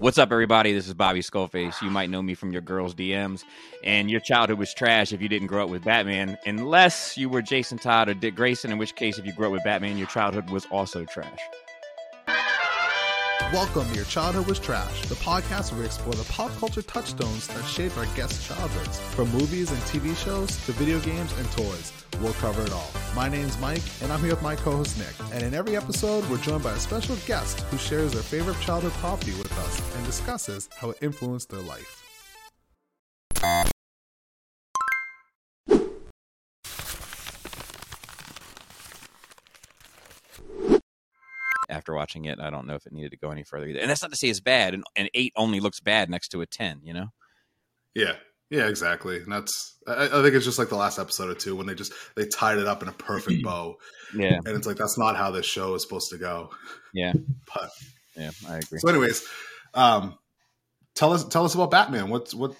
[0.00, 0.72] What's up, everybody?
[0.72, 1.82] This is Bobby Skullface.
[1.82, 3.44] You might know me from your girls' DMs.
[3.84, 7.42] And your childhood was trash if you didn't grow up with Batman, unless you were
[7.42, 10.06] Jason Todd or Dick Grayson, in which case, if you grew up with Batman, your
[10.06, 11.38] childhood was also trash.
[13.48, 17.48] Welcome to Your Childhood Was Trash, the podcast where we explore the pop culture touchstones
[17.48, 19.00] that shaped our guests' childhoods.
[19.00, 22.88] From movies and TV shows to video games and toys, we'll cover it all.
[23.12, 25.32] My name's Mike, and I'm here with my co host Nick.
[25.32, 28.92] And in every episode, we're joined by a special guest who shares their favorite childhood
[28.92, 31.96] property with us and discusses how it influenced their life.
[41.90, 43.80] After watching it, I don't know if it needed to go any further either.
[43.80, 46.40] And that's not to say it's bad, and, and eight only looks bad next to
[46.40, 47.08] a 10, you know?
[47.94, 48.14] Yeah,
[48.48, 49.16] yeah, exactly.
[49.16, 51.74] And that's I, I think it's just like the last episode or two when they
[51.74, 53.76] just they tied it up in a perfect bow.
[54.14, 54.38] Yeah.
[54.44, 56.50] And it's like that's not how this show is supposed to go.
[56.94, 57.12] Yeah.
[57.54, 57.70] But
[58.16, 58.78] Yeah, I agree.
[58.78, 59.26] so anyways,
[59.74, 60.16] um
[60.94, 62.08] tell us tell us about Batman.
[62.08, 62.54] What's what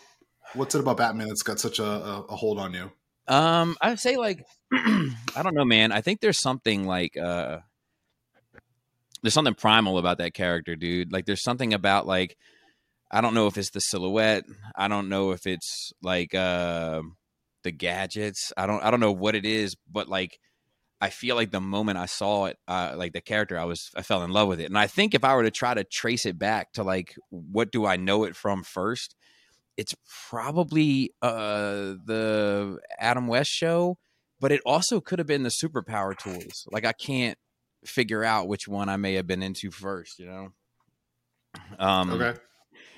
[0.54, 2.90] what's it about Batman that's got such a, a, a hold on you?
[3.28, 5.92] Um, I would say like I don't know, man.
[5.92, 7.58] I think there's something like uh
[9.22, 11.12] there's something primal about that character, dude.
[11.12, 12.36] Like there's something about like
[13.10, 14.44] I don't know if it's the silhouette.
[14.76, 17.02] I don't know if it's like uh
[17.62, 18.52] the gadgets.
[18.56, 20.38] I don't I don't know what it is, but like
[21.00, 24.02] I feel like the moment I saw it, uh, like the character, I was I
[24.02, 24.66] fell in love with it.
[24.66, 27.72] And I think if I were to try to trace it back to like what
[27.72, 29.16] do I know it from first,
[29.76, 29.94] it's
[30.28, 33.98] probably uh the Adam West show,
[34.40, 36.66] but it also could have been the superpower tools.
[36.70, 37.38] Like I can't
[37.84, 40.48] figure out which one I may have been into first, you know.
[41.78, 42.38] Um Okay.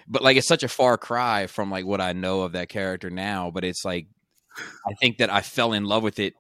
[0.09, 3.11] but like it's such a far cry from like what I know of that character
[3.11, 4.07] now, but it's like
[4.87, 6.35] I think that I fell in love with it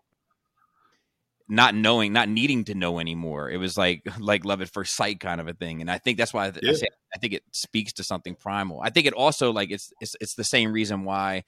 [1.48, 3.50] not knowing, not needing to know anymore.
[3.50, 6.18] It was like like love at first sight kind of a thing, and I think
[6.18, 8.80] that's why I, th- I say I think it speaks to something primal.
[8.82, 11.44] I think it also like it's it's it's the same reason why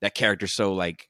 [0.00, 1.08] that character's so like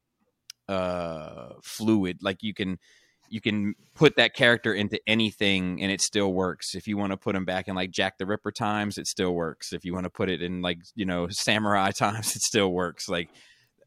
[0.68, 2.18] uh fluid.
[2.22, 2.78] Like you can
[3.28, 6.74] you can put that character into anything and it still works.
[6.74, 9.34] If you want to put him back in like Jack the Ripper times, it still
[9.34, 9.72] works.
[9.72, 13.08] If you want to put it in like, you know, samurai times, it still works.
[13.08, 13.28] Like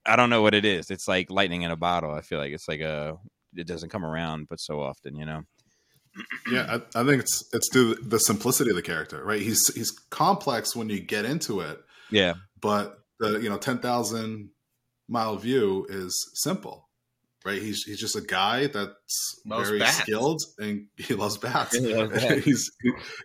[0.06, 0.90] I don't know what it is.
[0.90, 2.12] It's like lightning in a bottle.
[2.12, 3.18] I feel like it's like a
[3.56, 5.44] it doesn't come around but so often, you know.
[6.52, 9.42] Yeah, I, I think it's it's due to the simplicity of the character, right?
[9.42, 11.80] He's he's complex when you get into it,
[12.10, 12.34] Yeah.
[12.60, 14.50] but the you know ten thousand
[15.08, 16.89] mile view is simple,
[17.46, 17.62] right?
[17.62, 19.98] He's he's just a guy that's Loves very bats.
[19.98, 21.78] skilled and he loves bats.
[21.78, 22.42] He loves bats.
[22.46, 22.72] he's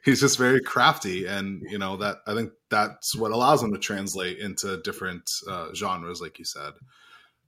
[0.05, 3.79] he's just very crafty, and you know that I think that's what allows him to
[3.79, 6.73] translate into different uh, genres, like you said.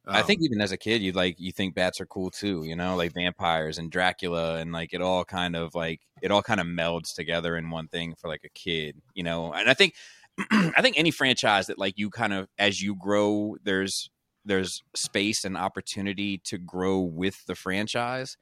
[0.08, 2.62] I Um, think even as a kid, you like you think bats are cool too,
[2.64, 6.42] you know, like vampires and Dracula, and like it all kind of like it all
[6.42, 9.52] kind of melds together in one thing for like a kid, you know.
[9.52, 9.94] And I think
[10.52, 14.10] I think any franchise that like you kind of as you grow, there's
[14.46, 18.36] there's space and opportunity to grow with the franchise.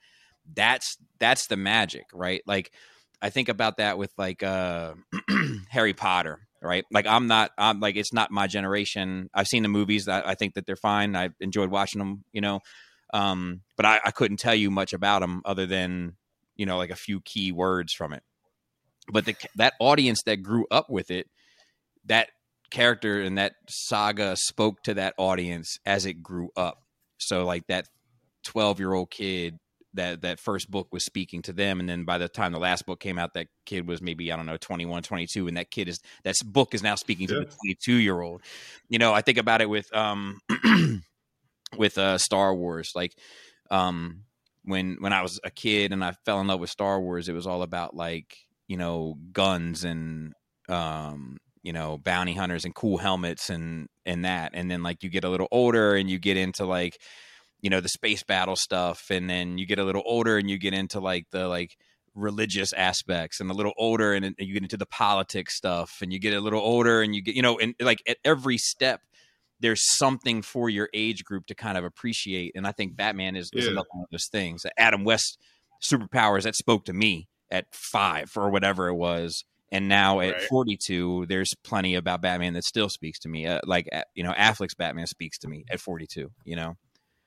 [0.54, 2.42] That's that's the magic, right?
[2.47, 2.72] Like
[3.20, 4.94] I think about that with like uh
[5.70, 6.84] Harry Potter, right?
[6.92, 9.31] Like I'm not I'm like it's not my generation.
[9.34, 11.16] I've seen the movies that I think that they're fine.
[11.16, 12.60] I enjoyed watching them, you know.
[13.12, 16.16] Um but I, I couldn't tell you much about them other than,
[16.56, 18.22] you know, like a few key words from it.
[19.10, 21.28] But the that audience that grew up with it,
[22.04, 22.28] that
[22.70, 26.82] character and that saga spoke to that audience as it grew up.
[27.19, 27.88] So like that
[28.44, 29.58] 12 year old kid
[29.94, 32.84] that that first book was speaking to them and then by the time the last
[32.84, 35.88] book came out that kid was maybe i don't know 21 22 and that kid
[35.88, 38.42] is that book is now speaking to the 22 year old
[38.88, 40.41] you know i think about it with um
[41.76, 42.92] with uh star wars.
[42.94, 43.16] Like
[43.70, 44.24] um
[44.64, 47.34] when when i was a kid and i fell in love with star wars it
[47.34, 48.36] was all about like
[48.66, 50.32] you know guns and
[50.69, 55.10] um you know bounty hunters and cool helmets and and that and then like you
[55.10, 57.00] get a little older and you get into like
[57.60, 60.58] you know the space battle stuff and then you get a little older and you
[60.58, 61.76] get into like the like
[62.14, 66.20] religious aspects and a little older and you get into the politics stuff and you
[66.20, 69.00] get a little older and you get you know and like at every step
[69.59, 73.50] there's something for your age group to kind of appreciate and i think batman is,
[73.54, 73.72] is Yeah.
[73.72, 75.39] another one of those things adam west
[75.83, 79.44] superpowers that spoke to me at five or whatever it was
[79.74, 80.42] and now at Right.
[80.48, 84.32] 42 there's plenty about batman that still speaks to me uh, like uh, you know
[84.32, 86.76] affleck's batman speaks to me at 42 you know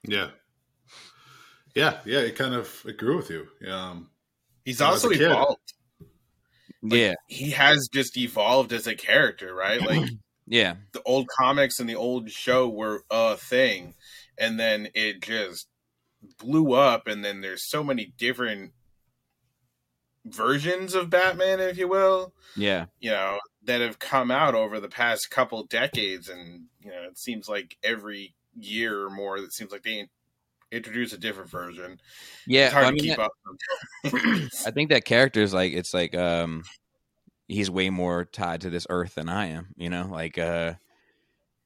[0.08, 0.30] Yeah.
[1.76, 3.48] Yeah, yeah, it kind of it grew with you.
[3.72, 4.10] Um,
[4.66, 5.74] He's When I was also a kid- evolved.
[6.82, 9.82] yeah He has just evolved as a character, right?
[9.82, 10.10] Like
[10.48, 13.94] yeah the old comics and the old show were a thing,
[14.40, 15.68] and then it just
[16.40, 17.06] blew up.
[17.08, 18.72] And then there's so many different
[20.28, 22.34] versions of Batman, if you will.
[22.56, 27.04] yeah You know, that have come out over the past couple decades, and you know,
[27.04, 30.08] it seems like every year or more, it seems like they
[30.72, 32.00] introduce a different version.
[32.46, 33.32] Yeah, it's hard I to mean, keep that- up.
[34.66, 36.64] I think that character is like it's like um
[37.48, 40.08] he's way more tied to this earth than I am, you know?
[40.10, 40.74] Like uh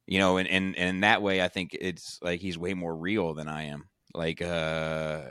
[0.07, 2.95] you know, and and, and in that way I think it's like he's way more
[2.95, 3.89] real than I am.
[4.13, 5.29] Like uh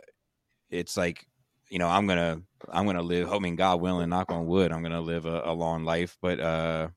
[0.71, 1.27] it's like
[1.69, 5.01] you know, I'm gonna I'm gonna live hoping God willing, knock on wood, I'm gonna
[5.01, 6.17] live a, a long life.
[6.21, 6.89] But uh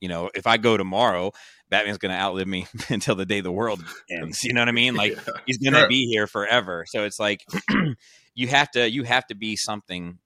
[0.00, 1.32] you know, if I go tomorrow,
[1.70, 4.42] Batman's gonna outlive me until the day the world ends.
[4.42, 4.94] You know what I mean?
[4.94, 5.32] Like Yeah.
[5.46, 5.88] he's gonna Sure.
[5.88, 6.84] be here forever.
[6.88, 7.44] So it's like
[8.34, 10.18] you have to you have to be something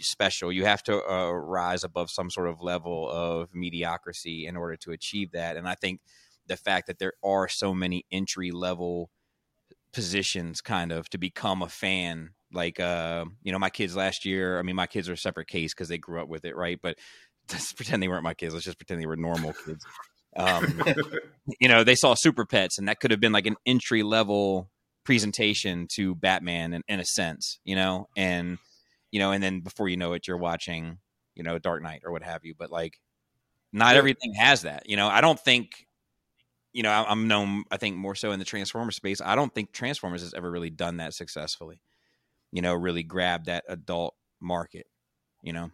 [0.00, 0.52] special.
[0.52, 4.90] You have to uh, rise above some sort of level of mediocrity in order to
[4.92, 5.56] achieve that.
[5.56, 6.00] And I think
[6.46, 9.10] the fact that there are so many entry level
[9.92, 12.30] positions, kind of, to become a fan.
[12.52, 14.58] Like, uh, you know, my kids last year.
[14.58, 16.78] I mean, my kids are a separate case because they grew up with it, right?
[16.80, 16.96] But
[17.52, 18.54] let's pretend they weren't my kids.
[18.54, 19.84] Let's just pretend they were normal kids.
[20.36, 20.82] Um,
[21.60, 24.70] you know, they saw Super Pets, and that could have been like an entry level
[25.04, 28.58] presentation to Batman in, in a sense, you know, and
[29.12, 30.98] you know, and then before you know it, you're watching,
[31.34, 32.54] you know, Dark Knight or what have you.
[32.58, 32.98] But like,
[33.72, 33.98] not Yeah.
[33.98, 34.88] everything has that.
[34.88, 35.86] You know, I don't think,
[36.72, 37.64] you know, I'm known.
[37.70, 39.20] I think more so in the Transformer space.
[39.20, 41.80] I don't think Transformers has ever really done that successfully.
[42.52, 44.86] You know, really grab that adult market.
[45.42, 45.70] You know,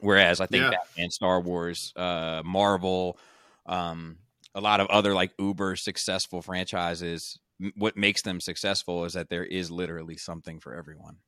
[0.00, 0.70] whereas I think Yeah.
[0.70, 3.18] Batman, Star Wars, uh, Marvel,
[3.66, 4.18] um,
[4.54, 7.38] a lot of other like uber successful franchises.
[7.60, 11.18] m- What makes them successful is that there is literally something for everyone.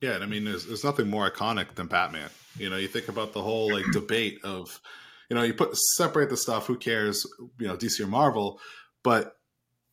[0.00, 2.30] Yeah, and I mean, there's, there's nothing more iconic than Batman.
[2.56, 4.80] You know, you think about the whole like debate of,
[5.28, 6.66] you know, you put separate the stuff.
[6.66, 7.26] Who cares?
[7.58, 8.60] You know, DC or Marvel,
[9.04, 9.36] but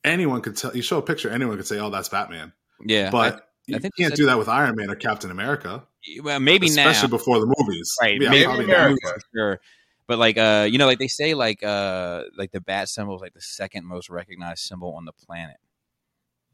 [0.08, 0.76] anyone could tell.
[0.76, 2.54] You show a picture, anyone could say, "Oh, that's Batman."
[2.86, 5.84] Yeah, But I you think can't that's- do that with Iron Man or Captain America,
[6.22, 7.96] well, maybe now, especially now, before the movies.
[8.02, 8.22] right?
[8.22, 8.80] Yeah, maybe probably now, now.
[8.86, 9.08] America.
[9.08, 9.60] for sure.
[10.08, 13.22] But like, uh, you know, like they say, like, uh, like the bat symbol is
[13.22, 15.58] like the second most recognized symbol on the planet.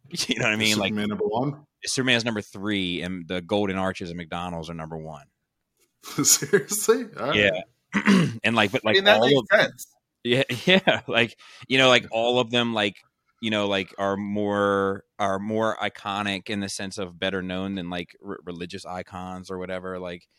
[0.27, 0.77] You know what I mean?
[0.77, 1.65] Like Superman number one.
[1.85, 5.25] Superman's number three, and the golden arches at McDonald's are number one.
[6.23, 7.05] Seriously?
[7.19, 7.35] All right.
[7.35, 7.61] Yeah,
[8.43, 9.87] and like, but I like mean, that all makes of sense.
[10.23, 12.97] yeah, yeah, like you know, like all of them, like
[13.43, 17.89] you know, like are more are more iconic in the sense of better known than
[17.89, 19.99] like r- religious icons or whatever.
[19.99, 20.29] Like,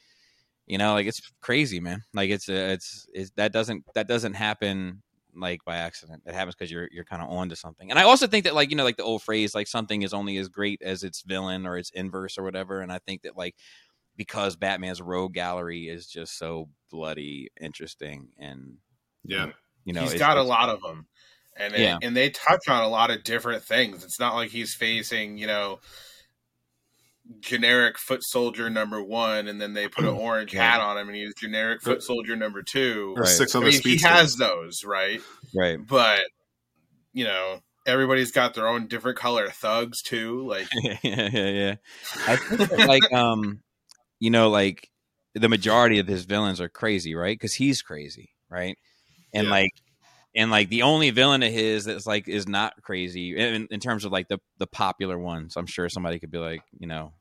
[0.66, 2.02] you know, like it's crazy, man.
[2.14, 5.02] Like it's uh, it's it's that doesn't that doesn't happen
[5.36, 6.22] like by accident.
[6.24, 7.90] It happens because you're you're kind of on to something.
[7.90, 10.14] And I also think that like you know, like the old phrase, like something is
[10.14, 12.80] only as great as its villain or its inverse or whatever.
[12.80, 13.54] And I think that like
[14.16, 18.78] because Batman's rogue gallery is just so bloody interesting and
[19.24, 19.50] Yeah.
[19.84, 21.06] you know he's it's- got a lot of them,
[21.56, 21.98] and it- Yeah.
[22.02, 24.04] and they touch on a lot of different things.
[24.04, 25.80] It's not like he's facing you know
[27.40, 30.70] generic foot soldier number one, and then they put an orange Yeah.
[30.72, 33.14] hat on him, and he's generic foot soldier number two.
[33.16, 33.28] Or Right.
[33.28, 35.20] six I other mean, he has those, right?
[35.54, 36.20] right But
[37.12, 40.46] you know, everybody's got their own different color thugs too.
[40.46, 41.74] Like, yeah, yeah, yeah.
[42.26, 43.60] I think that, like um,
[44.20, 44.90] you know, like
[45.34, 47.34] the majority of his villains are crazy, right?
[47.38, 48.76] Because he's crazy, right?
[49.32, 49.50] And Yeah.
[49.52, 49.70] like,
[50.36, 54.04] and like the only villain of his that's like is not crazy in, in terms
[54.04, 55.56] of like the the popular ones.
[55.56, 57.12] I'm sure somebody could be like, you know,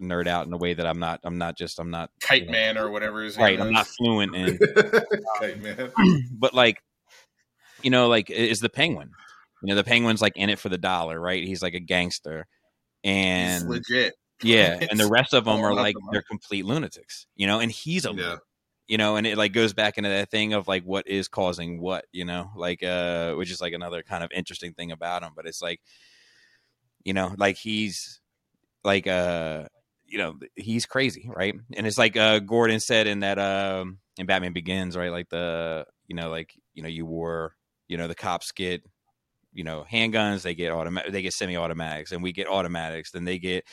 [0.00, 1.20] nerd out in a way that I'm not.
[1.24, 1.78] I'm not just.
[1.78, 3.60] I'm not Kite you know, Man or whatever his right.
[3.60, 3.72] I'm is.
[3.72, 4.58] not fluent in.
[5.42, 5.90] okay, man.
[6.32, 6.78] but like
[7.82, 9.10] you know like is the penguin
[9.62, 12.46] you know the penguin's like in it for the dollar right he's like a gangster
[13.02, 14.14] He's and legit.
[14.42, 18.06] yeah and the rest of them are like they're complete lunatics you know and he's
[18.06, 18.36] a Yeah.
[18.88, 21.80] You know and it like goes back into that thing of like what is causing
[21.80, 25.32] what you know like uh which is like another kind of interesting thing about him
[25.34, 25.80] but it's like
[27.04, 28.20] you know like he's
[28.84, 29.64] like uh
[30.06, 31.54] you know he's crazy right?
[31.76, 35.10] And it's like uh gordon said in that um in batman begins right?
[35.10, 37.54] Like the you know like you know you wore
[37.88, 38.82] you know the cops get
[39.52, 43.38] you know handguns they get automatic they get semi-automatics and we get automatics then they
[43.38, 43.64] get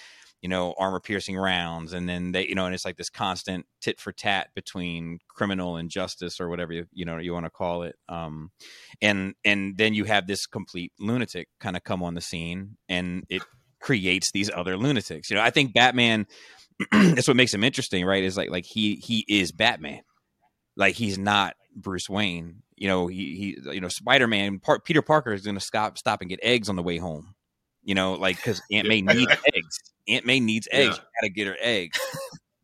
[0.44, 3.66] you know armor piercing rounds and then they you know and it's like this constant
[3.82, 7.50] tit for tat between criminal and justice or whatever you, you know you want to
[7.50, 8.52] call it um
[9.02, 13.24] and and then you have this complete lunatic kind of come on the scene and
[13.30, 13.42] it
[13.80, 15.30] creates these other lunatics.
[15.30, 16.28] You know i think batman
[16.92, 20.02] that's what makes him interesting right is like like he he is batman.
[20.76, 22.64] Like he's not bruce wayne.
[22.76, 26.22] You know he he you know spider-man Par- peter parker is going to stop stop
[26.22, 27.33] and get eggs on the way home
[27.84, 29.80] you know like because aunt may needs eggs.
[30.08, 30.98] Aunt may needs eggs.
[30.98, 31.04] Yeah.
[31.22, 32.00] gotta get her eggs.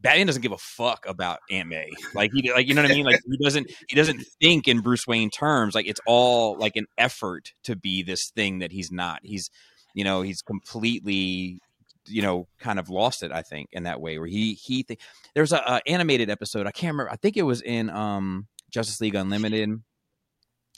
[0.01, 1.89] Batman doesn't give a fuck about aunt may.
[2.13, 3.05] Like he like you know what i mean?
[3.05, 5.75] Like he doesn't he doesn't think in bruce wayne terms.
[5.75, 9.19] Like it's all like an effort to be this thing that he's not.
[9.23, 9.49] He's
[9.93, 11.59] you know he's completely
[12.07, 13.31] you know kind of lost it.
[13.31, 14.99] I think in that way where he he th-
[15.35, 17.11] there's a, a animated episode I can't remember.
[17.11, 19.81] I think it was in um Justice League Unlimited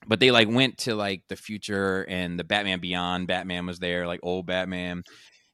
[0.08, 4.08] but they like went to like the future and the Batman Beyond Batman was there,
[4.08, 5.04] like old Batman.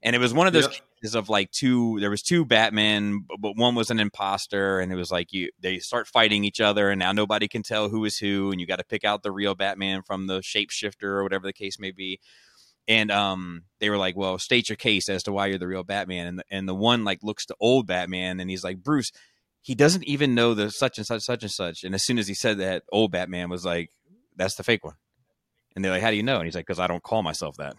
[0.04, 0.82] And it was one of those Yep.
[1.02, 4.96] cases of like two there was two Batman, but, one was an imposter and it
[4.96, 8.18] was like you they start fighting each other and now nobody can tell who is
[8.18, 11.46] who and you got to pick out the real Batman from the shapeshifter or whatever
[11.48, 12.20] the case may be.
[12.88, 15.84] And um they were like, "Well, state your case as to why you're the real
[15.84, 19.12] Batman." And the, and the one like looks to old Batman and he's like, "Bruce,
[19.62, 22.28] he doesn't even know the such and such such and such." And as soon as
[22.30, 23.90] he said that, old Batman was like,
[24.38, 24.96] that's the fake one.
[25.76, 26.38] And they're like, how do you know?
[26.38, 27.76] And he's like, because I don't call myself that.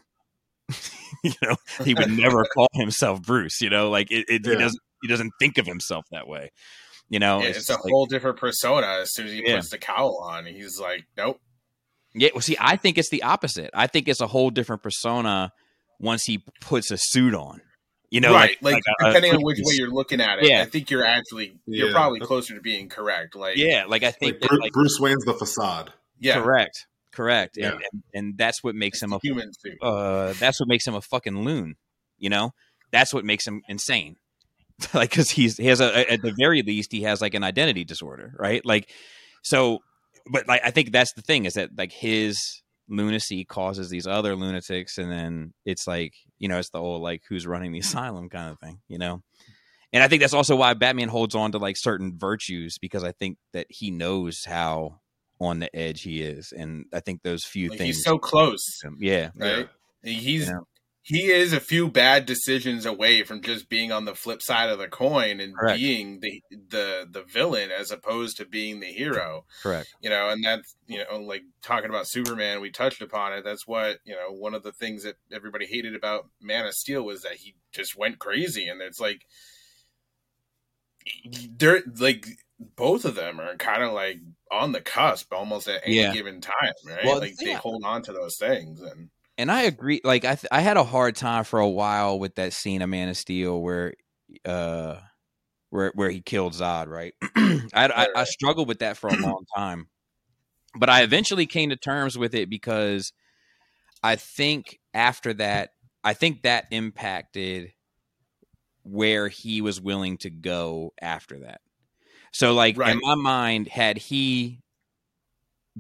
[1.25, 3.61] you know, he would never call himself Bruce.
[3.61, 6.51] You know, like it, it, he doesn't he doesn't think of himself that way.
[7.09, 9.57] You know, Yeah, it's it's, a like- whole different persona as soon as he Yeah.
[9.57, 10.45] puts the cowl on.
[10.47, 11.41] He's like, nope.
[12.15, 12.29] yeah.
[12.35, 13.71] Well, see, I think it's the opposite.
[13.75, 15.53] I think it's a whole different persona
[15.99, 17.63] once he puts a suit on.
[18.11, 18.57] You know, right.
[18.63, 20.63] Like, a- a- depending on which way you're looking at it, Yeah.
[20.63, 21.93] I think you're actually you're Yeah.
[21.95, 23.35] probably closer to being correct.
[23.35, 25.93] Like, yeah, like I think Like, that, Bru- like, Bruce Wayne's the facade.
[26.21, 27.73] Yeah, correct, correct, Yeah.
[27.73, 29.79] and, and and that's what makes him a human suit.
[29.83, 31.77] uh, that's what makes him a fucking loon.
[32.19, 32.53] You know,
[32.93, 34.17] that's what makes him insane.
[34.95, 37.85] like, because he's he has a at the very least he has like an identity
[37.85, 38.65] disorder, right?
[38.65, 38.91] Like,
[39.43, 39.81] so,
[40.31, 44.35] but like I think that's the thing is that like his lunacy causes these other
[44.37, 48.29] lunatics, and then it's like you know it's the old like who's running the asylum
[48.29, 49.23] kind of thing, you know.
[49.93, 53.13] And I think that's also why Batman holds on to like certain virtues because I
[53.13, 55.01] think that he knows how
[55.41, 57.97] on the edge he is, and I think those few Like, things.
[57.97, 59.69] he's so close, yeah, right?
[60.03, 60.61] He's Yeah.
[61.03, 64.79] he is a few bad decisions away from just being on the flip side of
[64.79, 65.79] the coin and Correct.
[65.79, 69.45] being the the the villain as opposed to being the hero.
[69.63, 69.89] correct.
[70.03, 73.67] you know and that's you know like talking about superman we touched upon it that's
[73.67, 77.23] what you know one of the things that everybody hated about man of steel was
[77.23, 79.23] that he just went crazy and it's like
[81.57, 82.27] they're like
[82.59, 84.19] both of them are kind of like
[84.51, 86.13] on the cusp almost at any Yeah.
[86.13, 86.55] given time
[86.87, 89.11] right Well, like they hold on to those things and
[89.41, 90.01] and I agree.
[90.03, 92.91] Like I, th- I had a hard time for a while with that scene of
[92.91, 93.95] Man of Steel where,
[94.45, 94.97] uh,
[95.71, 96.89] where where he killed Zod.
[96.89, 97.15] Right.
[97.37, 99.87] I, I I struggled with that for a long time,
[100.77, 103.13] but I eventually came to terms with it because
[104.03, 105.71] I think after that,
[106.03, 107.73] I think that impacted
[108.83, 111.61] where he was willing to go after that.
[112.33, 114.61] So, like in my mind, had he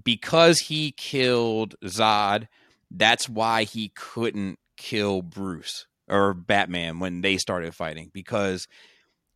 [0.02, 2.46] because he killed Zod,
[2.90, 8.66] that's why he couldn't kill Bruce or Batman when they started fighting because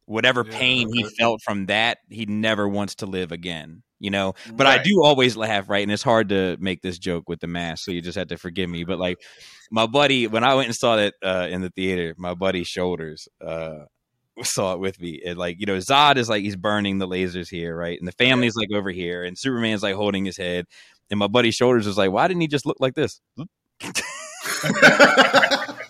[0.07, 3.83] whatever Yeah, pain he felt from that, he never wants to live again.
[4.01, 5.83] You know, but I do always laugh, right?
[5.83, 8.37] And it's hard to make this joke with the mask, so you just have to
[8.39, 8.85] forgive me.
[8.85, 9.19] But like
[9.71, 13.29] my buddy, when I went and saw that uh, in the theater, my buddy Shoulders
[13.41, 13.85] uh,
[14.43, 15.21] saw it with me.
[15.25, 17.99] And like you know, Zod is like he's burning the lasers here, right?
[17.99, 20.67] And the family's like over here, and Superman's like holding his head.
[21.11, 23.21] And my buddy Shoulders was like, "Why didn't he just look like this?"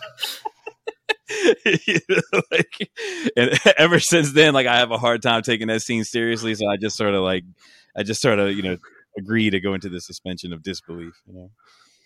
[1.64, 2.90] You know, like,
[3.36, 6.54] and ever since then, like I have a hard time taking that scene seriously.
[6.54, 7.44] So I just sort of like,
[7.96, 8.76] I just sort of you know
[9.18, 11.20] agree to go into the suspension of disbelief.
[11.26, 11.50] You know,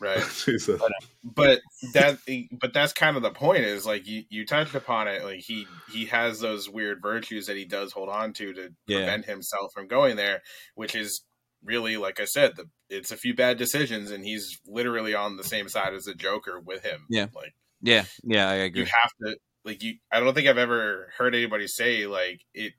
[0.01, 0.81] right Jesus.
[0.81, 0.89] Uh,
[1.25, 1.61] but
[1.95, 2.19] that
[2.61, 5.67] but that's kind of the point is like you you touched upon it like he
[5.91, 8.99] he has those weird virtues that he does hold on to to Yeah.
[8.99, 10.43] prevent himself from going there
[10.75, 11.23] which is
[11.65, 15.43] really like i said the it's a few bad decisions and he's literally on the
[15.45, 17.27] same side as the joker with him Yeah.
[17.35, 18.81] like yeah, yeah, I agree.
[18.83, 22.73] you have to like you i don't think i've ever heard anybody say like it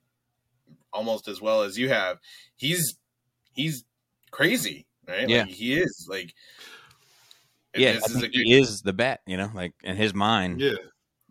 [0.94, 2.18] almost as well as you have
[2.56, 2.98] he's
[3.54, 3.84] he's
[4.32, 5.42] crazy right Yeah.
[5.42, 6.34] like, he is like
[7.76, 9.22] Yeah, I is think he is the bat.
[9.28, 10.76] You know, like in his mind, Yeah.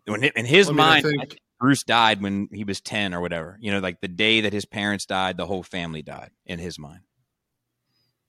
[0.05, 3.57] when in his I mean, mind, think- Bruce died when he was ten or whatever.
[3.59, 6.77] You know, like the day that his parents died, the whole family died in his
[6.79, 7.01] mind.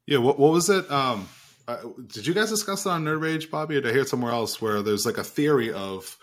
[0.07, 0.91] Yeah, what what was it?
[0.91, 1.29] Um,
[1.67, 4.09] uh, did you guys discuss that on Nerd Rage, Bobby, or did I hear it
[4.09, 6.17] somewhere else where there's like a theory of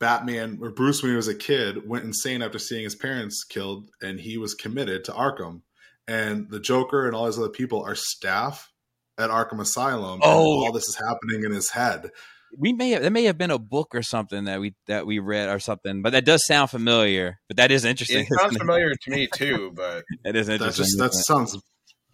[0.00, 3.88] Batman or Bruce when he was a kid went insane after seeing his parents killed,
[4.02, 5.62] and he was committed to Arkham,
[6.08, 8.68] and the Joker and all these other people are staff
[9.18, 10.14] at Arkham Asylum.
[10.14, 10.64] and Oh.
[10.64, 12.10] all this is happening in his head.
[12.56, 15.18] We may have there may have been a book or something that we that we
[15.18, 17.40] read or something, but that does sound familiar.
[17.48, 18.26] But that is interesting.
[18.30, 20.84] it sounds familiar to me too but That is That interesting.
[20.84, 21.24] just that isn't it?
[21.24, 21.58] sounds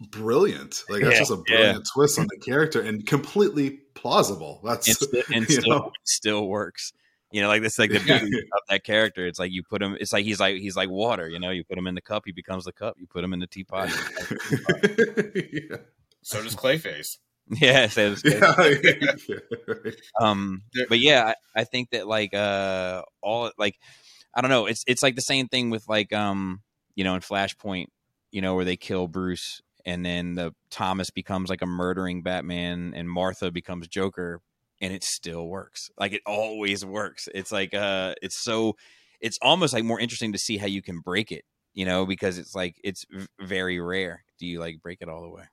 [0.09, 0.81] brilliant.
[0.89, 4.61] Like that's Yeah, just a brilliant twist on the character and completely plausible.
[4.63, 5.91] That's and, sti- and still, know?
[6.05, 6.91] still works.
[7.31, 9.25] You know, like that's like the beauty of that character.
[9.27, 9.95] It's like you put him.
[9.99, 11.29] It's like he's like he's like water.
[11.29, 12.95] You know, you put him in the cup, he becomes the cup.
[12.99, 13.89] You put him in the teapot.
[15.53, 15.77] yeah.
[16.23, 17.17] So does clayface.
[17.59, 18.39] Yeah, so it was good.
[18.39, 18.75] Yeah,
[19.27, 19.91] yeah.
[20.21, 23.75] um but yeah I, I think that like uh all like
[24.33, 26.61] i don't know it's it's like the same thing with like um
[26.95, 27.87] you know in flashpoint
[28.31, 32.93] you know where they kill bruce and then the thomas becomes like a murdering batman
[32.95, 34.39] and martha becomes joker
[34.81, 35.91] and it still works.
[35.97, 37.29] Like it always works.
[37.33, 38.75] It's like uh it's so
[39.21, 42.39] it's almost like more interesting to see how you can break it you know because
[42.39, 44.23] it's like it's v- very rare.
[44.39, 45.43] Do you like break it all the way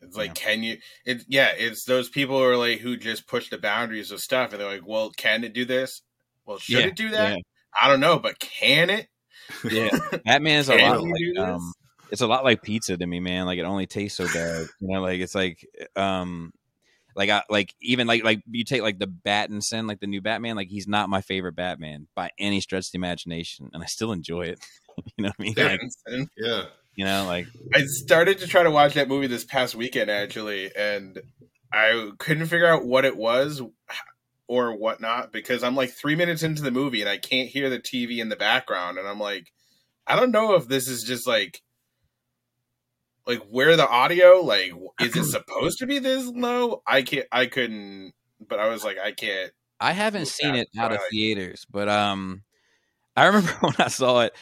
[0.00, 0.78] It's like, can you?
[1.04, 4.52] It yeah, it's those people who are like who just push the boundaries of stuff,
[4.52, 6.02] and they're like, well, can it do this?
[6.46, 7.32] Well, should Yeah, it do that?
[7.32, 7.36] yeah.
[7.80, 9.08] I don't know, but can it?
[9.70, 9.90] yeah
[10.24, 11.72] batman's a lot like um
[12.10, 14.88] it's a lot like pizza to me man like it only tastes so bad you
[14.88, 16.52] know like it's like um
[17.16, 20.54] like I like even like like you take like the Battinson like the new Batman
[20.54, 24.12] like he's not my favorite Batman by any stretch of the imagination and I still
[24.12, 24.64] enjoy it
[25.16, 25.80] you know what I mean like
[26.36, 26.64] yeah.
[26.98, 30.74] You know like I started to try to watch that movie this past weekend actually,
[30.74, 31.20] and
[31.72, 33.62] I couldn't figure out what it was
[34.48, 37.78] or whatnot because I'm like three minutes into the movie and I can't hear the
[37.78, 39.52] TV in the background, and I'm like,
[40.08, 41.62] I don't know if this is just like.
[43.26, 46.82] Like where the audio like is it supposed to be this low?
[46.86, 50.92] I can't I couldn't but I was like I can't I haven't seen it out
[50.92, 52.42] of theaters, but um,
[53.16, 54.34] I remember when I saw it,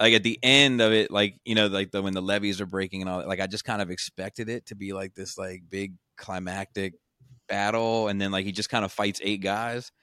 [0.00, 2.66] like at the end of it, like you know, like the when the levees are
[2.66, 3.28] breaking and all that.
[3.28, 6.94] Like I just kind of expected it to be like this, like big climactic
[7.48, 9.90] battle, and then like he just kind of fights eight guys.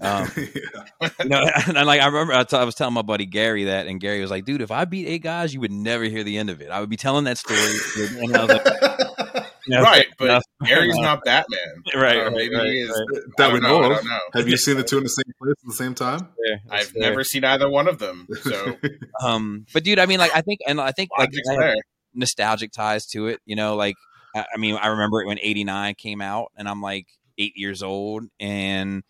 [0.00, 1.08] Um, yeah.
[1.24, 3.64] you know, and I, like I remember I, t- I was telling my buddy Gary
[3.64, 6.22] that, and Gary was like, "Dude, if I beat eight guys, you would never hear
[6.22, 6.70] the end of it.
[6.70, 7.58] I would be telling that story."
[8.22, 9.17] And I was like,
[9.68, 10.42] you right, but enough.
[10.66, 11.58] Gary's not Batman.
[11.94, 12.88] Right, Uh, right, maybe right, he is.
[12.90, 13.22] right.
[13.38, 13.96] that I we don't know, know I of.
[14.02, 14.18] don't know.
[14.34, 16.18] Have you seen the two in the same place at the same time?
[16.46, 17.02] Fair, that's I've fair.
[17.02, 18.26] never seen either one of them.
[18.42, 18.76] So
[19.22, 21.74] Um, but dude, I mean, like I think, and I think like logic's I
[22.14, 23.40] nostalgic ties to it.
[23.46, 23.94] You know, like
[24.34, 27.06] I, I mean, I remember it when '89 came out, and I'm like
[27.38, 29.02] eight years old, and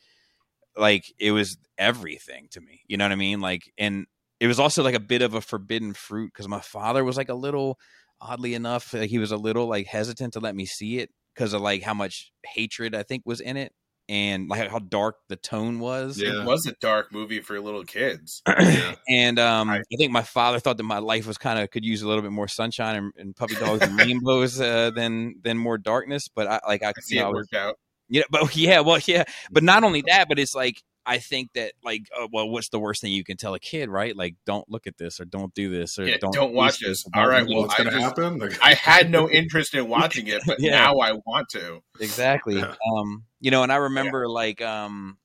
[0.76, 2.82] like it was everything to me.
[2.86, 3.40] You know what I mean?
[3.40, 4.06] Like, and
[4.40, 7.28] it was also like a bit of a forbidden fruit because my father was like
[7.28, 7.78] a little,
[8.20, 11.60] oddly enough, he was a little like hesitant to let me see it because of
[11.60, 13.73] like how much hatred I think was in it
[14.08, 16.19] and like how dark the tone was.
[16.21, 16.43] Yeah.
[16.43, 18.43] It was a dark movie for little kids.
[18.47, 18.95] Yeah.
[19.08, 19.80] and um, Right.
[19.80, 22.23] I think my father thought that my life was kind of could use a little
[22.23, 26.28] bit more sunshine and, and puppy dogs and rainbows uh, than than more darkness.
[26.28, 27.76] But I like I, I see you know, it worked out.
[28.08, 31.73] yeah, but yeah, well, yeah, but not only that, but it's like I think that
[31.82, 34.14] like, uh, well, what's the worst thing you can tell a kid, right?
[34.14, 37.04] Like, don't look at this or don't do this or Yeah, don't don't watch this.
[37.06, 38.38] or All don't right, do well, What's I gonna just- happen?
[38.38, 40.73] Like, I had no interest in watching it, but Yeah.
[40.73, 41.80] now I want to.
[41.99, 42.75] exactly Yeah.
[42.97, 45.16] um you know and i remember like um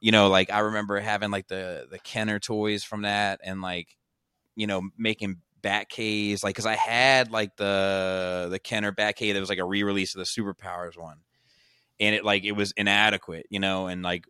[0.00, 3.96] you know like i remember having like the the kenner toys from that and like
[4.56, 9.34] you know making bat caves like because i had like the the kenner bat cave
[9.34, 11.18] that was like a re-release of the superpowers one
[12.00, 14.24] and it like it was inadequate you know and like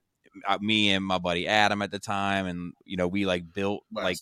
[0.61, 4.05] me and my buddy adam at the time and you know we like built Wes.
[4.05, 4.17] like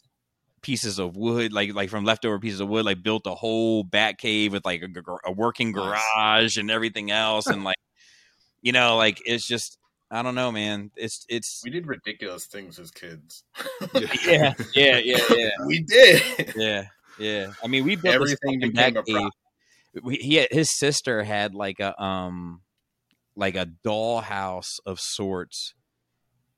[0.61, 4.19] pieces of wood, like like from leftover pieces of wood, like built a whole bat
[4.19, 4.89] cave with like a,
[5.25, 6.03] a working Nice.
[6.15, 7.77] garage and everything else, and like
[8.61, 9.79] you know, like it's just
[10.11, 10.91] I don't know, man.
[10.97, 13.45] It's it's We did ridiculous things as kids.
[13.95, 16.23] yeah, yeah, yeah, yeah, we did.
[16.57, 16.87] yeah,
[17.19, 17.53] yeah.
[17.63, 19.33] I mean, we built Everything fucking became bat a prop.
[19.95, 20.03] cave.
[20.05, 22.63] We, he had, his sister had like a um
[23.37, 25.75] like a dollhouse of sorts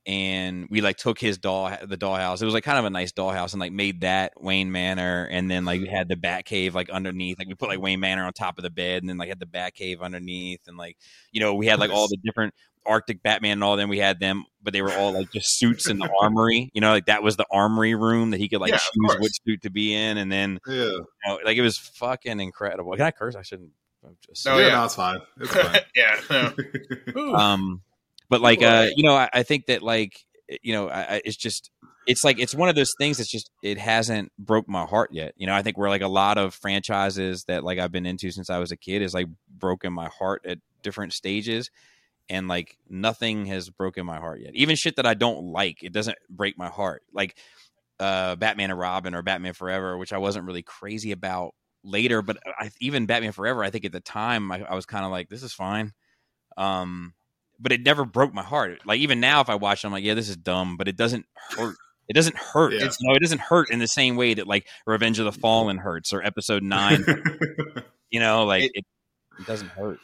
[0.07, 3.13] and we like took his doll the dollhouse it was like kind of a nice
[3.13, 6.75] dollhouse and like made that wayne manor and then like we had the bat cave
[6.75, 9.19] like underneath like we put like wayne manor on top of the bed and then
[9.19, 10.97] like had the bat cave underneath and like
[11.33, 12.55] you know we had like all the different
[12.87, 15.89] arctic batman and all them we had them but they were all like just suits
[15.89, 18.71] in the armory you know like that was the armory room that he could like
[18.71, 20.75] Yeah, choose which suit to be in and then yeah.
[20.85, 23.71] you know, like it was fucking incredible can i curse i shouldn't
[24.03, 24.73] I'm just Oh, yeah, yeah.
[24.77, 25.21] no, it's fine.
[25.39, 25.81] It's fine.
[25.95, 26.21] yeah.
[27.15, 27.35] No.
[27.35, 27.83] Um
[28.31, 30.25] but like uh you know I, I think that like
[30.62, 31.71] you know I, I, it's just
[32.07, 35.35] it's like it's one of those things that's just it hasn't broke my heart yet.
[35.37, 38.31] You know i think we're like a lot of franchises that like i've been into
[38.31, 41.71] since i was a kid is like broken my heart at different stages
[42.31, 44.55] and like nothing has broken my heart yet.
[44.55, 47.03] Even shit that i don't like it doesn't break my heart.
[47.12, 47.37] Like
[47.99, 52.38] uh batman and robin or batman forever which i wasn't really crazy about later but
[52.47, 55.29] I, even batman forever i think at the time i, I was kind of like
[55.29, 55.93] this is fine.
[56.57, 57.12] Um
[57.61, 60.05] but it never broke my heart like even now if i watch it i'm like
[60.05, 61.77] yeah this is dumb but it doesn't hurt
[62.09, 62.85] it doesn't hurt Yeah.
[62.87, 65.77] it's no it doesn't hurt in the same way that like revenge of the fallen
[65.79, 67.05] hurts or episode nine
[68.11, 68.85] you know like It- it,
[69.40, 69.99] it doesn't hurt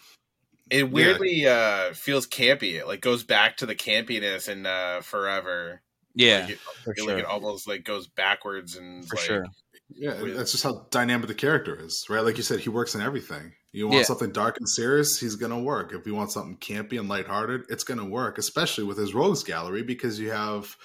[0.69, 2.75] it weirdly uh feels campy.
[2.75, 5.81] It like goes back to the campiness in uh Forever.
[6.14, 9.25] yeah Like, it, for it, sure like it almost like goes backwards and for like,
[9.25, 9.45] sure
[9.90, 12.25] Yeah, with- that's just how dynamic the character is, right?
[12.25, 13.53] Like you said, he works in everything.
[13.77, 14.03] You want Yeah.
[14.05, 15.93] something dark and serious, he's gonna work.
[15.93, 19.83] If you want something campy and lighthearted, it's gonna work, especially with his rogues gallery
[19.83, 20.77] because you have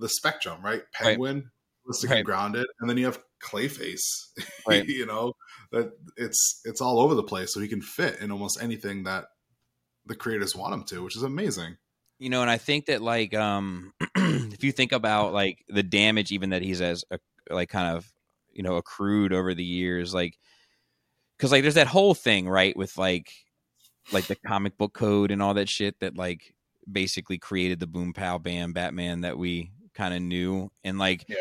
[0.00, 0.82] the spectrum, right?
[0.92, 1.52] Penguin,
[1.84, 2.16] realistic Right.
[2.18, 4.02] and grounded, and then you have Clayface.
[4.66, 4.84] Right.
[4.84, 5.34] you know
[5.70, 9.26] that it's it's all over the place, so he can fit in almost anything that
[10.06, 11.76] the creators want him to, which is amazing.
[12.18, 16.32] you know and i think that like um if you think about like the damage
[16.32, 18.12] even that he's as a, like kind of
[18.52, 20.36] you know accrued over the years like
[21.40, 23.30] because like there's that whole thing right with like
[24.12, 26.54] like the comic book code and all that shit that like
[26.90, 31.36] basically created the boom pow bam batman that we kind of knew and like Yeah.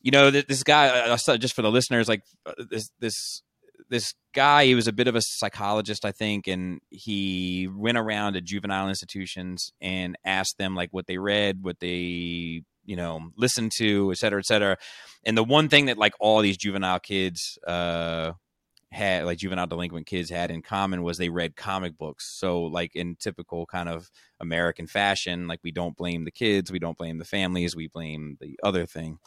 [0.00, 3.42] you know th- this guy uh, just for the listeners like uh, this this
[3.88, 8.34] this guy he was a bit of a psychologist i think and he went around
[8.34, 13.72] to juvenile institutions and asked them like what they read what they you know listened
[13.76, 14.76] to et cetera et cetera
[15.24, 18.32] and the one thing that like all these juvenile kids uh
[18.92, 22.94] had like juvenile delinquent kids had in common was they read comic books so like
[22.94, 27.18] in typical kind of american fashion like we don't blame the kids we don't blame
[27.18, 29.18] the families we blame the other thing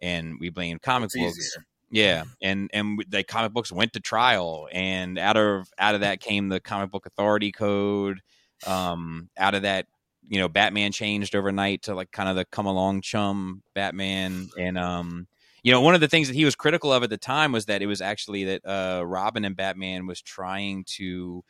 [0.00, 1.64] and we blame comic It's books easier.
[1.90, 6.20] yeah, and and the comic books went to trial, and out of out of that
[6.20, 8.20] came the comic book authority code.
[8.66, 9.86] Um, out of that,
[10.28, 14.78] you know, Batman changed overnight to like kind of the come along chum Batman, and
[14.78, 15.26] um,
[15.62, 17.66] you know, one of the things that he was critical of at the time was
[17.66, 21.44] that it was actually that uh, Robin and Batman was trying to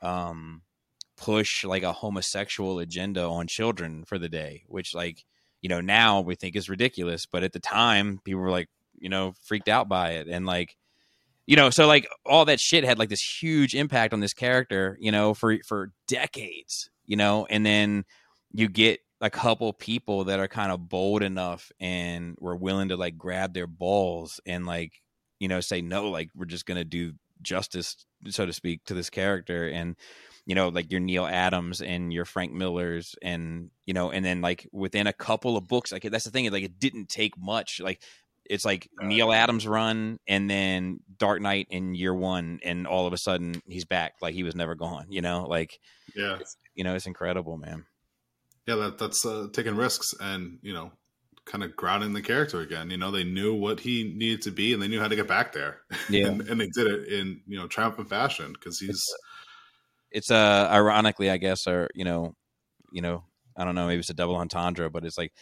[0.00, 0.62] um
[1.16, 5.24] push like a homosexual agenda on children for the day, which like
[5.60, 9.08] you know now we think is ridiculous, but at the time people were like you
[9.08, 10.28] know freaked out by it.
[10.28, 10.76] And like
[11.46, 14.96] you know so like all that shit had like this huge impact on this character
[15.00, 17.46] you know for for decades you know?
[17.50, 18.04] And then
[18.52, 22.96] you get a couple people that are kind of bold enough and were willing to
[22.96, 25.00] like grab their balls and like
[25.38, 29.10] you know say no like we're just gonna do justice so to speak to this
[29.10, 29.96] character and
[30.44, 34.40] you know like your neal adams and your frank millers and you know and then
[34.40, 37.80] like within a couple of books like that's the thing like it didn't take much
[37.80, 38.02] like
[38.44, 43.12] it's like neal adams run and then dark knight in year one and all of
[43.12, 45.78] a sudden he's back like he was never gone you know like
[46.16, 46.40] Yeah,
[46.74, 47.84] you know it's incredible man
[48.66, 50.92] yeah, that that's uh, taking risks and you know,
[51.44, 52.90] kind of grounding the character again.
[52.90, 55.28] You know, they knew what he needed to be and they knew how to get
[55.28, 55.80] back there.
[56.08, 56.26] Yeah.
[56.26, 59.00] and, and they did it in you know triumphant fashion because he's
[60.10, 62.34] it's uh ironically i guess or you know
[62.92, 63.24] you know
[63.56, 65.32] i don't know maybe it's a double entendre but it's like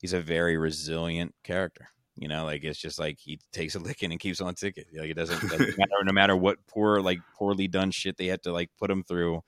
[0.00, 4.10] he's a very resilient character you know like it's just like he takes a licking
[4.10, 7.68] and keeps on ticking like it doesn't, doesn't matter no matter what poor like poorly
[7.68, 9.42] done shit they had to like put him through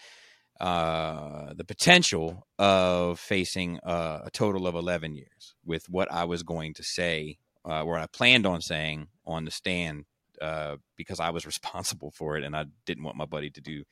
[0.60, 6.44] uh, the potential of facing uh, a total of 11 years with what I was
[6.44, 10.06] going to say, uh, what I planned on saying on the stand,
[10.42, 13.84] uh, because I was responsible for it, and I didn't want my buddy to do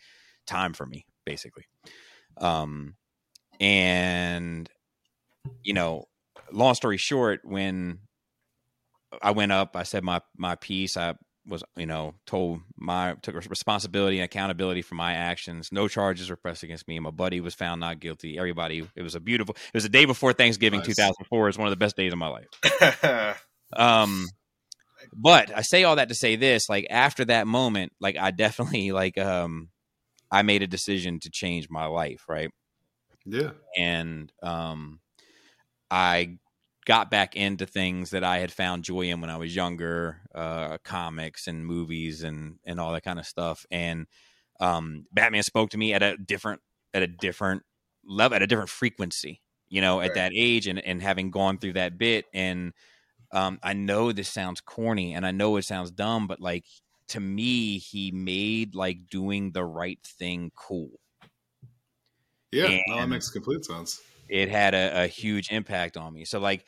[0.48, 1.66] time for me, basically.
[2.38, 2.96] Um,
[3.60, 4.70] and
[5.64, 6.06] you know,
[6.52, 8.00] long story short, when
[9.22, 10.98] I went up, I said my my piece.
[10.98, 11.16] I
[11.48, 15.72] was, you know, told my took responsibility and accountability for my actions.
[15.72, 17.00] No charges were pressed against me.
[17.00, 18.38] My buddy was found not guilty.
[18.38, 19.56] Everybody, it was a beautiful.
[19.56, 20.88] It was the day before Thanksgiving, Nice.
[20.88, 21.50] 2004.
[21.50, 23.42] It's one of the best days of my life.
[23.74, 24.28] Um,
[25.14, 28.92] but I say all that to say this: like after that moment, like I definitely
[28.94, 29.70] like um,
[30.32, 32.52] I made a decision to change my life, right?
[33.26, 35.00] yeah, and um,
[35.90, 36.38] I
[36.86, 40.78] got back into things that I had found joy in when I was younger, uh,
[40.84, 43.66] comics and movies and and all that kind of stuff.
[43.72, 44.06] And
[44.60, 46.62] um, Batman spoke to me at a different
[46.94, 47.64] at a different
[48.06, 49.42] level, at a different frequency.
[49.68, 52.72] You know, at that age, and and having gone through that bit, and
[53.36, 56.66] um, I know this sounds corny, and I know it sounds dumb, but like
[57.10, 61.00] to me, he made like doing the right thing cool.
[62.52, 62.78] yeah.
[62.88, 64.02] No, that makes complete sense.
[64.30, 66.26] it had a, a huge impact on me.
[66.26, 66.66] So like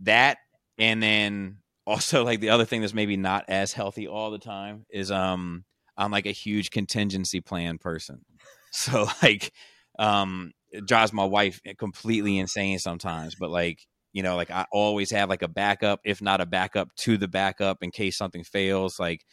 [0.00, 0.38] that,
[0.78, 4.86] and then also like the other thing that's maybe not as healthy all the time
[4.90, 5.64] is um
[5.96, 8.24] I'm like a huge contingency plan person.
[8.70, 9.54] So like
[9.98, 15.10] um it drives my wife completely insane sometimes, but like you know like I always
[15.10, 18.98] have like a backup if not a backup to the backup in case something fails
[18.98, 19.24] like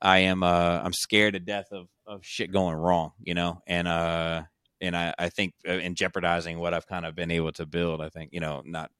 [0.00, 3.62] I am uh I'm scared to death of of shit going wrong, you know.
[3.66, 4.42] And uh
[4.80, 8.00] and I I think uh, in jeopardizing what I've kind of been able to build,
[8.00, 8.90] I think, you know, not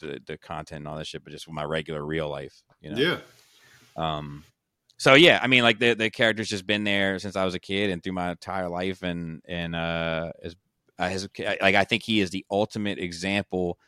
[0.00, 2.98] the the content and all that shit, but just my regular real life, you know.
[2.98, 3.18] Yeah.
[3.96, 4.44] Um
[4.98, 7.60] so yeah, I mean like the the character's just been there since I was a
[7.60, 10.56] kid and through my entire life and and uh as
[10.98, 13.78] as like I think he is the ultimate example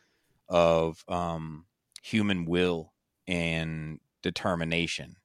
[0.52, 1.64] of um
[2.02, 2.92] human will
[3.26, 5.16] and determination.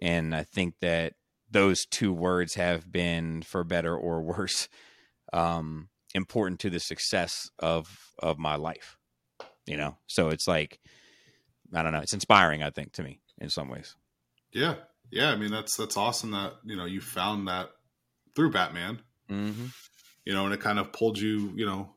[0.00, 1.14] And I think that
[1.50, 4.68] those two words have been for better or worse
[5.32, 8.96] um important to the success of of my life.
[9.66, 9.96] You know.
[10.06, 10.78] So it's like
[11.74, 13.96] I don't know, it's inspiring I think to me in some ways.
[14.52, 14.76] Yeah.
[15.10, 17.70] Yeah, I mean that's that's awesome that, you know, you found that
[18.36, 19.00] through Batman.
[19.28, 19.66] Mm-hmm.
[20.24, 21.90] You know, and it kind of pulled you, you know,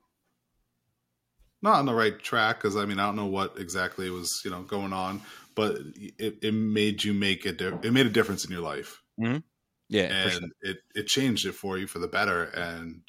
[1.63, 4.52] not on the right track because I mean I don't know what exactly was you
[4.52, 5.21] know going on,
[5.56, 7.60] but it, it made you make it.
[7.62, 9.02] It made a difference in your life.
[9.19, 9.38] Mm-hmm.
[9.89, 10.49] Yeah, and sure.
[10.62, 12.43] it it changed it for you for the better.
[12.43, 13.02] And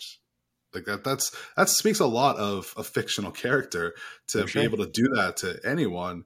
[0.73, 3.95] like that, that's that speaks a lot of a fictional character
[4.29, 4.62] to For be sure.
[4.62, 6.25] able to do that to anyone.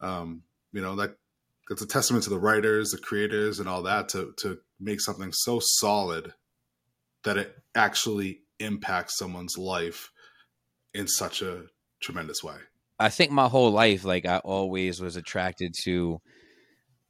[0.00, 1.16] Um, you know that
[1.68, 5.32] that's a testament to the writers, the creators, and all that to to make something
[5.32, 6.34] so solid
[7.24, 10.11] that it actually impacts someone's life
[10.94, 11.64] in such a
[12.00, 12.56] tremendous way.
[12.98, 16.20] I think my whole life, like I always was attracted to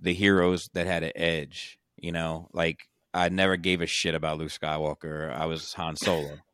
[0.00, 1.78] the heroes that had an edge.
[1.96, 2.78] You know, like
[3.14, 5.32] I never gave a shit about Luke Skywalker.
[5.32, 6.38] I was Han Solo.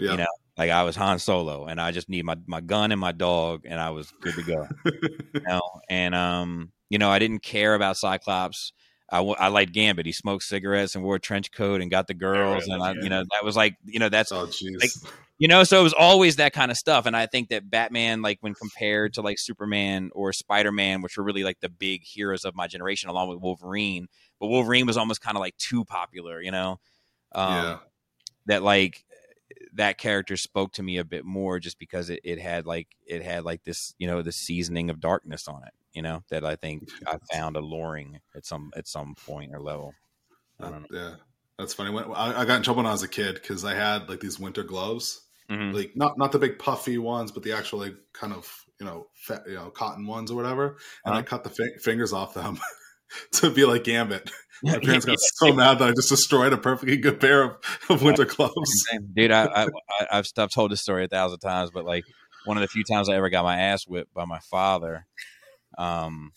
[0.00, 0.12] Yeah.
[0.12, 3.00] You know, like I was Han Solo, and I just need my my gun and
[3.00, 4.68] my dog, and I was good to go.
[5.34, 5.60] you know,
[5.90, 8.72] and um, you know, I didn't care about Cyclops.
[9.10, 10.06] I, w- I liked Gambit.
[10.06, 13.02] He smoked cigarettes and wore a trench coat and got the girls, and I, yeah.
[13.02, 14.80] you know, that was like, you know, that's oh jeez.
[14.80, 14.90] Like,
[15.38, 18.22] you know so it was always that kind of stuff and i think that batman
[18.22, 22.44] like when compared to like superman or spider-man which were really like the big heroes
[22.44, 24.08] of my generation along with wolverine
[24.40, 26.78] but wolverine was almost kind of like too popular you know
[27.32, 27.78] um yeah.
[28.46, 29.04] that like
[29.72, 33.22] that character spoke to me a bit more just because it, it had like it
[33.22, 36.56] had like this you know the seasoning of darkness on it you know that i
[36.56, 39.94] think i found alluring at some at some point or level
[40.60, 41.14] I don't Yeah,
[41.58, 41.90] that's funny.
[41.90, 44.20] When, I, I got in trouble when I was a kid because I had like
[44.20, 45.72] these winter gloves, Mhm.
[45.74, 49.08] like not not the big puffy ones, but the actual like kind of you know
[49.46, 50.76] you know cotton ones or whatever.
[51.04, 51.26] And I Uh-huh.
[51.26, 52.58] cut the fi- fingers off them
[53.32, 54.30] to be like Gambit.
[54.62, 57.56] My parents got so mad that I just destroyed a perfectly good pair of,
[57.88, 58.52] of winter gloves.
[59.14, 59.30] dude.
[59.30, 59.62] I, I,
[60.00, 62.04] I I've I've told this story a thousand times, but like
[62.44, 65.06] one of the few times I ever got my ass whipped by my father,
[65.78, 66.32] um,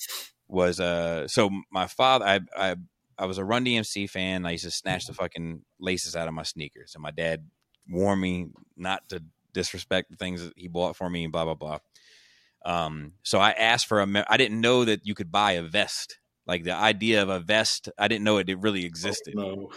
[0.47, 1.27] was uh.
[1.27, 2.75] So my father, I I
[3.17, 4.45] I was a Run DMC fan.
[4.45, 7.45] I used to snatch the fucking laces out of my sneakers, and my dad
[7.89, 11.55] warned me not to disrespect the things that he bought for me, and blah blah
[11.55, 11.79] blah.
[12.65, 14.07] Um, so I asked for a.
[14.07, 16.17] me- I didn't know that you could buy a vest.
[16.47, 19.35] Like the idea of a vest, I didn't know it, it really existed.
[19.35, 19.69] No,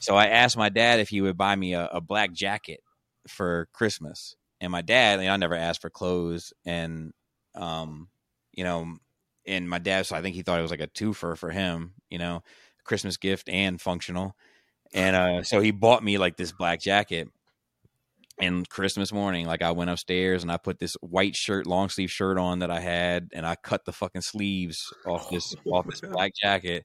[0.00, 2.80] So I asked my dad if he would buy me a, a black jacket
[3.28, 4.34] for Christmas.
[4.60, 6.52] And my dad, you know, I never asked for clothes.
[6.66, 7.12] And,
[7.54, 8.08] um,
[8.52, 8.96] you know,
[9.46, 11.94] and my dad, so I think he thought it was like a twofer for him,
[12.10, 12.42] you know,
[12.84, 14.34] Christmas gift and functional.
[14.94, 17.28] And uh, so he bought me like this black jacket.
[18.38, 22.10] And Christmas morning, like I went upstairs and I put this white shirt, long sleeve
[22.10, 26.00] shirt on that I had, and I cut the fucking sleeves off this off this
[26.00, 26.84] black jacket.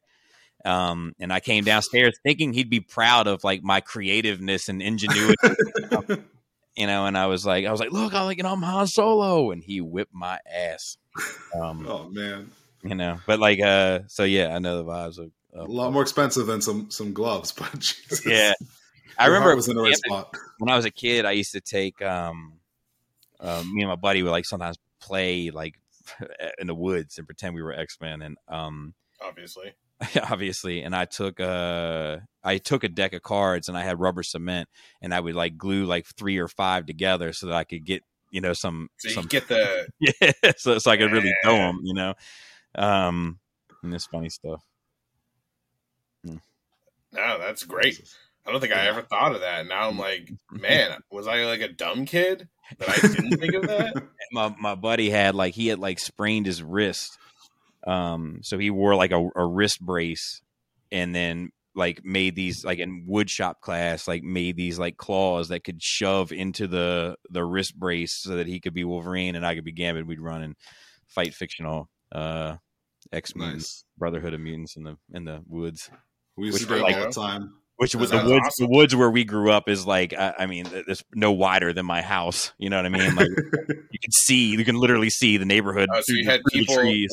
[0.65, 5.35] Um, and I came downstairs thinking he'd be proud of like my creativeness and ingenuity,
[6.75, 7.05] you know.
[7.05, 9.51] And I was like, I was like, look, I'm like, you know, I'm Han Solo,
[9.51, 10.97] and he whipped my ass.
[11.55, 12.51] Um, oh man,
[12.83, 15.31] you know, but like, uh, so yeah, I know the vibes of.
[15.57, 18.25] A lot more expensive than some some gloves, but Jesus.
[18.25, 18.53] yeah,
[19.17, 20.33] I remember heart was in the right spot.
[20.59, 22.53] when I was a kid, I used to take um,
[23.39, 25.75] uh, me and my buddy would like sometimes play like
[26.59, 29.73] in the woods and pretend we were X Men, and um, obviously.
[30.29, 34.21] obviously, and I took uh, I took a deck of cards and I had rubber
[34.21, 34.69] cement,
[35.01, 38.03] and I would like glue like three or five together so that I could get
[38.29, 41.79] you know some So some get the yeah, so so I could really throw them,
[41.83, 42.13] you know,
[42.75, 43.39] um,
[43.81, 44.61] and this funny stuff.
[46.23, 48.01] No, that's great.
[48.45, 49.67] I don't think I ever thought of that.
[49.67, 53.67] Now I'm like, man, was I like a dumb kid that I didn't think of
[53.67, 54.03] that?
[54.31, 57.17] my my buddy had like he had like sprained his wrist
[57.85, 60.41] um so he wore like a, a wrist brace
[60.91, 65.49] and then like made these like in wood shop class like made these like claws
[65.49, 69.45] that could shove into the the wrist brace so that he could be Wolverine and
[69.45, 70.07] I could be Gambit.
[70.07, 70.55] We'd run and
[71.07, 72.55] fight fictional uh
[73.13, 73.85] X Men Nice.
[73.97, 75.89] Brotherhood of Mutants in the in the woods.
[76.37, 77.53] We used Which to do like- all the time.
[77.77, 78.65] Which was the woods awesome.
[78.65, 81.85] the woods where we grew up is like I, I mean it's no wider than
[81.85, 82.51] my house.
[82.57, 83.13] You know what I mean?
[83.15, 83.27] Like
[83.67, 85.87] you can see you can literally see the neighborhood.
[85.93, 86.73] Oh, so you had people.
[86.75, 87.11] trees.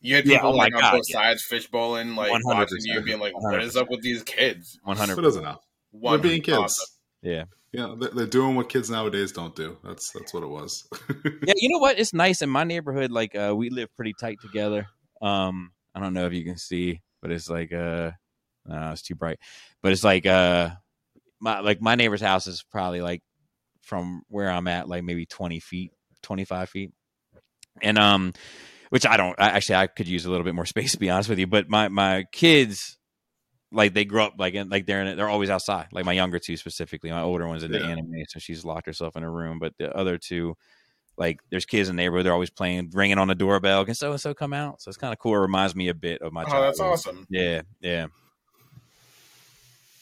[0.00, 1.14] You had Yeah, people oh my like on God, both yeah.
[1.14, 4.76] sides, fish bowling, like 100%, watching you, being like, "What is up with these kids?"
[4.82, 5.14] One hundred.
[5.14, 5.60] Who doesn't know?
[5.92, 6.58] They're being kids.
[6.58, 6.86] awesome.
[7.22, 7.44] Yeah.
[7.72, 9.78] Yeah, they're, they're doing what kids nowadays don't do.
[9.84, 10.84] That's that's what it was.
[11.46, 12.00] yeah, you know what?
[12.00, 13.12] It's nice in my neighborhood.
[13.12, 14.88] Like uh, we live pretty tight together.
[15.22, 18.10] Um, I don't know if you can see, but it's like uh,
[18.66, 19.38] no, it's too bright.
[19.82, 20.70] But it's like uh,
[21.40, 23.22] my like my neighbor's house is probably like
[23.82, 26.92] from where I'm at, like maybe twenty feet, twenty five feet,
[27.80, 28.32] and um,
[28.90, 29.38] which I don't.
[29.40, 31.46] I, actually, I could use a little bit more space to be honest with you.
[31.46, 32.98] But my my kids.
[33.74, 35.86] Like they grow up like in, like they're in, they're always outside.
[35.92, 37.86] Like my younger two specifically, my older one's into Yeah.
[37.86, 39.58] anime, so she's locked herself in a room.
[39.58, 40.58] But the other two,
[41.16, 44.10] like there's kids in the neighborhood they're always playing ringing on the doorbell can so
[44.10, 46.32] and so come out so it's kind of cool it reminds me a bit of
[46.32, 47.26] my Oh, that's awesome.
[47.30, 48.06] yeah yeah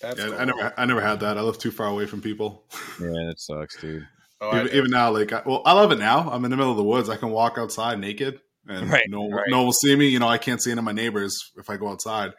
[0.01, 0.39] That's Yeah, cool.
[0.39, 1.39] I never I never had that.
[1.39, 2.65] I live too far away from people.
[3.01, 4.07] yeah that sucks dude
[4.43, 6.31] Oh, even, even now, like, I, well, I love it now.
[6.31, 7.11] I'm in the middle of the woods.
[7.11, 9.45] I can walk outside naked, and Right, no, right.
[9.49, 10.09] no one will see me.
[10.09, 12.33] You know, I can't see any of my neighbors if I go outside.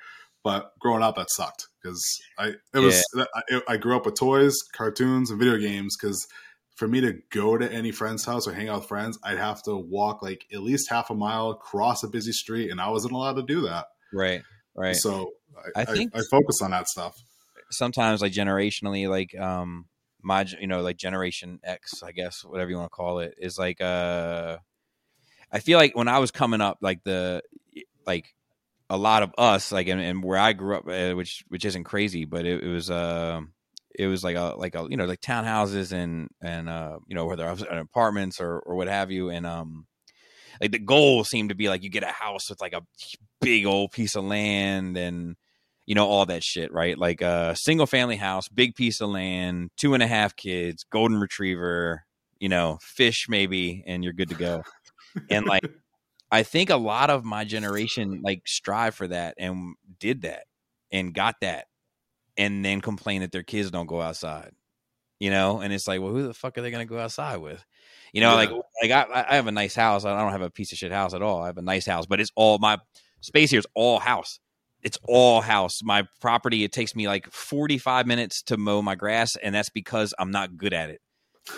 [0.44, 2.04] But growing up, that sucked because
[2.40, 5.96] I it was I, I grew up with toys, cartoons, and video games.
[5.96, 6.26] Because
[6.76, 9.62] for me to go to any friend's house or hang out with friends, I'd have
[9.66, 13.14] to walk like at least half a mile, cross a busy street, and I wasn't
[13.14, 13.86] allowed to do that.
[14.12, 14.42] right
[14.76, 15.34] right So
[15.76, 17.16] I, I I, think- I, focus on that stuff.
[17.72, 19.86] Sometimes like generationally like um
[20.22, 23.58] my you know like generation x i guess whatever you want to call it is
[23.58, 24.58] like uh
[25.52, 27.42] i feel like when i was coming up like the
[28.06, 28.34] like
[28.90, 31.86] a lot of us like and, and where i grew up uh, which which isn't
[31.86, 33.42] crazy but it, it was uh
[33.98, 37.26] it was like a like a you know like townhouses and and uh you know
[37.26, 39.86] whether I was in apartments or or what have you and um
[40.60, 42.86] like the goal seemed to be like you get a house with like a
[43.40, 45.36] big old piece of land and
[45.92, 46.98] you know all that shit right?
[46.98, 51.20] Like a single family house big piece of land two and a half kids golden
[51.20, 52.06] retriever
[52.40, 54.64] you know fish maybe and you're good to go.
[55.30, 55.64] And like
[56.32, 60.46] i think a lot of my generation like strive for that and did that
[60.94, 61.66] and got that
[62.38, 64.54] and then complain that their kids don't go outside
[65.20, 65.60] you know?
[65.60, 67.62] And it's like well who the fuck are they going to go outside with?
[68.14, 68.36] You know Yeah.
[68.36, 68.50] like
[68.82, 70.06] like I, I have a nice house.
[70.06, 71.44] I don't have a piece of shit house at all.
[71.44, 72.78] I have a nice house but it's all my
[73.20, 74.40] space here is all house
[74.84, 79.36] it's all house my property it takes me like 45 minutes to mow my grass
[79.36, 81.02] and that's because i'm not good at it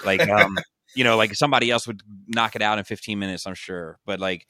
[0.06, 0.58] like um
[0.96, 4.20] you know like somebody else would knock it out in 15 minutes i'm sure but
[4.20, 4.48] like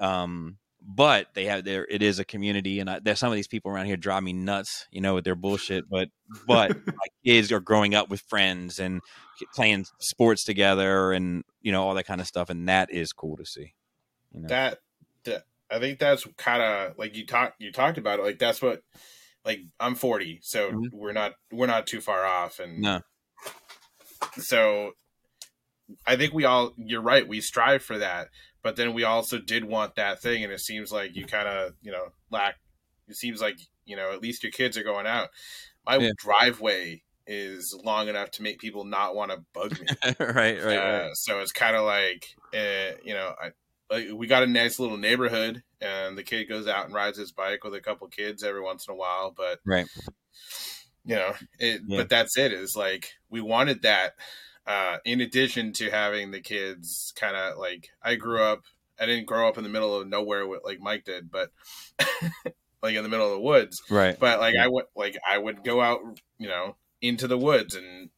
[0.00, 3.48] um but they have there it is a community and I, there's some of these
[3.48, 6.08] people around here drive me nuts you know with their bullshit but
[6.46, 9.00] but my kids are growing up with friends and
[9.54, 13.36] playing sports together and you know all that kind of stuff and that is cool
[13.36, 13.74] to see
[14.32, 14.48] you know?
[14.48, 14.78] that, that
[15.70, 18.22] I think that's kind of like you talked you talked about it.
[18.22, 18.82] Like that's what
[19.44, 20.92] like I'm 40, so Mhm.
[20.92, 23.00] we're not we're not too far off, and no
[24.38, 24.92] so
[26.06, 27.26] I think we all you're right.
[27.26, 28.28] We strive for that,
[28.62, 31.74] but then we also did want that thing, and it seems like you kind of
[31.80, 32.56] you know lack.
[33.08, 35.30] It seems like you know at least your kids are going out.
[35.86, 36.12] My Yeah.
[36.16, 39.88] driveway is long enough to make people not want to bug me.
[40.20, 43.52] right right Uh, right So it's kind of like, uh, you know, I,
[43.90, 47.32] like we got a nice little neighborhood, and the kid goes out and rides his
[47.32, 49.32] bike with a couple kids every once in a while.
[49.36, 49.86] But right
[51.08, 51.80] you know, it.
[51.86, 51.96] Yeah.
[51.96, 52.52] But that's it.
[52.52, 54.12] Is like we wanted that.
[54.66, 58.60] Uh, in addition to having the kids, kind of like I grew up.
[59.00, 61.50] I didn't grow up in the middle of nowhere with, like Mike did, but
[62.82, 63.80] like in the middle of the woods.
[63.88, 64.64] right But like Yeah.
[64.64, 66.00] I would like I would go out,
[66.38, 68.10] you know, into the woods and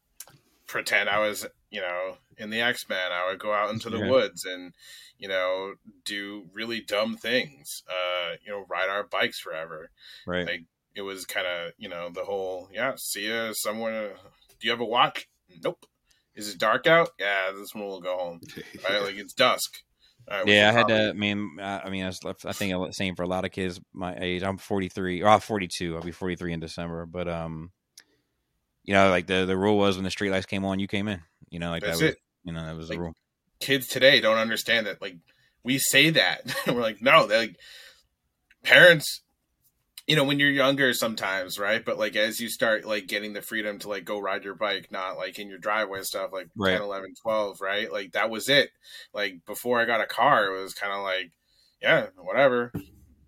[0.71, 3.13] pretend I was, you know, in the X Men.
[3.13, 4.11] I would go out into the Yeah.
[4.11, 4.73] woods and,
[5.19, 7.83] you know, do really dumb things.
[7.89, 9.91] Uh, you know, ride our bikes forever.
[10.27, 12.95] right Like it was kind of, you know, the whole yeah.
[12.97, 14.15] See you somewhere.
[14.59, 15.29] Do you have a watch?
[15.63, 15.85] Nope.
[16.35, 17.11] Is it dark out?
[17.19, 18.41] Yeah, this one will go home.
[18.89, 19.75] Right, like it's dusk.
[20.31, 21.09] Right, yeah, I had to.
[21.09, 23.51] I mean, I, I mean, I, was, I think the same for a lot of
[23.51, 24.45] kids my age.
[24.45, 25.97] I'm 43, or I'm 42.
[25.97, 27.05] I'll be 43 in December.
[27.07, 27.73] But um,
[28.91, 31.23] you know, like the the rule was when the streetlights came on, you came in.
[31.49, 32.19] You know, like That's that was, it.
[32.43, 33.15] you know, that was Like, the rule.
[33.61, 35.15] kids today don't understand that like
[35.63, 37.55] we say that we're like no they're like
[38.65, 39.21] parents
[40.09, 43.43] you know when you're younger sometimes right but like as you start like getting the
[43.43, 46.49] freedom to like go ride your bike not like in your driveway and stuff like
[46.57, 46.73] Right.
[46.73, 48.71] 10 11 12 right like that was it
[49.15, 51.31] like before i got a car it was kind of like
[51.81, 52.73] yeah whatever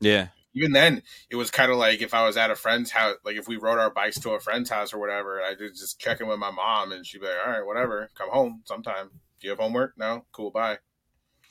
[0.01, 3.17] Yeah, even then, it was kind of like if I was at a friend's house,
[3.25, 5.99] like if we rode our bikes to a friend's house or whatever, I would just
[5.99, 9.11] check in with my mom, and she'd be like, "All right, whatever, come home sometime.
[9.41, 9.95] Do you have homework?
[9.97, 10.79] No, cool, bye."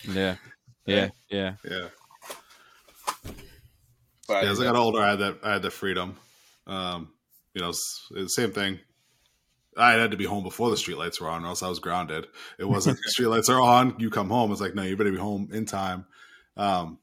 [0.07, 0.35] Yeah,
[0.85, 1.55] yeah, yeah.
[1.63, 1.87] Yeah.
[4.27, 6.17] But Yeah, as I got older, I had that I had the freedom.
[6.67, 7.09] Um,
[7.53, 8.79] you know, it's, it's the same thing.
[9.77, 12.27] I had to be home before the streetlights were on, or else I was grounded.
[12.59, 14.51] It wasn't streetlights are on, you come home.
[14.51, 16.05] It's like, no, you better be home in time.
[16.57, 16.99] Um,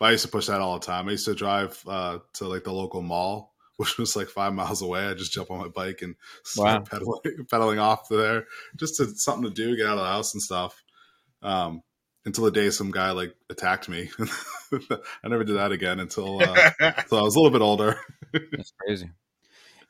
[0.00, 1.06] but I used to push that all the time.
[1.06, 4.82] I used to drive uh, to like the local mall, which was like five miles
[4.82, 5.06] away.
[5.06, 7.20] I just jump on my bike and start pedaling,
[7.50, 8.46] pedaling off to there,
[8.76, 10.82] just to something to do, get out of the house and stuff.
[11.42, 11.82] Um,
[12.26, 14.10] until the day some guy like attacked me.
[14.72, 17.98] I never did that again until uh, until I was a little bit older.
[18.32, 19.10] That's crazy.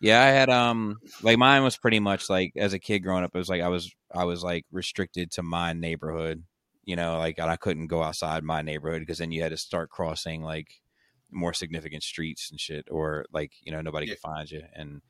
[0.00, 3.32] Yeah, I had um like mine was pretty much like as a kid growing up,
[3.34, 6.44] it was like I was I was like restricted to my neighborhood.
[6.90, 9.56] You know, like and I couldn't go outside my neighborhood because then you had to
[9.56, 10.82] start crossing like
[11.30, 14.14] more significant streets and shit, or like you know nobody Yeah.
[14.14, 15.02] could find you, and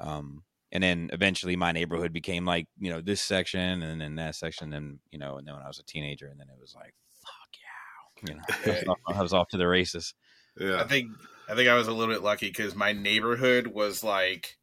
[0.00, 4.36] um and then eventually my neighborhood became like you know this section and then that
[4.36, 6.74] section, and you know, and then when I was a teenager, and then it was
[6.74, 10.14] like fuck yeah, you know, I was off, I was off to the races.
[10.58, 11.10] yeah, I think
[11.48, 14.58] I think I was a little bit lucky because my neighborhood was like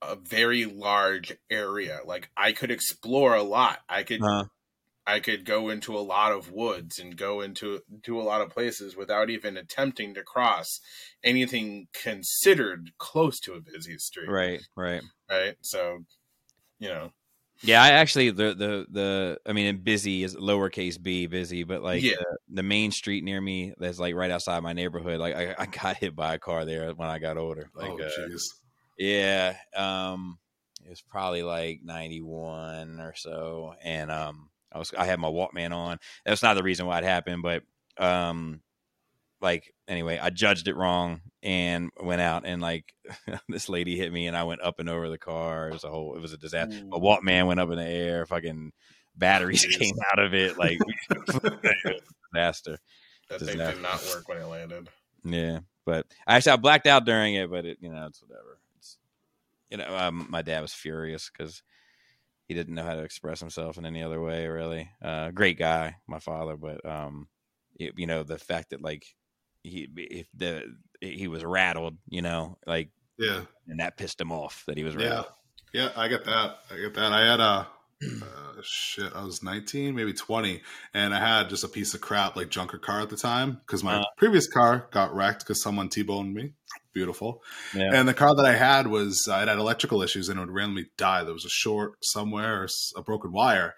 [0.00, 2.00] a very large area.
[2.04, 3.80] Like I could explore a lot.
[3.88, 4.44] I could Uh,
[5.06, 8.50] I could go into a lot of woods and go into to a lot of
[8.50, 10.80] places without even attempting to cross
[11.24, 14.28] anything considered close to a busy street.
[14.28, 15.02] right, right.
[15.30, 15.56] Right.
[15.62, 16.04] So,
[16.78, 17.10] you know,
[17.62, 22.02] Yeah, I actually the the the I mean, busy is lowercase b busy, but like
[22.02, 22.16] Yeah.
[22.18, 25.20] the, the main street near me that's like right outside my neighborhood.
[25.20, 27.70] Like I, I got hit by a car there when I got older.
[27.74, 28.42] Like, oh uh, jeez,
[28.98, 30.38] yeah, um,
[30.84, 35.28] it was probably like ninety one or so, and um, I was I had my
[35.28, 35.98] Walkman on.
[36.24, 37.62] That's not the reason why it happened, but
[37.98, 38.60] um,
[39.40, 42.94] like anyway, I judged it wrong and went out and like
[43.48, 45.68] this lady hit me and I went up and over the car.
[45.68, 46.84] It was a whole it was a disaster.
[46.86, 48.72] My Walkman went up in the air, fucking
[49.16, 49.78] batteries Jeez.
[49.78, 50.78] came out of it, like
[52.32, 52.78] disaster.
[53.28, 54.88] that thing did not work when it landed.
[55.24, 58.58] Yeah, but actually, I blacked out during it, but it, you know, it's whatever.
[58.78, 58.98] It's,
[59.70, 61.62] you know, um, my dad was furious because
[62.48, 64.46] he didn't know how to express himself in any other way.
[64.46, 67.28] Really, uh, great guy, my father, but um,
[67.76, 69.04] it, you know, the fact that like
[69.62, 70.64] he if the
[71.00, 74.94] he was rattled, you know, like, yeah, and that pissed him off that he was
[74.94, 75.24] yeah,
[75.72, 75.90] yeah.
[75.96, 76.58] I get that.
[76.70, 77.12] I get that.
[77.12, 77.68] I had a
[78.22, 79.12] uh, shit.
[79.14, 80.62] I was nineteen, maybe twenty,
[80.94, 83.82] and I had just a piece of crap like junker car at the time because
[83.84, 84.04] my Uh.
[84.16, 86.52] previous car got wrecked because someone t-boned me.
[86.92, 87.42] Beautiful.
[87.74, 90.40] Yeah, And the car that I had was uh, it had electrical issues and it
[90.40, 91.24] would randomly die.
[91.24, 93.74] There was a short somewhere or a broken wire.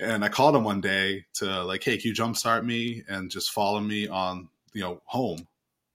[0.00, 3.52] And I called him one day to like, hey, can you jumpstart me and just
[3.52, 5.46] follow me on you know home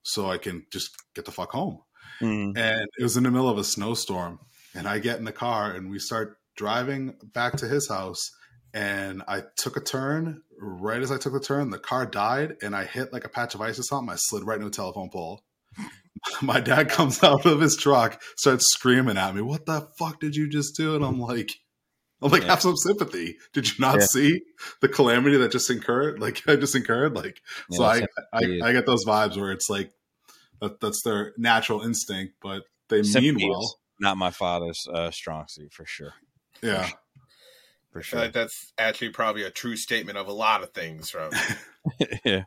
[0.02, 1.82] so I can just get the fuck home.
[2.22, 2.56] Mhm.
[2.56, 4.40] And it was in the middle of a snowstorm,
[4.74, 8.20] and I get in the car and we start driving back to his house.
[8.74, 10.42] And I took a turn.
[10.60, 13.54] Right as I took the turn, the car died, and I hit like a patch
[13.54, 14.12] of ice or something.
[14.12, 15.42] I slid right into a telephone pole.
[16.42, 20.34] My dad comes out of his truck, starts screaming at me, "What the fuck did
[20.36, 21.52] you just do?" And I'm like,
[22.20, 22.48] "I'm like, Yeah.
[22.50, 23.36] have some sympathy.
[23.54, 24.06] Did you not Yeah.
[24.06, 24.42] see
[24.82, 26.18] the calamity that just incurred?
[26.26, 27.14] Like, I just incurred.
[27.14, 27.40] Like,
[27.70, 28.02] so I,
[28.32, 29.92] I, I get those vibes where it's like
[30.60, 33.78] that, that's their natural instinct, but they Sympathy mean well.
[34.00, 36.14] Not my father's uh, strong suit for sure.
[36.62, 36.90] Yeah,
[37.92, 38.20] For I feel sure.
[38.20, 41.30] like that's actually probably a true statement of a lot of things from
[42.24, 42.44] yeah.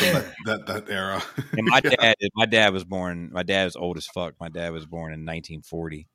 [0.00, 1.22] that, that that era.
[1.56, 1.90] And my Yeah.
[2.00, 3.30] dad, my dad was born.
[3.32, 4.34] My dad was old as fuck.
[4.40, 6.08] My dad was born in 1940,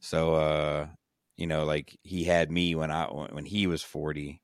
[0.00, 0.88] so uh,
[1.36, 4.40] you know, like he had me when I when he was 40,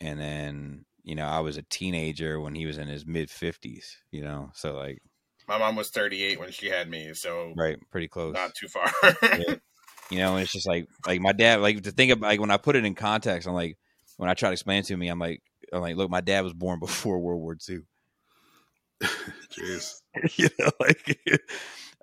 [0.00, 3.98] and then you know I was a teenager when he was in his mid 50s.
[4.12, 5.00] You know, so like
[5.48, 8.34] my mom was 38 when she had me, so right, pretty close.
[8.34, 8.90] not too far.
[10.10, 11.60] You know, and it's just like like my dad.
[11.60, 13.78] Like to think of like when I put it in context, I'm like
[14.18, 15.42] when I try to explain it to me, I'm like
[15.72, 17.80] I'm like, look, my dad was born before World War II.
[19.52, 20.00] Jeez.
[20.38, 21.18] you know, like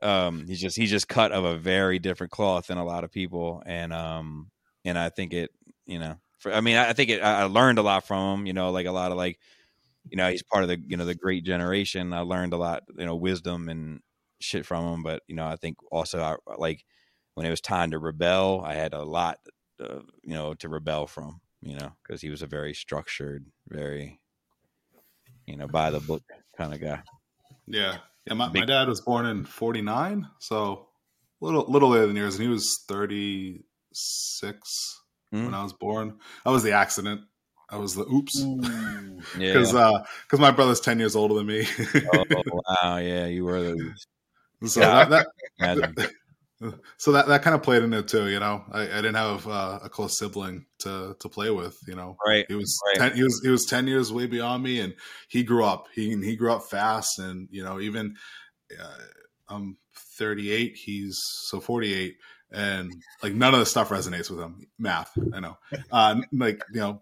[0.02, 3.12] um he's just he's just cut of a very different cloth than a lot of
[3.12, 4.50] people and um
[4.86, 5.52] and i think it
[5.86, 8.40] you know for, i mean i I think it I I learned a lot from
[8.40, 9.40] him you know like a lot of like
[10.10, 12.84] you know he's part of the you know the great generation i learned a lot
[12.98, 14.00] you know wisdom and
[14.40, 16.86] shit from him but you know i think also I, like
[17.40, 19.40] when it was time to rebel i had a lot
[19.80, 24.20] uh, you know to rebel from you know because he was a very structured very
[25.46, 26.22] you know by the book
[26.58, 27.02] kind of guy
[27.66, 28.00] Yeah.
[28.28, 30.90] Yeah, my, my dad was born in 49, so
[31.42, 33.64] a little little later than yours, and he was 36
[35.34, 35.46] Mm.
[35.46, 36.18] when I was born.
[36.46, 37.22] I was the accident.
[37.70, 38.36] I was the oops
[39.38, 39.54] Yeah.
[39.54, 39.72] because
[40.26, 41.66] because my brother's ten years older than me.
[42.14, 42.26] oh,
[42.84, 42.98] wow.
[42.98, 43.94] Yeah, you were the.
[44.68, 45.06] so Yeah.
[45.06, 45.28] that,
[45.60, 46.12] that
[46.98, 48.28] so that that kind of played in it too.
[48.30, 51.78] You know, I, I didn't have uh, a close sibling to to play with.
[51.88, 52.46] You know, Right.
[52.48, 53.10] he was Right.
[53.10, 54.94] ten, he was he was ten years way beyond me, and
[55.30, 55.88] he grew up.
[55.94, 58.16] He he grew up fast, and you know even
[58.80, 58.98] uh,
[59.48, 59.78] I'm
[60.18, 60.76] 38.
[60.76, 62.18] He's so 48,
[62.52, 62.92] and
[63.24, 64.68] like none of the stuff resonates with him.
[64.78, 65.58] Math, I know.
[65.92, 67.02] Uh, like you know,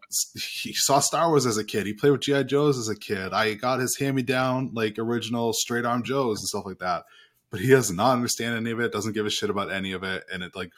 [0.61, 1.85] he saw Star Wars as a kid.
[1.87, 3.33] He played with GI Joes as a kid.
[3.33, 7.03] I got his hand me down like original straight arm Joes and stuff like that.
[7.49, 8.91] But he does not understand any of it.
[8.91, 10.71] Doesn't give a shit about any of it, and it like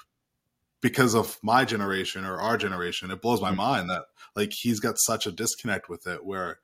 [0.81, 4.03] because of my generation or our generation, it blows my mind that
[4.35, 6.59] like he's got such a disconnect with it where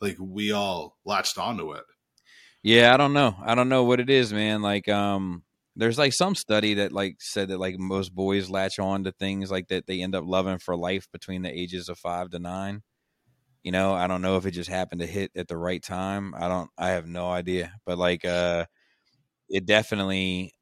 [0.00, 1.84] like we all latched onto it.
[2.62, 3.36] Yeah, I don't know.
[3.42, 4.60] I don't know what it is, man.
[4.60, 5.44] Like, um,
[5.76, 9.50] there's like some study that like said that like most boys latch on to things
[9.50, 12.82] like that they end up loving for life between the ages of five to nine.
[13.62, 16.34] You know, I don't know if it just happened to hit at the right time.
[16.36, 16.70] I don't.
[16.78, 17.72] I have no idea.
[17.84, 18.66] But like, uh,
[19.48, 20.54] it definitely,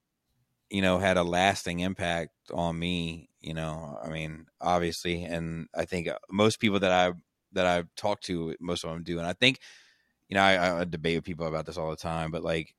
[0.70, 3.28] you know, had a lasting impact on me.
[3.40, 7.12] You know, I mean, obviously, and I think uh, most people that I
[7.52, 9.58] that I've talked to, most of them do, and I think
[10.28, 12.74] you know, I, I debate with people about this all the time, but like,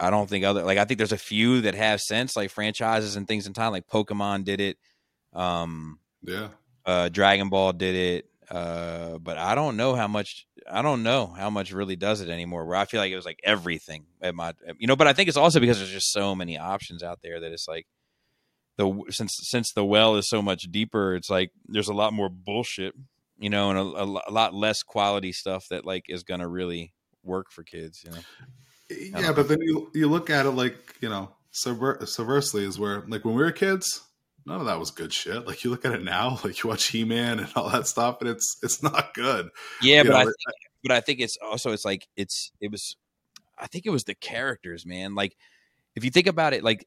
[0.00, 3.16] I don't think other like I think there's a few that have sense, like franchises
[3.16, 4.78] and things in time, like Pokemon did it,
[5.34, 6.48] um, Yeah.
[6.86, 11.26] uh, Dragon Ball did it, uh, but I don't know how much I don't know
[11.26, 12.64] how much really does it anymore.
[12.64, 15.28] Where I feel like it was like everything at my, you know, but I think
[15.28, 17.86] it's also because there's just so many options out there that it's like
[18.76, 22.28] the since since the well is so much deeper, it's like there's a lot more
[22.28, 22.94] bullshit
[23.40, 26.92] you know, and a, a, a lot less quality stuff that like is gonna really
[27.24, 28.02] work for kids.
[28.04, 32.64] You know, Yeah, but then you you look at it like you know subver- subversely
[32.64, 34.02] is where like when we were kids,
[34.50, 35.46] none of that was good shit.
[35.46, 38.18] Like you look at it now, like you watch He Man and all that stuff,
[38.20, 39.48] and it's it's not good.
[39.80, 40.34] yeah, You but know, I think,
[40.82, 42.96] but I think it's also it's like it's it was,
[43.58, 45.14] I think it was the characters, man.
[45.14, 45.36] Like
[45.94, 46.86] if you think about it, like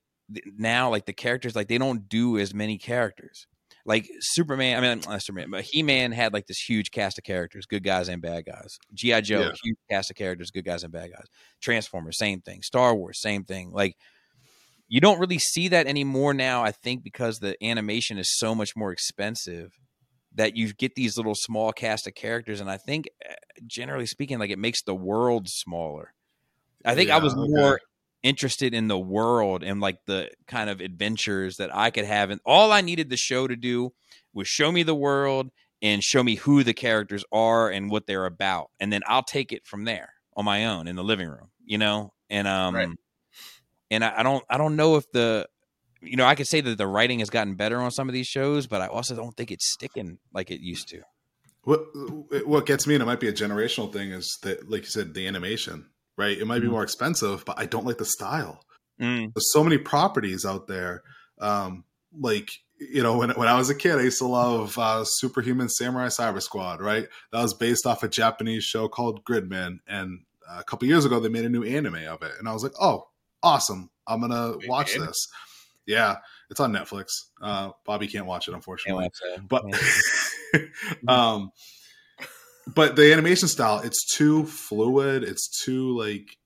[0.57, 3.47] now, like the characters, like they don't do as many characters.
[3.85, 7.25] Like Superman, I mean, not Superman, but He Man had like this huge cast of
[7.25, 8.77] characters, good guys and bad guys.
[8.93, 9.51] GI Joe, Yeah.
[9.61, 11.25] huge cast of characters, good guys and bad guys.
[11.61, 12.61] Transformers, same thing.
[12.61, 13.71] Star Wars, same thing.
[13.71, 13.97] Like
[14.93, 16.63] you don't really see that anymore now.
[16.63, 19.71] I think because the animation is so much more expensive
[20.35, 23.33] that you get these little small cast of characters, and I think uh,
[23.65, 26.13] generally speaking, like it makes the world smaller.
[26.85, 27.41] I think I was okay.
[27.43, 27.79] more
[28.21, 32.39] interested in the world and like the kind of adventures that I could have, and
[32.45, 33.93] all I needed the show to do
[34.31, 35.49] was show me the world
[35.81, 39.51] and show me who the characters are and what they're about, and then I'll take
[39.51, 42.13] it from there on my own in the living room, you know.
[42.29, 42.89] And um, Right.
[43.91, 45.47] And I, I don't, I don't know if the,
[46.01, 48.27] you know, I could say that the writing has gotten better on some of these
[48.27, 51.01] shows, but I also don't think it's sticking like it used to.
[51.63, 51.85] What
[52.45, 55.13] what gets me, and it might be a generational thing, is that like you said,
[55.13, 55.89] the animation.
[56.15, 56.71] Right, it might be Mhm.
[56.71, 58.63] more expensive, but I don't like the style.
[59.01, 61.01] Mm, There's so many properties out there.
[61.39, 65.05] Um, like you know, when when I was a kid, I used to love uh,
[65.05, 66.81] Superhuman Samurai Cyber Squad.
[66.81, 71.05] Right, that was based off a Japanese show called Gridman, and uh, a couple years
[71.05, 73.07] ago they made a new anime of it, and I was like, oh,
[73.43, 73.89] awesome!
[74.07, 75.01] I'm gonna They watch did?
[75.01, 75.27] this.
[75.85, 76.17] Yeah,
[76.49, 77.07] it's on Netflix.
[77.41, 79.47] Uh, Bobby can't watch it, unfortunately watch that.
[79.47, 79.63] but
[81.07, 81.51] um
[82.75, 86.37] but the animation style it's too fluid it's too like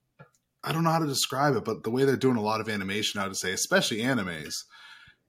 [0.63, 2.69] i don't know how to describe it but the way they're doing a lot of
[2.69, 4.53] animation i would say especially animes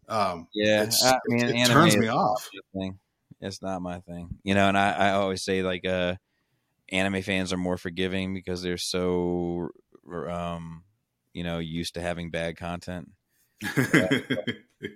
[0.08, 2.98] um Yeah, it's, I mean, it, it anime turns me not off my thing.
[3.40, 4.68] It's not my thing, you know.
[4.68, 6.16] And I, I always say like, uh,
[6.90, 9.68] anime fans are more forgiving because they're so,
[10.28, 10.82] um,
[11.32, 13.08] you know, used to having bad content.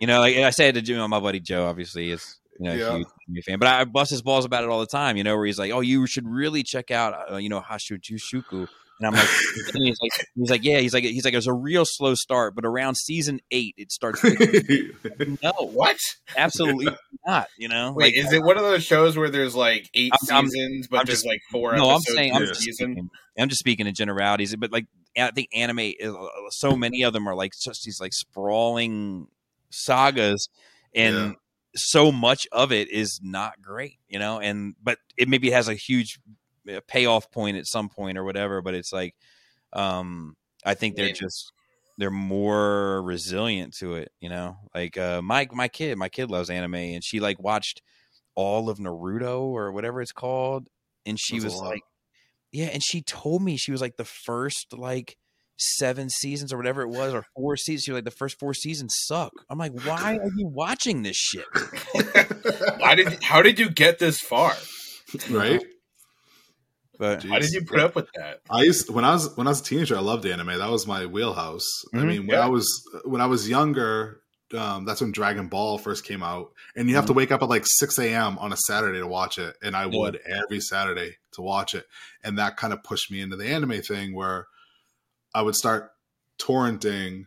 [0.01, 2.89] You know, like I said to Joe, my buddy Joe, obviously is you know Yeah.
[2.91, 5.17] a huge anime fan, but I bust his balls about it all the time.
[5.17, 8.69] You know, where he's like, "Oh, you should really check out, uh, you know, Hashujushuku."
[9.01, 9.29] And I'm like,
[9.75, 12.55] and he's like, he's like, yeah, he's like, he's like, it's a real slow start,
[12.55, 14.21] but around season eight, it starts.
[14.23, 15.97] picking- no, What?
[16.37, 16.87] absolutely
[17.27, 17.49] not.
[17.59, 20.37] You know, Wait, Like, is it one of those shows where there's like 8 I'm-
[20.37, 23.49] I'm- seasons, but I'm there's just- like four no, I'm saying, I'm just speaking, I'm
[23.49, 27.29] just speaking in generalities, but like, I think anime, is, uh, so many of them
[27.29, 29.29] are like just these like sprawling
[29.71, 30.49] sagas,
[30.95, 31.35] and Yeah.
[31.75, 34.41] so much of it is not great, you know.
[34.41, 36.19] And but it maybe has a huge
[36.73, 38.63] uh, payoff point at some point or whatever.
[38.63, 39.15] But it's like,
[39.73, 41.53] um, I think they're just
[41.99, 44.57] they're more resilient to it, you know.
[44.75, 47.83] Like uh, my my kid, my kid loves anime, and she like watched
[48.35, 50.69] all of Naruto or whatever it's called,
[51.07, 51.83] and she That's was like,
[52.53, 55.17] yeah, and she told me she was like the first like
[55.59, 57.85] seven seasons or whatever it was, or four seasons.
[57.85, 59.33] She was like the first four seasons suck.
[59.51, 61.47] I'm like, why are you watching this shit?
[62.79, 63.23] Why did?
[63.23, 64.55] How did you get this far?
[65.31, 65.61] right?
[66.99, 68.41] But Why did you put up with that?
[68.51, 70.59] I used when I was when I was a teenager, I loved anime.
[70.59, 71.67] That was my wheelhouse.
[71.95, 72.07] I Mhm.
[72.07, 72.45] mean, when Yeah.
[72.45, 74.22] I was when I was younger,
[74.55, 77.49] um, that's when Dragon Ball first came out, and you have to wake up at
[77.49, 78.39] like six a.m.
[78.39, 81.87] on a Saturday to watch it, and I would every Saturday to watch it,
[82.23, 84.47] and that kind of pushed me into the anime thing where
[85.35, 85.91] I would start
[86.41, 87.27] torrenting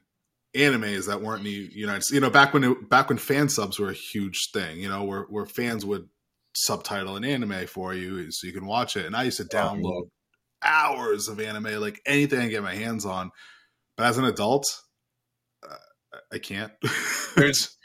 [0.56, 2.16] animes that weren't in the United States.
[2.16, 4.80] You know, back when it, back when fan subs were a huge thing.
[4.80, 6.08] You know, where where fans would
[6.56, 10.10] subtitle an anime for you so you can watch it, and I used to download
[10.64, 13.32] hours of anime, like anything I get my hands on.
[13.98, 14.66] But as an adult,
[16.32, 16.72] I can't.
[17.36, 17.76] There's-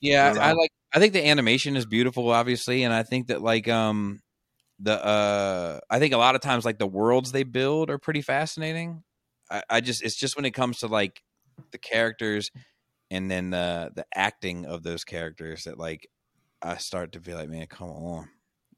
[0.00, 0.58] Yeah, I I, don't I know.
[0.58, 0.70] like.
[0.92, 4.20] I think the animation is beautiful, obviously, and I think that like um
[4.80, 8.22] the uh I think a lot of times like the worlds they build are pretty
[8.22, 9.02] fascinating.
[9.50, 11.22] I, I just it's just when it comes to like
[11.70, 12.50] the characters
[13.10, 16.08] and then the the acting of those characters that like
[16.62, 18.28] I start to feel like, man, come on,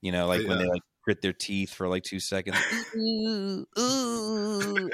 [0.01, 2.57] you know, like when they like grit their teeth for like two seconds.
[2.97, 4.91] Ooh, ooh.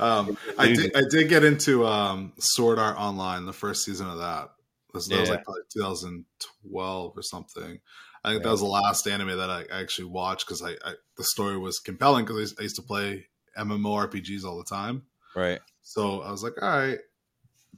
[0.00, 0.96] um, I did.
[0.96, 4.50] I did get into um, Sword Art Online, the first season of that.
[4.92, 5.34] This, that was Yeah.
[5.36, 7.80] like probably 2012 or something.
[8.22, 8.44] I think Yeah.
[8.44, 11.78] that was the last anime that I actually watched because I, I the story was
[11.78, 13.26] compelling because I, used- I used to play
[13.58, 15.02] MMORPGs all the time.
[15.36, 15.60] Right.
[15.82, 16.98] So I was like, all right,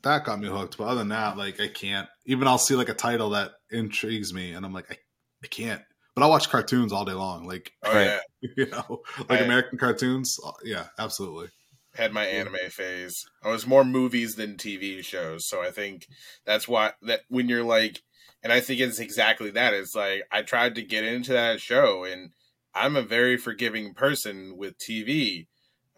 [0.03, 0.77] that got me hooked.
[0.79, 2.09] But other than that, like I can't.
[2.27, 4.97] Even I'll see like a title that intrigues me, and I'm like, I,
[5.43, 5.83] I can't.
[6.17, 8.01] But I'll watch cartoons all day long, like Oh Right.
[8.01, 9.41] yeah, you know, like Right.
[9.41, 10.39] American cartoons.
[10.45, 11.51] Uh, Yeah, absolutely.
[11.95, 13.25] had my anime phase.
[13.43, 16.07] I was more movies than TV shows, so I think
[16.45, 18.03] that's why that when you're like,
[18.43, 19.75] and I think it's exactly that.
[19.75, 22.33] It's like I tried to get into that show, and
[22.75, 25.49] I'm a very forgiving person with TV,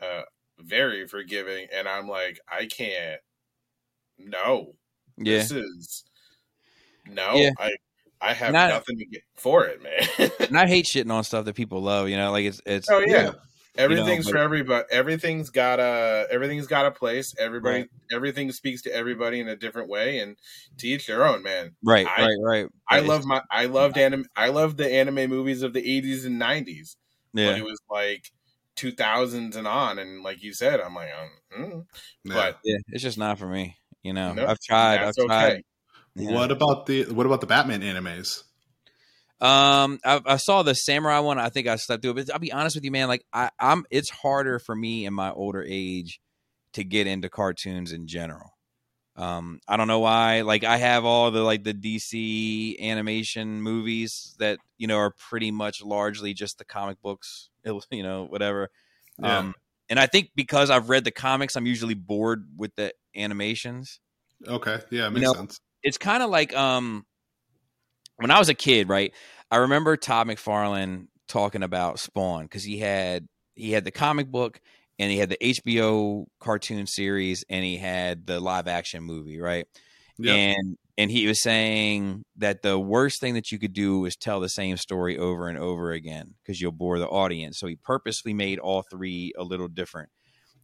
[0.01, 0.23] uh,
[0.59, 3.21] very forgiving, and I'm like, I can't.
[4.19, 4.75] No,
[5.19, 5.49] Yeah.
[5.49, 6.05] this is
[7.07, 7.49] no.
[7.49, 7.51] Yeah.
[7.59, 7.73] I
[8.21, 10.31] I have Not- nothing to get for it, man.
[10.49, 12.09] And I hate shitting on stuff that people love.
[12.09, 13.07] You know, like it's it's oh yeah.
[13.25, 13.31] Yeah.
[13.77, 14.85] Everything's but- for everybody.
[14.91, 17.33] Everything's got a everything's got a place.
[17.39, 17.89] Everybody, Right.
[18.13, 20.37] everything speaks to everybody in a different way, and
[20.79, 21.43] to each their own.
[21.45, 22.67] Man, right, I- right, right.
[22.91, 24.25] I love my I loved anime.
[24.35, 26.97] I loved the anime movies of the '80s and '90s,
[27.35, 27.57] but Yeah.
[27.57, 28.25] it was like
[28.77, 29.99] 2000s and on.
[29.99, 31.11] And like you said, I'm like,
[31.57, 31.85] um, mm.
[32.25, 32.35] Yeah.
[32.35, 33.77] but Yeah, it's just not for me.
[34.03, 35.01] You know, No, I've tried.
[35.03, 35.53] I've tried.
[35.53, 35.63] okay.
[36.19, 36.37] You know.
[36.37, 38.43] What about the what about the Batman animes?
[39.41, 41.39] Um, I, I saw the samurai one.
[41.39, 42.27] I think I slept through it.
[42.27, 43.09] But I'll be honest with you, man.
[43.09, 43.85] Like I, I'm.
[43.91, 46.21] It's harder for me in my older age
[46.73, 48.53] to get into cartoons in general.
[49.17, 50.43] Um, I don't know why.
[50.43, 55.51] Like I have all the like the DC animation movies that you know are pretty
[55.51, 57.51] much largely just the comic books.
[57.91, 58.71] You know, whatever.
[59.19, 59.41] Yeah.
[59.41, 59.55] Um,
[59.91, 64.01] and I think because I've read the comics, I'm usually bored with the animations.
[64.47, 65.61] Okay, yeah, makes know, sense.
[65.83, 67.05] It's kind of like um
[68.17, 69.13] when I was a kid, right?
[69.51, 74.61] I remember Todd McFarlane talking about Spawn because he had he had the comic book
[74.99, 79.67] and he had the HBO cartoon series and he had the live action movie, right?
[80.19, 84.17] Yeah, And and he was saying that the worst thing that you could do is
[84.17, 87.59] tell the same story over and over again because you'll bore the audience.
[87.59, 90.11] So he purposely made all three a little different.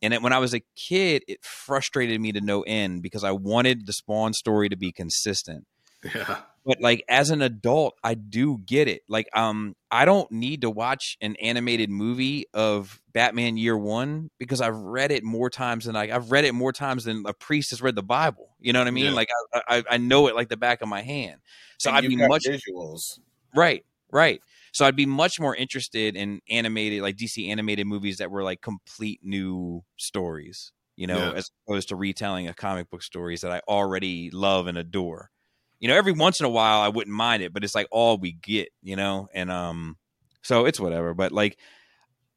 [0.05, 3.33] And it, when I was a kid, it frustrated me to no end because I
[3.33, 5.67] wanted the Spawn story to be consistent.
[6.15, 9.03] yeah, But like as an adult, I do get it.
[9.09, 14.61] Like um I don't need to watch an animated movie of Batman Year 1 because
[14.61, 17.71] I've read it more times than I I've read it more times than a priest
[17.71, 18.57] has read the Bible.
[18.61, 19.07] You know what I mean?
[19.07, 19.13] Yeah.
[19.13, 21.41] Like I, I I know it like the back of my hand.
[21.79, 23.19] So And I'd be much visuals.
[23.55, 24.41] Right, right.
[24.75, 28.63] So I'd be much more interested in animated, like DC animated movies that were like
[28.63, 31.33] complete new stories, you know, Yeah.
[31.33, 35.31] as opposed to retelling of comic book stories that I already love and adore.
[35.81, 38.19] You know, every once in a while I wouldn't mind it, but it's like all
[38.19, 39.99] we get, you know, and um,
[40.43, 41.15] so it's whatever.
[41.15, 41.59] But like,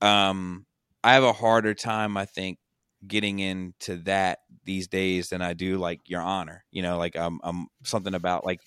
[0.02, 0.66] um,
[1.04, 2.60] I have a harder time, I think,
[3.06, 6.66] getting into that these days than I do like Your Honor.
[6.72, 8.62] You know, like um, um, something about like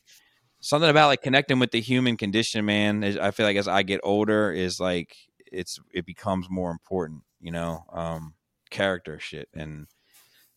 [0.60, 3.82] something about like connecting with the human condition man is- i feel like as i
[3.82, 5.16] get older is like
[5.52, 8.34] it's it becomes more important you know um
[8.70, 9.86] character shit and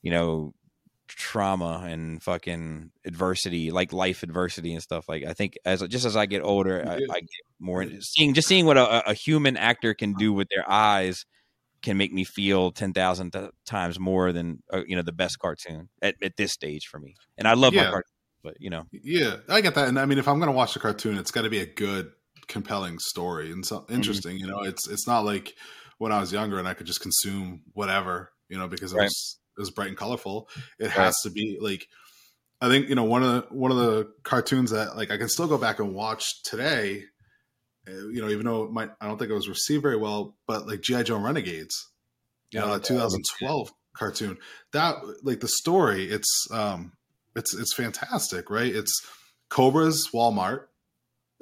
[0.01, 0.53] you know
[1.07, 6.15] trauma and fucking adversity like life adversity and stuff like i think as just as
[6.15, 7.29] i get older i, I get
[7.59, 11.25] more seeing just seeing what a, a human actor can do with their eyes
[11.81, 15.89] can make me feel 10,000 th- times more than uh, you know the best cartoon
[16.01, 17.13] at, at this stage for me.
[17.37, 18.12] And i love my cartoon
[18.43, 19.37] but you know yeah.
[19.49, 21.43] I get that, and I mean, if I'm going to watch a cartoon, it's got
[21.43, 22.11] to be a good,
[22.47, 23.93] compelling story and so Mm-hmm.
[23.95, 24.37] interesting.
[24.37, 25.55] You know, it's it's not like
[25.97, 29.05] when I was younger and I could just consume whatever, you know, because it Right.
[29.05, 30.49] was it was bright and colorful.
[30.79, 31.87] It has to be like.
[32.61, 35.27] I think you know one of the one of the cartoons that like I can
[35.27, 37.03] still go back and watch today
[37.87, 40.37] uh, you know, even though it might, I don't think it was received very well,
[40.47, 41.89] but like GI Joe Renegades,
[42.51, 44.37] you know, Oh, that 2012 cartoon,
[44.71, 46.93] that like the story, it's um,
[47.35, 48.73] it's it's fantastic, right?
[48.73, 48.93] It's
[49.49, 50.65] Cobra's Walmart,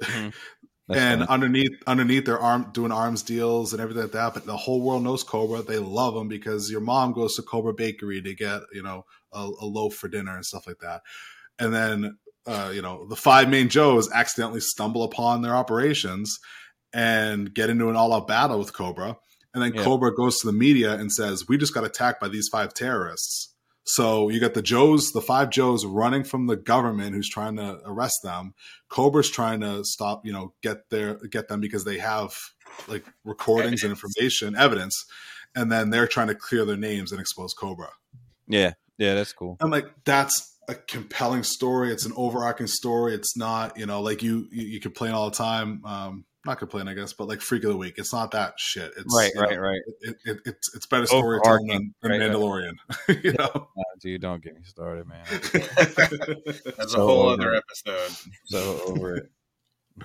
[0.88, 1.26] That's and funny.
[1.28, 4.34] underneath underneath they're arm doing arms deals and everything like that.
[4.34, 5.62] But the whole world knows Cobra.
[5.62, 9.38] They love them because your mom goes to Cobra Bakery to get you know a,
[9.60, 11.02] a loaf for dinner and stuff like that.
[11.58, 16.38] And then uh, you know the five main Joes accidentally stumble upon their operations
[16.92, 19.16] and get into an all out battle with Cobra.
[19.54, 19.84] And then Yeah.
[19.84, 23.51] Cobra goes to the media and says, "We just got attacked by these five terrorists."
[23.84, 27.80] So you got the Joes, the five Joes running from the government who's trying to
[27.84, 28.54] arrest them.
[28.88, 32.34] Cobra's trying to stop, you know, get their get them because they have
[32.86, 35.04] like recordings and information, evidence,
[35.54, 37.90] and then they're trying to clear their names and expose Cobra.
[38.46, 39.56] yeah, yeah, that's cool.
[39.60, 41.92] I'm like, that's a compelling story.
[41.92, 43.14] It's an overarching story.
[43.14, 45.84] It's not, you know, like you you, you complain all the time.
[45.84, 47.94] Um, not complain, I guess, but like Freak of the Week.
[47.98, 48.92] It's not that shit.
[48.96, 49.80] It's Right, you know, right, right.
[50.00, 52.30] It, it, it's it's better storytelling than, than right, right.
[52.30, 52.74] Mandalorian.
[53.24, 55.24] you know, Uh, dude, don't get me started, man.
[56.76, 57.62] That's a whole other it.
[57.86, 58.16] episode.
[58.46, 59.30] so over it.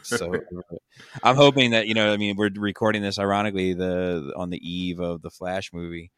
[0.04, 0.82] So over it.
[1.24, 2.14] I'm hoping that you know.
[2.14, 6.12] I mean, we're recording this ironically the on the eve of the Flash movie,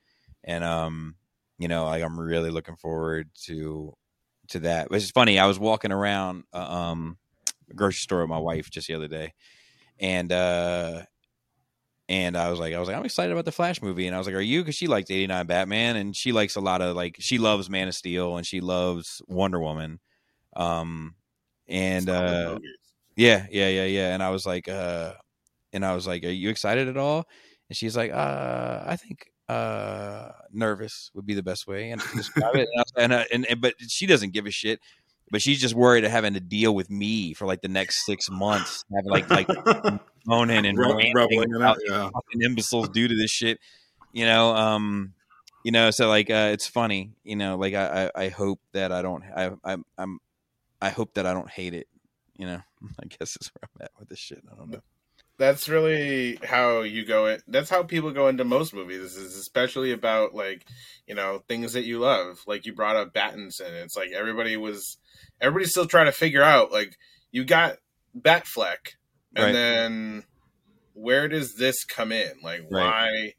[0.44, 1.16] and um,
[1.58, 3.96] you know, like I'm really looking forward to
[4.50, 4.90] to that.
[4.92, 5.40] Which is funny.
[5.40, 7.18] I was walking around uh, um
[7.70, 9.34] a grocery store with my wife just the other day,
[10.00, 11.02] and uh
[12.10, 14.18] and I was like, I was like, I'm excited about the Flash movie, and I
[14.18, 14.62] was like, Are you?
[14.62, 17.88] Because she likes '89 Batman, and she likes a lot of like she loves Man
[17.88, 20.00] of Steel, and she loves Wonder Woman,
[20.56, 21.14] um,
[21.68, 22.58] and uh,
[23.16, 24.14] yeah, yeah, yeah, yeah.
[24.14, 25.14] And I was like, uh,
[25.72, 27.28] and I was like, Are you excited at all?
[27.70, 32.56] And she's like, uh, I think uh, nervous would be the best way and describe
[32.56, 32.68] it.
[32.95, 34.80] And, and, and, and but she doesn't give a shit.
[35.32, 38.30] But she's just worried of having to deal with me for like the next six
[38.30, 39.48] months, having like like
[40.26, 41.78] moaning and Re- ranting reveling about.
[41.88, 42.10] Yeah.
[42.14, 43.60] fucking imbeciles due to this shit.
[44.12, 45.14] You know, um,
[45.64, 47.12] you know, so like uh, it's funny.
[47.24, 49.24] You know, like I, I, I hope that I don't.
[49.36, 50.20] I, I, I'm.
[50.82, 51.88] I hope that I don't hate it.
[52.38, 52.62] You know,
[53.00, 54.44] I guess is where I'm at with this shit.
[54.52, 54.82] I don't know.
[55.40, 59.94] That's really how you go it That's how people go into most movies, is especially
[59.94, 60.66] about like,
[61.08, 62.42] you know, things that you love.
[62.46, 63.72] Like you brought up Battinson.
[63.84, 64.98] It's like everybody was,
[65.42, 66.72] everybody's still trying to figure out.
[66.74, 66.98] Like
[67.32, 67.78] you got
[68.20, 68.96] Batfleck,
[69.36, 69.52] and Right.
[69.54, 70.24] then
[70.94, 72.32] where does this come in?
[72.44, 72.84] Like Right.
[72.84, 73.34] why,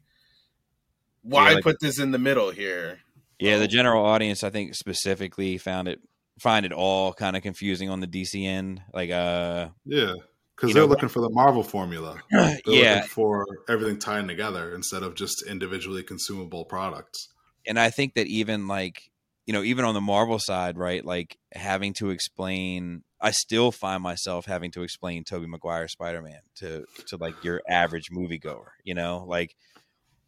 [1.21, 2.99] why Yeah, like- put this in the middle here?
[3.39, 5.99] Yeah, the general audience, I think, specifically found it
[6.39, 8.81] find it all kind of confusing on the DC end.
[8.91, 10.13] Like, uh, Yeah.
[10.61, 12.21] Because they're know, looking for the Marvel formula.
[12.31, 17.29] They're yeah, looking for everything tying together instead of just individually consumable products.
[17.65, 19.11] and I think that even like
[19.45, 21.03] you know even on the Marvel side, right?
[21.03, 26.41] Like having to explain, I still find myself having to explain Tobey Maguire Spider Man
[26.57, 28.67] to to like your average moviegoer.
[28.83, 29.55] You know, like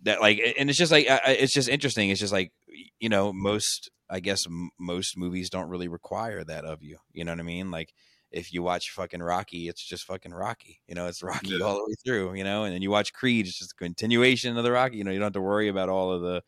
[0.04, 0.22] that.
[0.22, 2.10] Like, and it's just like I- it's just interesting.
[2.10, 2.52] It's just like
[3.00, 3.90] you know most.
[4.10, 6.98] I guess m- most movies don't really require that of you.
[7.14, 7.72] You know what I mean?
[7.72, 7.94] Like
[8.34, 10.82] if you watch fucking Rocky, it's just fucking Rocky.
[10.88, 11.66] You know, it's Rocky Yeah.
[11.66, 12.34] all the way through.
[12.34, 14.98] You know, and then you watch Creed, it's just a continuation of the Rocky.
[14.98, 16.42] You know, you don't have to worry about all of the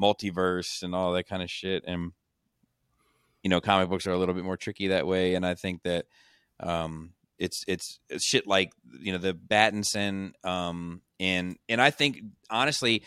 [0.00, 1.84] multiverse and all that kind of shit.
[1.86, 2.12] And
[3.42, 5.34] you know, comic books are a little bit more tricky that way.
[5.34, 6.06] And I think that
[6.60, 12.20] um, it's it's it's shit like you know the Battinson um, and and I think
[12.50, 13.02] honestly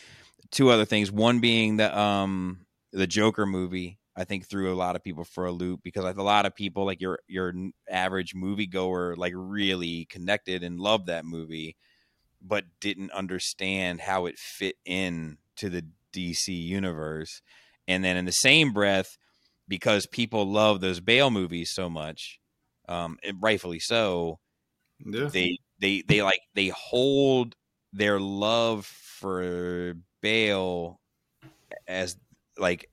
[0.51, 1.11] two other things.
[1.11, 3.97] One being the um the Joker movie.
[4.16, 6.55] I think threw a lot of people for a loop because like, a lot of
[6.55, 7.53] people like your your
[7.89, 11.78] average moviegoer like really connected and loved that movie,
[12.41, 17.41] but didn't understand how it fit in to the DC universe.
[17.88, 19.18] And then in the same breath,
[19.68, 22.39] because people love those Bale movies so much,
[22.89, 24.39] um, and rightfully so,
[24.99, 25.32] Yeah.
[25.32, 27.55] they they they like they hold
[27.93, 30.99] their love for Bale
[31.88, 32.18] as
[32.59, 32.91] like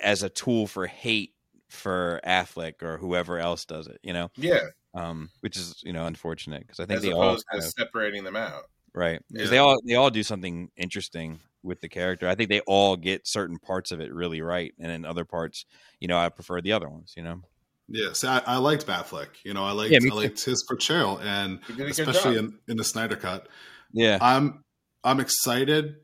[0.00, 1.34] as a tool for hate
[1.68, 4.60] for Affleck or whoever else does it, you know, Yeah,
[4.94, 7.66] um, which is you know unfortunate because I think as they all opposed kind to
[7.66, 8.64] of, separating them out.
[8.94, 9.50] right because Yeah.
[9.50, 12.28] they all they all do something interesting with the character.
[12.28, 15.64] I think they all get certain parts of it really right, and in other parts,
[16.00, 17.14] you know, I prefer the other ones.
[17.16, 17.42] You know,
[17.88, 19.28] Yeah, see, I, I liked Batfleck.
[19.44, 22.38] You know, I liked Yeah, I liked his portrayal, and He did a good especially
[22.38, 23.48] in, in the Snyder cut.
[23.92, 24.62] yeah, I'm
[25.04, 25.96] I'm excited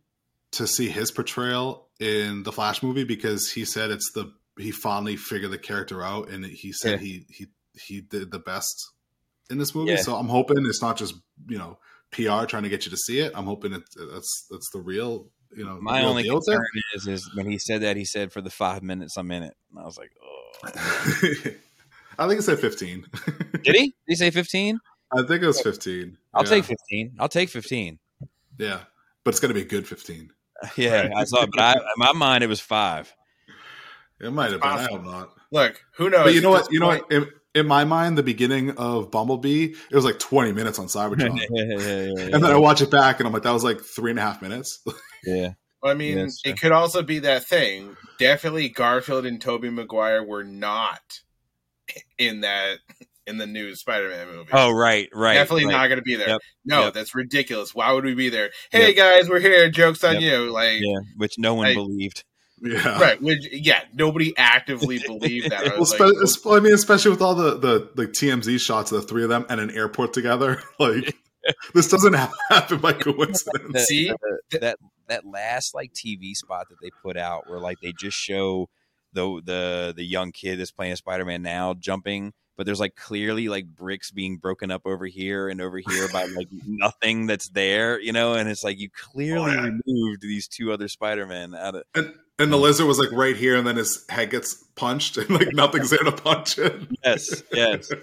[0.52, 5.16] to see his portrayal in the Flash movie because he said it's the he finally
[5.16, 7.06] figured the character out, and he said Yeah.
[7.06, 8.90] he he he did the best
[9.50, 9.92] in this movie.
[9.92, 9.96] Yeah.
[9.96, 11.14] So I'm hoping it's not just
[11.48, 11.78] you know
[12.10, 13.32] PR trying to get you to see it.
[13.34, 16.64] I'm hoping it, that's that's the real you know My only concern there.
[16.94, 19.54] is is when he said that he said for the five minutes I'm in it,
[19.70, 20.70] and I was like, oh,
[22.18, 23.06] I think it said 15.
[23.62, 23.82] did he?
[23.82, 24.78] Did he say fifteen?
[25.12, 26.18] I think it was 15.
[26.34, 26.50] I'll yeah.
[26.50, 27.12] take 15.
[27.20, 28.00] I'll take 15.
[28.58, 28.80] Yeah,
[29.22, 30.30] but it's gonna be a good 15.
[30.76, 33.14] Yeah, I saw it, but I, in my mind, it was five.
[34.20, 34.70] It might have been.
[34.70, 34.98] I possible.
[34.98, 35.32] hope not.
[35.52, 36.24] Look, who knows?
[36.24, 36.64] But you know what?
[36.64, 37.12] this You know what?
[37.12, 41.38] In, in my mind, the beginning of Bumblebee, it was like 20 minutes on Cybertron.
[41.50, 43.80] yeah, yeah, yeah, And then I watch it back and I'm like, that was like
[43.80, 44.84] three and a half minutes.
[45.24, 45.52] yeah.
[45.84, 47.96] I mean, Yes, it could also be that thing.
[48.18, 51.20] Definitely, Garfield and Tobey Maguire were not
[52.18, 52.78] in that
[53.26, 54.50] in the new Spider-Man movie.
[54.52, 55.34] Oh, right, right.
[55.34, 55.72] Definitely right.
[55.72, 56.28] not going to be there.
[56.28, 56.94] Yep, No, yep.
[56.94, 57.74] that's ridiculous.
[57.74, 58.50] Why would we be there?
[58.70, 58.96] Hey Yep.
[58.96, 59.68] guys, we're here.
[59.70, 60.22] Jokes on Yep.
[60.22, 60.50] you.
[60.52, 62.24] Like, Yeah, which no one I- believed.
[62.62, 63.00] yeah.
[63.00, 63.20] right?
[63.20, 65.64] Which, yeah, nobody actively believed that.
[65.64, 68.60] I Well, was spe- like, es- I mean, especially with all the, the like TMZ
[68.60, 70.62] shots of the three of them at an airport together.
[70.78, 71.16] Like,
[71.74, 72.14] this doesn't
[72.50, 73.72] happen by coincidence.
[73.72, 74.12] The- See?
[74.50, 78.16] the- that that last like TV spot that they put out, where like they just
[78.16, 78.68] show
[79.12, 83.48] the the the young kid that's playing Spider Man now jumping, but there's like clearly
[83.48, 88.00] like bricks being broken up over here and over here by like nothing that's there,
[88.00, 89.70] you know, and it's like you oh, clearly Oh, yeah.
[89.86, 92.62] removed these two other Spider Men out of And, and the mm.
[92.62, 95.98] lizard was like right here, and then his head gets punched, and like nothing's there
[96.00, 96.74] to punch it.
[97.04, 97.90] yes, yes.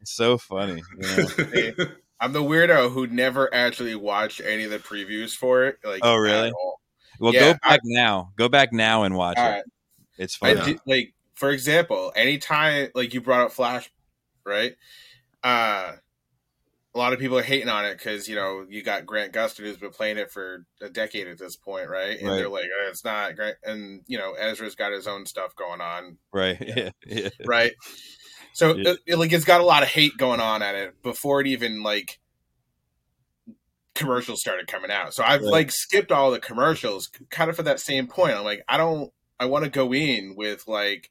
[0.00, 0.82] It's so funny.
[0.98, 1.26] You know?
[1.50, 1.72] Hey,
[2.20, 5.78] I'm the weirdo who never actually watched any of the previews for it.
[5.82, 6.48] Like, Oh, really?
[6.48, 6.78] at all.
[7.18, 8.30] Well, Yeah, go back now.
[8.36, 9.50] Go back now and watch All it.
[9.50, 9.64] right.
[10.18, 10.68] It's I fun.
[10.68, 10.76] Yeah.
[10.86, 13.90] like for example, anytime like you brought up Flash,
[14.44, 14.74] right?
[15.42, 15.92] Uh
[16.94, 19.64] a lot of people are hating on it because you know you got Grant Gustin
[19.64, 22.18] who's been playing it for a decade at this point, right?
[22.18, 22.36] And Right.
[22.36, 25.80] they're like, oh, it's not great, and you know Ezra's got his own stuff going
[25.80, 26.56] on, Right.
[26.60, 26.90] Yeah.
[27.06, 27.28] yeah.
[27.46, 27.72] right?
[28.54, 28.92] So Yeah.
[28.92, 31.48] it, it, like it's got a lot of hate going on at it before it
[31.48, 32.20] even like
[33.94, 35.14] commercials started coming out.
[35.14, 35.50] So I've Right.
[35.50, 38.36] like skipped all the commercials kind of for that same point.
[38.36, 41.10] I'm like, I don't I want to go in with like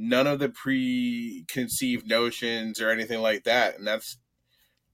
[0.00, 3.78] none of the preconceived notions or anything like that.
[3.78, 4.16] And that's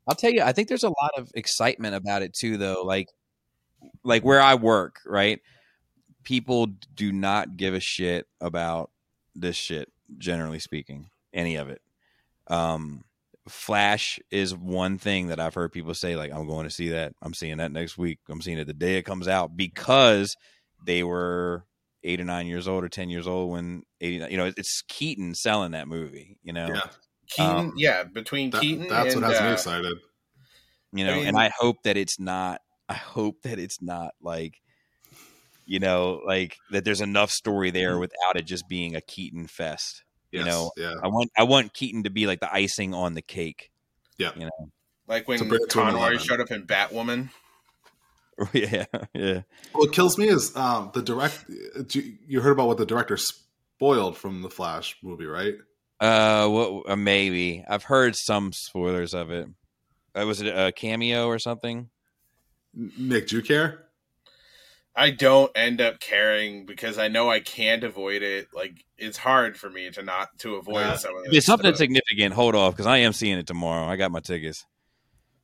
[0.06, 2.82] I'll tell you, I think there's a lot of excitement about it too, though.
[2.84, 3.08] Like,
[4.04, 5.40] like where I work, right?
[6.22, 8.90] People do not give a shit about
[9.34, 11.80] this shit, generally speaking, any of it.
[12.48, 13.04] Um,
[13.48, 17.14] Flash is one thing that I've heard people say, like, I'm going to see that.
[17.22, 18.18] I'm seeing that next week.
[18.28, 20.36] I'm seeing it the day it comes out because
[20.84, 21.64] they were
[22.06, 25.34] eight or nine years old or 10 years old when 89, you know, it's Keaton
[25.34, 26.68] selling that movie, you know?
[26.68, 26.80] Yeah,
[27.28, 29.98] Keaton, Um, yeah, between that- Keaton that's and what has me uh, excited.
[30.92, 34.12] you know I mean- and i hope that it's not i hope that it's not
[34.22, 34.60] like
[35.66, 40.04] you know like that there's enough story there without it just being a keaton fest
[40.30, 43.14] Yes, you know, yeah, i want i want keaton to be like the icing on
[43.14, 43.70] the cake
[44.18, 44.30] Yeah.
[44.36, 44.70] you know
[45.08, 47.30] like when bring it to an Conroy showed up in Batwoman.
[48.52, 48.84] yeah
[49.14, 51.44] yeah What kills me is um, the direct.
[51.94, 55.54] You you heard about what the director spoiled from the Flash movie, right?
[55.98, 59.48] uh what uh, maybe i've heard some spoilers of it
[60.14, 61.88] uh, was it a cameo or something
[62.74, 63.84] Nick, do you care?
[64.94, 68.48] I don't end up caring because I know I can't avoid it.
[68.52, 70.96] Like it's hard for me to not to avoid Yeah.
[70.96, 71.78] some of if it's something stuff.
[71.78, 74.66] significant hold off because i am seeing it tomorrow i got my tickets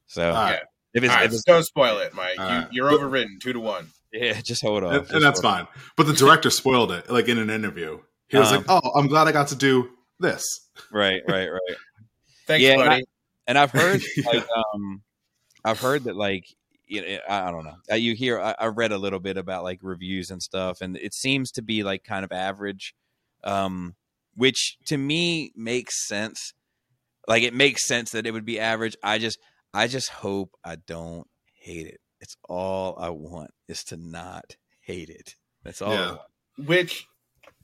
[0.07, 0.61] so All right.
[0.95, 2.39] If it's, All right, if it's don't spoil it, Mike.
[2.39, 2.69] All you, right.
[2.73, 3.89] you're overridden two to one.
[4.13, 4.95] yeah just hold on.
[4.97, 5.67] and, and that's hold- fine.
[5.97, 7.99] But the director spoiled it, like in an interview.
[8.29, 9.91] He was Um, like, "Oh, I'm glad I got to do
[10.21, 10.45] this."
[10.91, 11.77] right right right
[12.47, 13.05] Thanks, Yeah, and buddy.
[13.47, 15.03] and I've heard like um,
[15.65, 16.45] I've heard that like
[16.87, 17.77] you know, I, I don't know.
[17.91, 20.97] Uh, You hear I, I read a little bit about like reviews and stuff, and
[20.97, 22.95] it seems to be like kind of average,
[23.45, 23.95] um,
[24.35, 26.53] which to me makes sense.
[27.29, 28.97] Like it makes sense that it would be average.
[29.03, 29.39] I just
[29.75, 32.01] I just hope I don't hate it.
[32.21, 35.35] It's all I want is to not hate it.
[35.65, 35.93] That's all.
[35.93, 36.09] I Yeah.
[36.11, 36.21] want.
[36.69, 37.07] Which,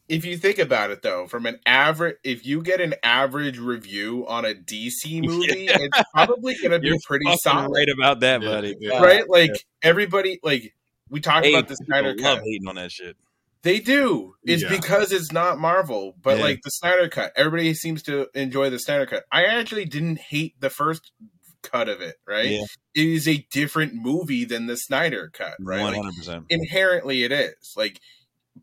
[0.09, 4.27] if you think about it, though, from an average, if you get an average review
[4.27, 5.77] on a DC movie, Yeah.
[5.81, 8.75] it's probably going to be pretty solid, right about that, buddy.
[8.81, 8.91] yeah.
[8.91, 9.03] God.
[9.03, 9.29] right?
[9.29, 10.75] Like everybody, like
[11.11, 12.43] we talked Hey, about the people Snyder love cut.
[12.45, 13.17] hating on that shit.
[13.63, 14.35] They do.
[14.45, 14.71] It's Yeah.
[14.71, 16.45] because it's not Marvel, but Yeah.
[16.45, 19.25] like the Snyder cut, everybody seems to enjoy the Snyder cut.
[19.31, 21.11] I actually didn't hate the first
[21.63, 22.17] cut of it.
[22.27, 22.51] Right?
[22.51, 25.57] Yeah, It is a different movie than the Snyder cut.
[25.61, 25.95] Right?
[25.95, 26.47] hundred percent.
[26.49, 28.01] inherently it is like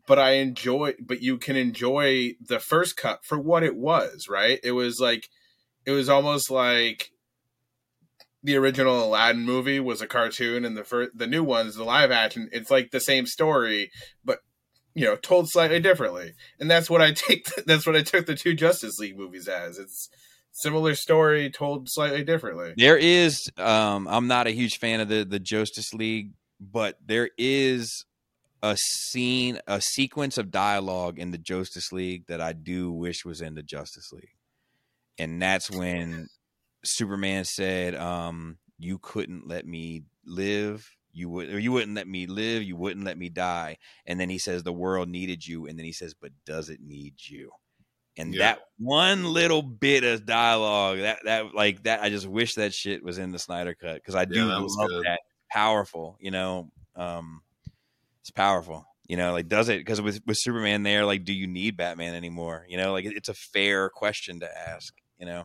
[0.06, 4.60] but i enjoy but you can enjoy the first cut for what it was right
[4.62, 5.28] it was like
[5.84, 7.12] it was almost like
[8.42, 12.10] the original aladdin movie was a cartoon and the first the new ones the live
[12.10, 13.90] action it's like the same story
[14.24, 14.40] but
[14.94, 18.34] you know told slightly differently and that's what i take that's what i took the
[18.34, 20.10] two justice league movies as it's
[20.56, 25.24] similar story told slightly differently There is um I'm not a huge fan of the
[25.24, 28.04] the Justice League, but there is
[28.62, 33.40] a scene, a sequence of dialogue in the Justice League that I do wish was
[33.40, 34.34] in the Justice League.
[35.18, 36.28] And that's when
[36.84, 42.26] Superman said, um, "You couldn't let me live." You would, or you wouldn't let me
[42.26, 42.62] live.
[42.62, 43.78] You wouldn't let me die.
[44.04, 46.80] And then he says, "The world needed you." And then he says, "But does it
[46.80, 47.52] need you?"
[48.18, 48.40] And Yeah.
[48.40, 53.02] that one little bit of dialogue, that that like that, I just wish that shit
[53.04, 55.04] was in the Snyder cut because I do Yeah, that love good.
[55.04, 55.20] that.
[55.50, 56.70] Powerful, you know.
[56.96, 57.42] Um,
[58.22, 59.32] it's powerful, you know.
[59.32, 59.78] Like, does it?
[59.80, 62.66] Because with with Superman there, like, do you need Batman anymore?
[62.68, 64.94] You know, like it- it's a fair question to ask.
[65.18, 65.44] You know,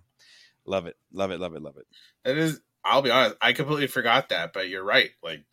[0.65, 1.87] love it, love it, love it, love it.
[2.25, 2.61] It is.
[2.83, 3.37] I'll be honest.
[3.41, 5.11] I completely forgot that, but you're right.
[5.21, 5.45] Like,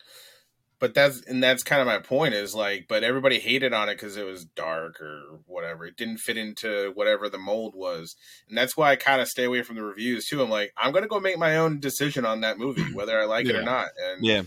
[0.80, 2.34] but that's and that's kind of my point.
[2.34, 5.86] Is like, but everybody hated on it because it was dark or whatever.
[5.86, 8.16] It didn't fit into whatever the mold was,
[8.48, 10.42] and that's why I kind of stay away from the reviews too.
[10.42, 13.46] I'm like, I'm gonna go make my own decision on that movie, whether I like
[13.46, 13.88] it or not.
[14.02, 14.42] And Yeah,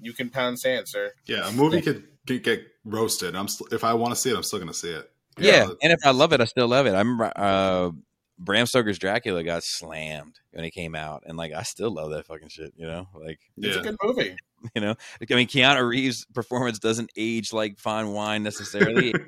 [0.00, 1.12] you can pound sand, sir.
[1.26, 3.34] Yeah, a movie could, could get roasted.
[3.34, 5.10] I'm st- if I want to see it, I'm still going to see it.
[5.38, 5.68] yeah.
[5.82, 6.94] And if I love it, I still love it.
[6.94, 7.90] I remember uh,
[8.38, 12.26] Bram Stoker's Dracula got slammed when it came out, and like I still love that
[12.26, 12.72] fucking shit.
[12.76, 13.80] You know, like It's yeah.
[13.80, 14.36] a good movie.
[14.74, 19.14] you know, I mean, Keanu Reeves' performance doesn't age like fine wine necessarily.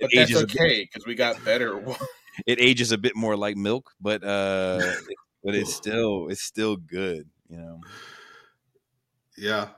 [0.00, 1.84] But it that's ages okay because we got better.
[2.46, 4.92] it ages a bit more like milk, but uh,
[5.42, 7.28] but it's still it's still good.
[7.50, 7.80] You know.
[9.36, 9.68] yeah,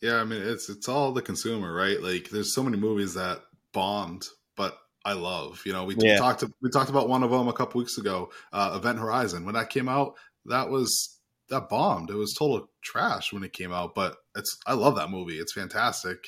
[0.00, 0.20] yeah.
[0.20, 2.00] I mean, it's it's all the consumer, right?
[2.00, 3.40] Like, there's so many movies that
[3.72, 5.62] bombed, but I love.
[5.64, 6.18] You know, we Yeah.
[6.18, 9.44] talked we talked about one of them a couple weeks ago, uh, Event Horizon.
[9.44, 12.10] When that came out, that was that bombed.
[12.10, 15.38] It was total trash when it came out, but it's I love that movie.
[15.38, 16.18] It's fantastic.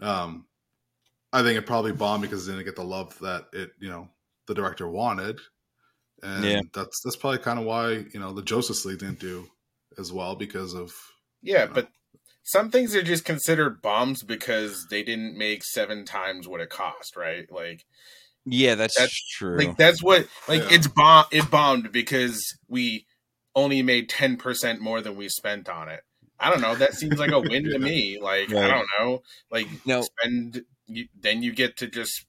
[0.00, 0.48] Um,
[1.32, 4.08] I think it probably bombed because it didn't get the love that it you know
[4.48, 5.40] the director wanted,
[6.24, 6.60] and Yeah.
[6.74, 9.48] that's that's probably kind of why you know the Justice League didn't do
[9.96, 10.92] as well because of
[11.40, 11.88] Yeah, but
[12.42, 17.16] some things are just considered bombs because they didn't make seven times what it cost,
[17.16, 17.50] right?
[17.50, 17.84] Like,
[18.44, 19.56] Yeah, that's, That's- true.
[19.56, 20.74] like that's what like Yeah.
[20.76, 21.26] it's bomb.
[21.30, 23.06] It bombed because we
[23.54, 26.00] only made ten percent more than we spent on it.
[26.40, 26.74] I don't know.
[26.74, 28.18] That seems like a win to me.
[28.20, 29.22] Like I don't know.
[29.50, 32.26] Like no, spend you, then you get to just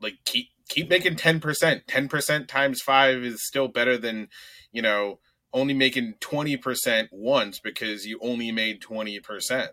[0.00, 1.40] like keep keep making 10%
[1.86, 4.28] 10% times 5 is still better than
[4.70, 5.18] you know
[5.52, 9.68] only making 20% once because you only made 20%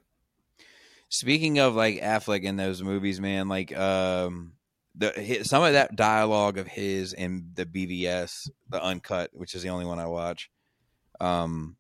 [1.10, 4.54] Speaking of like Affleck in those movies, man, like um
[4.96, 9.62] the his, some of that dialogue of his in the BVS, the uncut, which is
[9.62, 10.50] the only one I watch,
[11.20, 11.78] um,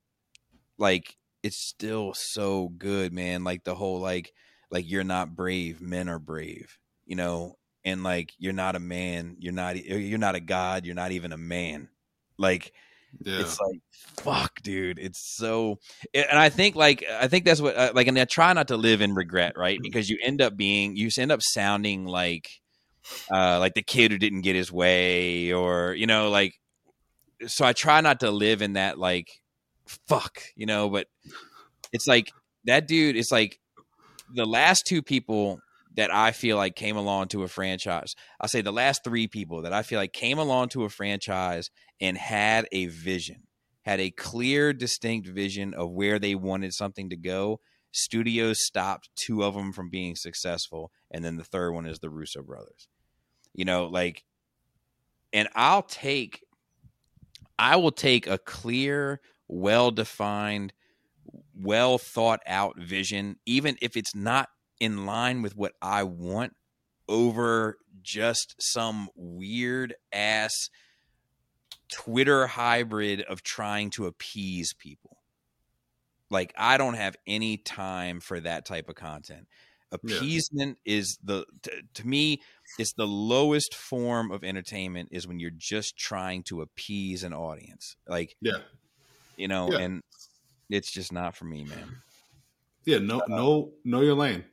[0.78, 3.43] like it's still so good, man.
[3.43, 4.34] Like the whole like
[4.70, 9.38] like you're not brave, men are brave, you know, and like you're not a man,
[9.39, 11.89] you're not you're not a god, you're not even a man,
[12.38, 12.74] like
[13.22, 13.39] yeah.
[13.39, 13.80] it's like
[14.18, 15.78] fuck dude it's so
[16.13, 18.78] and i think like i think that's what uh, like and i try not to
[18.78, 22.49] live in regret right because you end up being you end up sounding like
[23.34, 26.53] uh like the kid who didn't get his way or you know like
[27.47, 29.28] so i try not to live in that like
[30.07, 31.07] fuck you know but
[31.91, 32.32] it's like
[32.66, 33.59] that dude it's like
[34.34, 35.59] the last two people
[35.96, 39.62] that i feel like came along to a franchise i'll say the last three people
[39.62, 41.70] that i feel like came along to a franchise
[42.02, 43.43] and had a vision,
[43.84, 47.60] had a clear, distinct vision of where they wanted something to go.
[47.91, 52.10] Studios stopped two of them from being successful, and then the third one is the
[52.10, 52.89] Russo brothers.
[53.54, 54.26] You know, like,
[55.32, 56.43] and I'll take,
[57.58, 60.74] I will take a clear, well defined,
[61.56, 66.55] well thought out vision, even if it's not in line with what I want,
[67.07, 70.69] over just some weird ass
[71.91, 75.17] Twitter hybrid of trying to appease people.
[76.30, 79.47] Like I don't have any time for that type of content.
[80.03, 80.15] Yeah.
[80.17, 82.41] Appeasement is the to, to me
[82.80, 87.95] it's the lowest form of entertainment is when you're just trying to appease an audience.
[88.07, 88.57] Like, yeah.
[89.38, 89.80] you know, Yeah.
[89.80, 90.03] and
[90.69, 91.97] it's just not for me, man.
[92.84, 94.43] Yeah, no, uh, no, know your lane.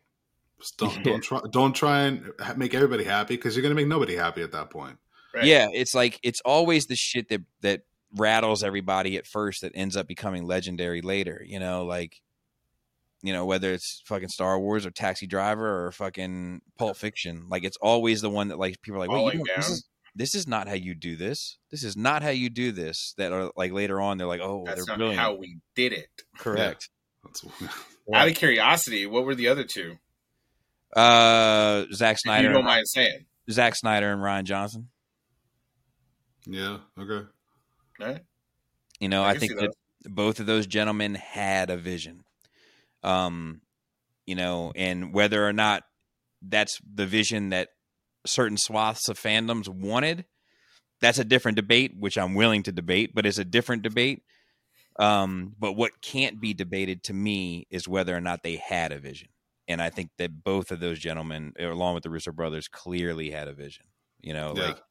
[0.63, 1.03] Just don't, Yeah.
[1.03, 4.53] don't try, don't try and make everybody happy because you're gonna make nobody happy at
[4.53, 4.99] that point.
[5.35, 7.83] right Yeah, it's like it's always the shit that that
[8.15, 11.43] rattles everybody at first that ends up becoming legendary later.
[11.45, 12.21] You know, like
[13.23, 17.47] you know whether it's fucking Star Wars or Taxi Driver or fucking Pulp Fiction.
[17.49, 19.89] Like it's always the one that like people are like, wait, you Falling this is
[20.15, 21.59] this is not how you do this.
[21.71, 23.15] This is not how you do this.
[23.17, 25.21] That are like later on they're like, oh, that's they're not brilliant.
[25.21, 26.09] how we did it
[26.39, 26.89] Correct.
[27.25, 27.45] That's,
[28.13, 29.97] out of curiosity what were the other two
[30.95, 34.89] Uh, Zack if Snyder, you don't mind saying Zack Snyder and Rian Johnson.
[36.47, 37.27] yeah, okay.
[37.99, 38.21] right?
[39.01, 39.75] You know, I I, think see that
[40.05, 42.25] both of those gentlemen had a vision.
[43.03, 43.63] Um,
[44.27, 45.85] you know, and whether or not
[46.41, 47.69] that's the vision that
[48.27, 50.25] certain swaths of fandoms wanted,
[51.01, 54.23] that's a different debate, which I'm willing to debate, but it's a different debate.
[54.99, 58.99] Um, but what can't be debated to me is whether or not they had a
[58.99, 59.29] vision.
[59.73, 63.49] And I think that both of those gentlemen, along with the Russo brothers, clearly had
[63.49, 63.87] a vision.
[64.21, 64.67] You know, Yeah.
[64.69, 64.83] like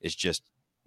[0.00, 0.42] it's just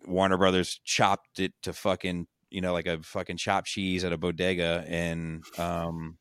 [0.05, 4.17] Warner Brothers chopped it to fucking, you know, like a fucking chopped cheese at a
[4.17, 6.17] bodega, and um,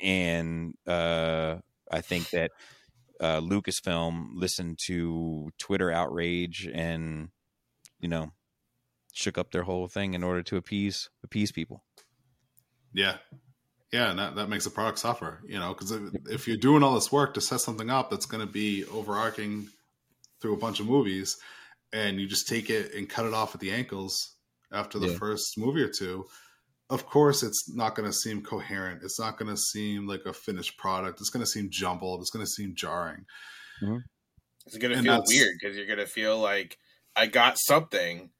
[0.00, 1.58] and uh,
[1.90, 2.50] I think that
[3.20, 7.28] uh, Lucasfilm listened to Twitter outrage and
[8.00, 8.32] you know
[9.12, 11.84] shook up their whole thing in order to appease appease people.
[12.92, 13.18] Yeah.
[13.94, 16.82] Yeah, and that, that makes the product suffer, you know, because if, if you're doing
[16.82, 19.68] all this work to set something up that's going to be overarching
[20.40, 21.36] through a bunch of movies,
[21.92, 24.34] and you just take it and cut it off at the ankles
[24.72, 25.18] after the Yeah.
[25.18, 26.26] first movie or two,
[26.90, 29.02] of course it's not going to seem coherent.
[29.04, 31.20] It's not going to seem like a finished product.
[31.20, 32.20] It's going to seem jumbled.
[32.20, 33.24] It's going to seem jarring.
[33.80, 33.98] Mm-hmm.
[34.66, 36.78] It's gonna feel weird because you're gonna feel like
[37.14, 38.30] I got something,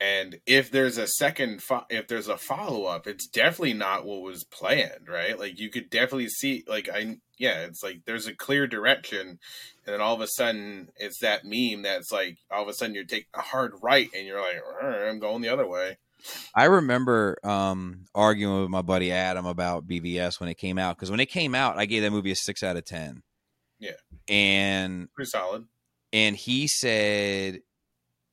[0.00, 4.20] and if there's a second, fo- if there's a follow up, it's definitely not what
[4.22, 5.38] was planned, right?
[5.38, 9.38] Like you could definitely see, like I, yeah, it's like there's a clear direction, and
[9.86, 13.04] then all of a sudden it's that meme that's like all of a sudden you're
[13.04, 15.98] taking a hard right, and you're like, I'm going the other way.
[16.54, 21.10] I remember um, arguing with my buddy Adam about BVS when it came out because
[21.10, 23.22] when it came out, I gave that movie a six out of ten.
[23.78, 23.92] Yeah.
[24.28, 25.66] and Pretty solid.
[26.12, 27.60] and he said,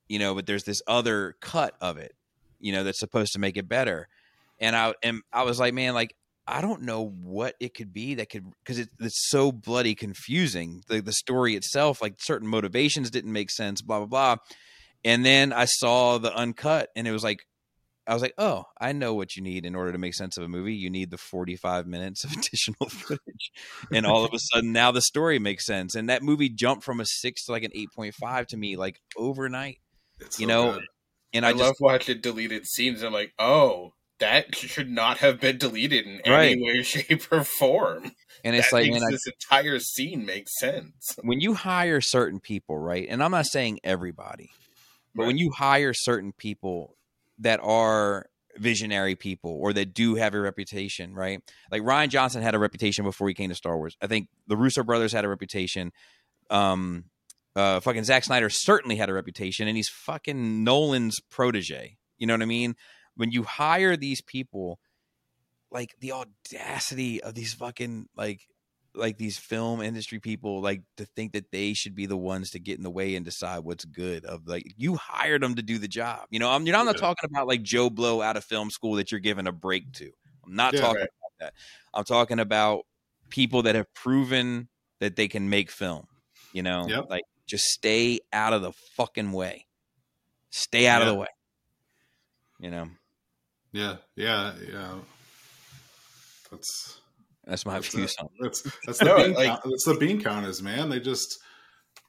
[0.08, 2.16] you know, but there's this other cut of it,
[2.60, 4.08] you know, that's supposed to make it better.
[4.60, 8.16] And I and I was like, man, like I don't know what it could be
[8.16, 10.84] that could because it, it's so bloody confusing.
[10.88, 14.36] The the story itself, like certain motivations didn't make sense, blah blah blah.
[15.06, 17.46] And then I saw the uncut, and it was like.
[18.06, 20.44] I was like, oh, I know what you need in order to make sense of
[20.44, 20.76] a movie.
[20.76, 23.52] You need the 45 minutes of additional footage.
[23.94, 25.96] And all of a sudden, now the story makes sense.
[25.96, 29.80] And that movie jumped from a six to like an 8.5 to me, like overnight.
[30.20, 30.84] It's You so know, good.
[31.34, 33.02] And I, I, just, love watching deleted scenes.
[33.02, 36.52] I'm like, oh, that should not have been deleted in Right.
[36.52, 38.12] any way, shape, or form.
[38.44, 41.16] and it's that like, makes man, I, this entire scene makes sense.
[41.24, 43.08] when you hire certain people, right?
[43.10, 44.50] And I'm not saying everybody,
[45.16, 45.28] but Right.
[45.28, 46.96] when you hire certain people
[47.40, 51.42] that are visionary people or that do have a reputation, right?
[51.72, 53.98] Like Rian Johnson had a reputation before he came to Star Wars.
[54.02, 55.92] I think the Russo brothers had a reputation.
[56.52, 57.06] Um,
[57.56, 61.98] uh, fucking Zack Snyder certainly had a reputation, and he's fucking Nolan's protege.
[62.18, 62.76] You know what I mean?
[63.16, 64.80] When you hire these people,
[65.72, 68.42] like the audacity of these fucking like
[68.96, 72.60] like these film industry people like to think that they should be the ones to
[72.60, 75.80] get in the way and decide what's good of like you hired them to do
[75.80, 78.38] the job you know i'm, you know, I'm not talking about like joe blow out
[78.38, 80.12] of film school that you're giving a break to
[80.46, 81.10] i'm not Yeah, talking right.
[81.10, 81.54] about that
[81.92, 82.86] i'm talking about
[83.32, 86.06] people that have proven that they can make film
[86.54, 87.06] you know Yep.
[87.10, 89.66] like just stay out of the fucking way
[90.50, 91.28] stay out of the way
[92.60, 92.88] you know
[93.72, 94.94] Yeah, yeah, yeah.
[96.52, 97.00] That's
[97.46, 98.22] that's my That's views it.
[98.24, 98.30] on.
[98.40, 100.90] That's that's the No, bean like- count, that's the bean counters, man.
[100.90, 101.40] They just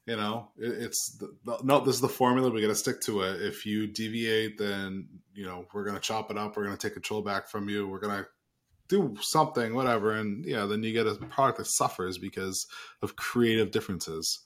[0.06, 1.80] you know it, it's the, the, no.
[1.80, 2.50] This is the formula.
[2.50, 3.40] We got to stick to it.
[3.42, 6.56] If you deviate, then you know we're gonna chop it up.
[6.56, 7.88] We're gonna take control back from you.
[7.88, 8.26] We're gonna
[8.88, 12.66] do something, whatever, and yeah, then you get a product that suffers because
[13.00, 14.40] of creative differences.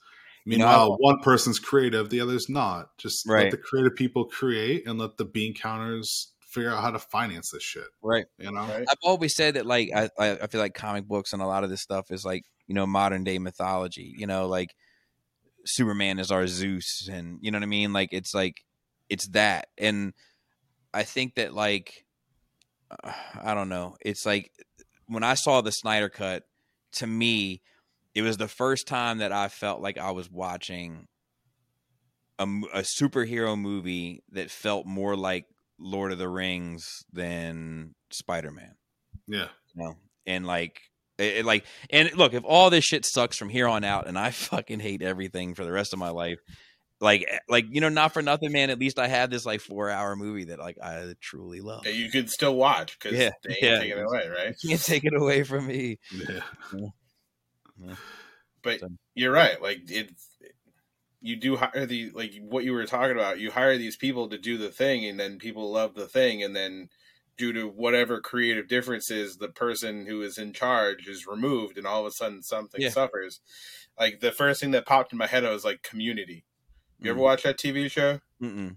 [0.48, 2.96] You know, Meanwhile, one person's creative, the other's not.
[2.96, 3.42] Just Right.
[3.44, 7.50] let the creative people create, and let the bean counters figure out how to finance
[7.50, 7.84] this shit.
[8.02, 8.86] right You know, Right?
[8.88, 11.64] I've always said that like I, I I feel like comic books and a lot
[11.64, 14.14] of this stuff is like you know modern day mythology.
[14.16, 14.74] You know, like
[15.66, 17.92] Superman is our Zeus, and you know what I mean.
[17.92, 18.64] Like it's like
[19.10, 20.14] it's that, and
[20.94, 22.06] I think that like
[23.42, 23.96] I don't know.
[24.00, 24.50] It's like
[25.08, 26.44] when I saw the Snyder cut,
[26.92, 27.60] to me,
[28.14, 31.06] it was the first time that I felt like I was watching
[32.40, 32.44] a
[33.00, 35.46] superhero movie that felt more like
[35.78, 38.74] Lord of the Rings than Spider Man
[39.26, 39.94] yeah, you know
[40.26, 40.80] and like
[41.18, 44.18] it, it, like and look if all this shit sucks from here on out and
[44.18, 46.38] i fucking hate everything for the rest of my life
[47.00, 49.60] like eh, like you know not for nothing man at least i had this like
[49.60, 53.30] four hour movie that like i truly love that you could still watch because Yeah,
[53.44, 53.78] they yeah.
[53.80, 54.54] taking it away, right?
[54.62, 56.40] you can't take it away from me yeah.
[58.62, 59.60] But So- you're right.
[59.62, 60.10] Like it,
[61.20, 63.38] you do hire the like what you were talking about.
[63.40, 66.54] You hire these people to do the thing, and then people love the thing, and
[66.54, 66.88] then
[67.36, 72.00] due to whatever creative differences, the person who is in charge is removed, and all
[72.00, 72.90] of a sudden something Yeah.
[72.90, 73.40] suffers.
[73.98, 76.44] Like the first thing that popped in my head was like Community.
[77.00, 77.22] You ever Mm.
[77.22, 78.20] watch that TV show?
[78.42, 78.76] Mm-mm.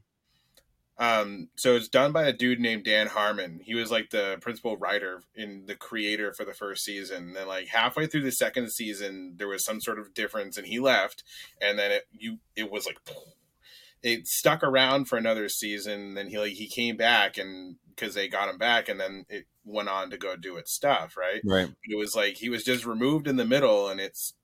[1.01, 3.59] Um, so it's done by a dude named Dan Harmon.
[3.63, 7.29] He was like the principal writer and the creator for the first season.
[7.29, 10.67] And then like halfway through the second season, there was some sort of difference, and
[10.67, 11.23] he left.
[11.59, 12.99] And then it you it was like
[14.03, 16.13] it stuck around for another season.
[16.13, 19.45] Then he like he came back and because they got him back, and then it
[19.65, 21.41] went on to go do its stuff, right?
[21.43, 21.69] Right.
[21.83, 24.35] It was like he was just removed in the middle, and it's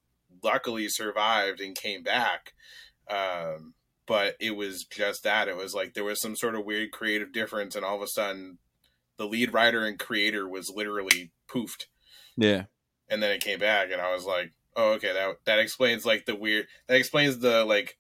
[0.44, 2.54] luckily survived and came back.
[3.08, 3.76] Um,
[4.08, 5.48] but it was just that.
[5.48, 8.08] It was like there was some sort of weird creative difference, and all of a
[8.08, 8.58] sudden,
[9.18, 11.86] the lead writer and creator was literally poofed,
[12.36, 12.64] Yeah.
[13.10, 16.26] and then it came back, and I was like, oh, okay, that that explains like
[16.26, 16.68] the weird.
[16.88, 17.98] That explains the like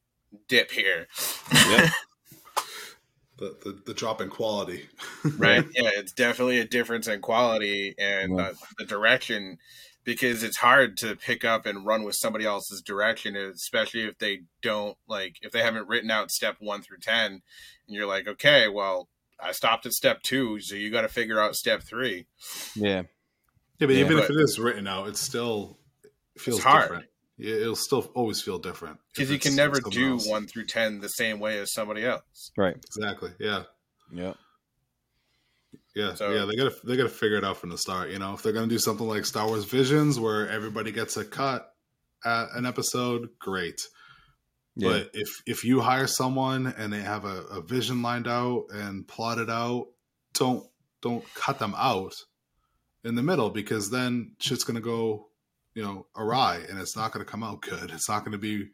[0.48, 1.08] dip here.
[1.54, 1.90] Yep.
[3.40, 4.90] The, the the drop in quality.
[5.38, 8.46] right yeah it's definitely a difference in quality and Yeah.
[8.48, 9.60] uh, the direction
[10.08, 14.40] because it's hard to pick up and run with somebody else's direction especially if they
[14.64, 17.42] don't like if they haven't written out step one through ten and
[17.88, 19.08] you're like okay well
[19.40, 22.26] i stopped at step two so you got to figure out step three
[22.76, 23.04] Yeah.
[23.80, 24.06] Yeah, but Yeah.
[24.06, 25.78] even if it is written out, it's still
[26.36, 26.84] it feels hard.
[26.86, 27.06] different.
[27.38, 30.28] Yeah, it'll still always feel different because you can never do else.
[30.28, 32.76] one through ten the same way as somebody else Right.
[32.76, 33.32] Exactly.
[33.40, 33.64] Yeah.
[34.12, 34.36] Yep.
[35.98, 38.12] Yeah, So- yeah, they gotta they gotta figure it out from the start.
[38.12, 41.26] You know, if they're gonna do something like Star Wars Visions, where everybody gets a
[41.26, 41.74] cut
[42.24, 43.82] at an episode, great.
[44.76, 44.90] Yeah.
[44.90, 49.08] But if if you hire someone and they have a, a vision lined out and
[49.08, 49.88] plotted out,
[50.34, 50.64] don't
[51.02, 52.14] don't cut them out
[53.04, 55.30] in the middle because then shit's gonna go,
[55.74, 57.90] you know, awry and it's not gonna come out good.
[57.90, 58.70] It's not gonna be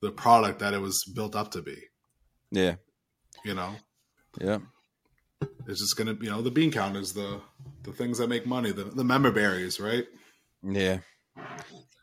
[0.00, 1.76] the product that it was built up to be.
[2.52, 2.76] yeah.
[3.44, 3.74] You know,
[4.40, 4.58] Yeah.
[5.66, 7.40] It's just gonna, you know, the bean count is the
[7.82, 10.06] the things that make money, the the member berries, right?
[10.62, 10.98] Yeah.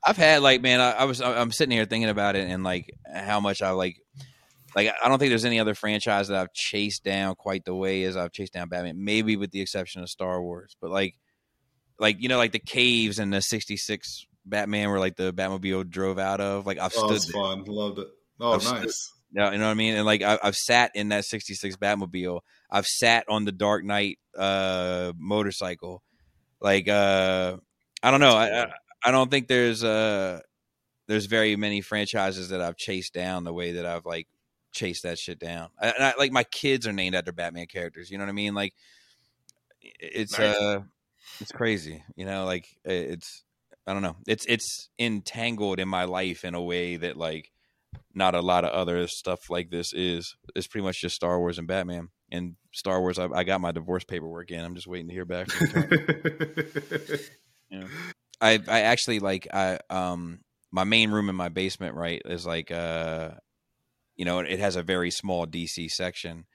[0.08, 2.92] I've had like, man, I, I was, I'm sitting here thinking about it and like
[3.12, 3.98] how much I like,
[4.76, 8.04] like, I don't think there's any other franchise that I've chased down quite the way
[8.04, 10.76] as I've chased down Batman, maybe with the exception of Star Wars.
[10.80, 11.16] But like,
[12.00, 16.20] like, you know, like the caves in the 66 Batman where like the Batmobile drove
[16.20, 17.64] out of, like I've Oh, stood fun.
[17.66, 18.08] Loved it.
[18.40, 19.12] Oh, I've stood- nice.
[19.36, 19.96] Yeah, you know what I mean?
[19.96, 22.40] And like I, I've sat in that 66 Batmobile.
[22.72, 26.02] I've sat on the Dark Knight uh motorcycle.
[26.62, 27.58] Like uh
[28.02, 28.36] I don't know.
[28.36, 28.68] I, I
[29.04, 30.40] I don't think there's uh
[31.08, 34.28] there's very many franchises that I've chased down the way that I've like
[34.72, 35.68] chased that shit down.
[35.80, 38.10] I, and I, like my kids are named after Batman characters.
[38.10, 38.54] You know what I mean?
[38.54, 38.74] Like
[39.82, 40.56] it's Nice.
[40.56, 40.80] uh
[41.42, 42.02] it's crazy.
[42.16, 43.44] You know, like it's
[43.86, 44.16] I don't know.
[44.28, 47.52] It's it's entangled in my life in a way that like
[48.14, 50.36] not a lot of other stuff like this is.
[50.56, 52.10] It's pretty much just Star Wars and Batman.
[52.32, 54.64] And Star Wars, I, I got my divorce paperwork in.
[54.64, 55.50] I'm just waiting to hear back.
[55.50, 57.30] From the.
[58.42, 60.40] I I actually like I um
[60.72, 63.32] my main room in my basement right is like uh
[64.16, 66.46] you know it has a very small DC section,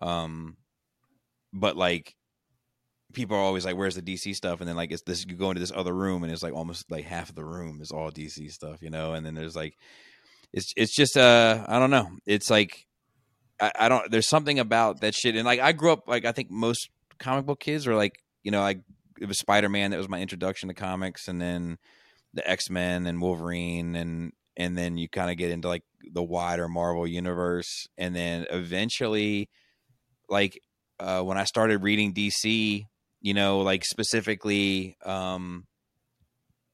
[0.00, 0.56] um
[1.52, 2.14] but like
[3.12, 5.50] people are always like where's the DC stuff and then like it's this you go
[5.50, 8.10] into this other room and it's like almost like half of the room is all
[8.10, 9.74] DC stuff you know and then there's like
[10.56, 12.08] it's it's just uh I don't know.
[12.24, 12.86] It's like
[13.60, 15.36] I, I don't there's something about that shit.
[15.36, 16.88] And like I grew up like I think most
[17.18, 18.80] comic book kids are like you know like
[19.20, 21.78] it was Spider Man that was my introduction to comics, and then
[22.34, 26.22] the X Men and Wolverine, and and then you kind of get into like the
[26.22, 29.50] wider Marvel universe, and then eventually,
[30.28, 30.58] like
[30.98, 32.86] uh, when I started reading DC,
[33.20, 35.66] you know, like specifically, um,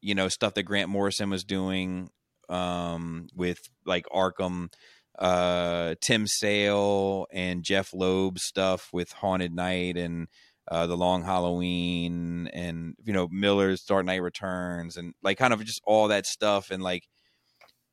[0.00, 2.10] you know, stuff that Grant Morrison was doing
[2.52, 4.72] um, with like Arkham.
[5.18, 10.26] Uh, Tim Sale and Jeph Loeb stuff with Haunted Knight and
[10.68, 15.64] uh, the Long Halloween, and you know Miller's Dark Knight Returns, and like kind of
[15.64, 16.70] just all that stuff.
[16.70, 17.08] And like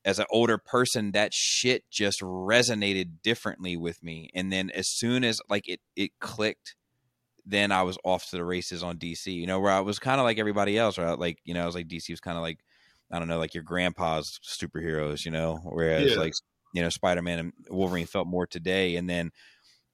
[0.04, 4.30] as an older person, that shit just resonated differently with me.
[4.34, 6.76] And then as soon as like it it clicked,
[7.44, 9.32] then I was off to the races on DC.
[9.32, 11.18] You know, where I was kind of like everybody else, right?
[11.18, 12.60] Like you know, I was like DC was kind of like
[13.12, 15.24] I don't know, like your grandpa's superheroes.
[15.24, 16.16] You know, whereas Yeah.
[16.16, 16.34] like
[16.74, 19.30] you know Spider Man and Wolverine felt more today, and then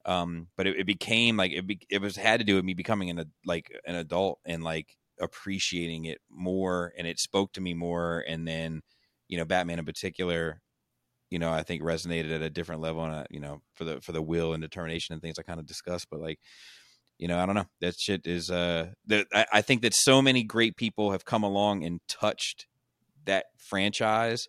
[0.05, 2.75] um but it, it became like it, be, it was had to do with me
[2.75, 7.75] becoming an like an adult and like appreciating it more and it spoke to me
[7.75, 8.83] more and then
[9.29, 10.61] you know batman in particular
[11.31, 14.01] you know i think resonated at a different level and uh, you know for the
[14.01, 16.39] for the will and determination and things i kind of discussed but like
[17.19, 20.23] you know i don't know that shit is uh that I, I think that so
[20.23, 22.67] many great people have come along and touched
[23.27, 24.49] that franchise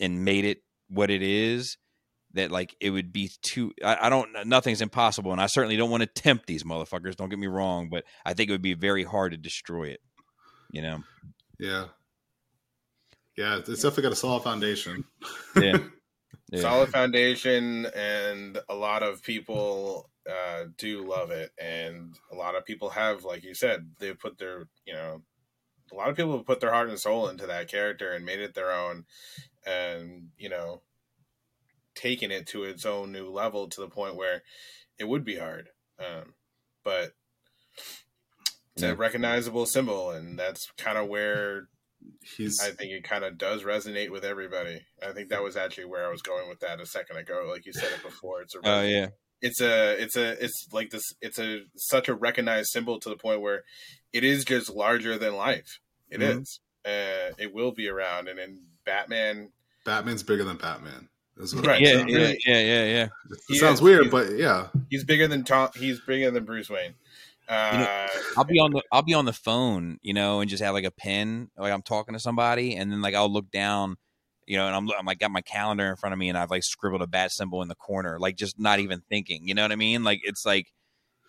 [0.00, 0.58] and made it
[0.88, 1.76] what it is
[2.34, 5.90] that like it would be too I, I don't nothing's impossible and i certainly don't
[5.90, 8.74] want to tempt these motherfuckers don't get me wrong but i think it would be
[8.74, 10.00] very hard to destroy it
[10.70, 11.02] you know
[11.58, 11.86] Yeah.
[13.36, 15.04] Yeah, it's definitely got a solid foundation.
[15.56, 15.78] Yeah.
[16.50, 16.60] Yeah.
[16.60, 22.66] solid foundation and a lot of people uh, do love it and a lot of
[22.66, 25.22] people have like you said they put their you know
[25.92, 28.40] a lot of people have put their heart and soul into that character and made
[28.40, 29.04] it their own
[29.66, 30.82] and you know
[31.94, 34.42] taken it to its own new level to the point where
[34.98, 36.34] it would be hard um,
[36.84, 37.12] but
[38.74, 41.68] it's a recognizable symbol, and that's kind of where
[42.36, 44.80] He's I think it kind of does resonate with everybody.
[45.06, 47.46] I think that was actually where I was going with that a second ago.
[47.48, 49.08] Like you said it before, it's a Oh yeah.
[49.40, 53.16] it's a it's a it's like this it's a such a recognized symbol to the
[53.16, 53.62] point where
[54.12, 55.78] it is just larger than life.
[56.12, 56.42] It Mhm.
[56.42, 56.60] is.
[56.84, 59.50] Uh, it will be around, and then Batman,
[59.84, 61.08] Batman's bigger than Batman.
[61.38, 61.80] Is what Right.
[61.80, 63.08] it Yeah, sounds- yeah, yeah, yeah, yeah.
[63.30, 63.82] It He sounds is.
[63.82, 64.68] weird, but yeah.
[64.90, 65.70] he's bigger than Tom.
[65.74, 66.94] He's bigger than Bruce Wayne.
[67.48, 70.48] Uh, You know, I'll be on the I'll be on the phone, you know, and
[70.50, 73.50] just have like a pen, like I'm talking to somebody, and then like I'll look
[73.50, 73.96] down,
[74.46, 76.50] you know, and I'm I'm like got my calendar in front of me, and I've
[76.50, 79.62] like scribbled a bat symbol in the corner, like just not even thinking, you know
[79.62, 80.04] what I mean?
[80.04, 80.66] Like it's like,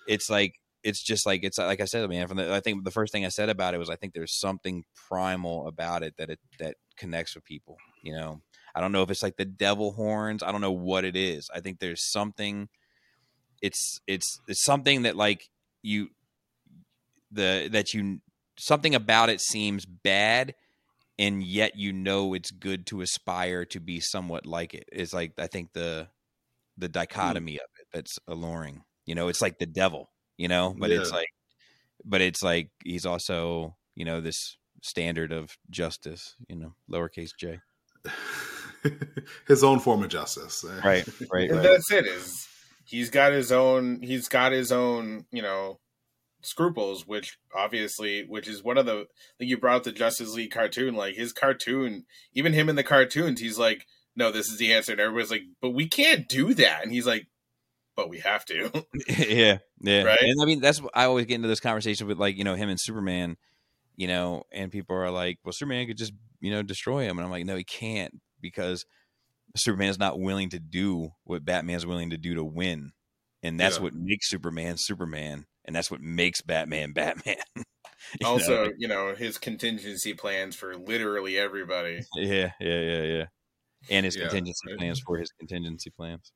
[0.07, 0.53] it's like
[0.83, 2.27] it's just like it's like I said, man.
[2.27, 4.39] From the I think the first thing I said about it was I think there's
[4.39, 8.41] something primal about it that it that connects with people, you know.
[8.75, 10.41] I don't know if it's like the devil horns.
[10.41, 11.49] I don't know what it is.
[11.53, 12.69] I think there's something.
[13.61, 15.49] It's it's it's something that like
[15.81, 16.09] you
[17.31, 18.19] the that you
[18.57, 20.53] something about it seems bad
[21.17, 24.85] and yet you know it's good to aspire to be somewhat like it.
[24.91, 26.07] it is like i think the
[26.77, 26.91] the hmm.
[26.91, 31.11] dichotomy of it that's alluring you know it's like the devil you know but it's
[31.11, 31.29] like
[32.05, 37.59] but it's like he's also you know this standard of justice you know lowercase j
[39.47, 40.65] His own form of justice.
[40.83, 42.05] right right and right that's it.
[42.05, 42.47] Is
[42.85, 44.01] he's got his own.
[44.01, 45.25] He's got his own.
[45.31, 45.79] You know,
[46.41, 49.05] scruples, which obviously, which is one of the.
[49.39, 50.95] Like you brought up the Justice League cartoon.
[50.95, 53.85] Like his cartoon, even him in the cartoons, he's like,
[54.15, 57.07] "No, this is the answer." And everybody's like, "But we can't do that." And he's
[57.07, 57.27] like,
[57.95, 58.71] "But we have to."
[59.07, 60.03] yeah, yeah.
[60.03, 60.21] Right?
[60.21, 62.69] And I mean, that's I always get into this conversation with like you know him
[62.69, 63.37] and Superman,
[63.95, 67.25] you know, and people are like, "Well, Superman could just you know destroy him," and
[67.25, 68.85] I'm like, "No, he can't because
[69.55, 72.91] Superman's not willing to do what Batman's willing to do to win,
[73.43, 73.83] and that's Yeah.
[73.83, 77.37] what makes Superman Superman, and that's what makes Batman Batman."
[78.19, 78.27] You know?
[78.29, 82.01] also, you know, his contingency plans for literally everybody.
[82.15, 83.25] yeah, yeah, yeah, yeah,
[83.89, 84.77] and his Yeah, contingency right.
[84.79, 86.31] plans for his contingency plans.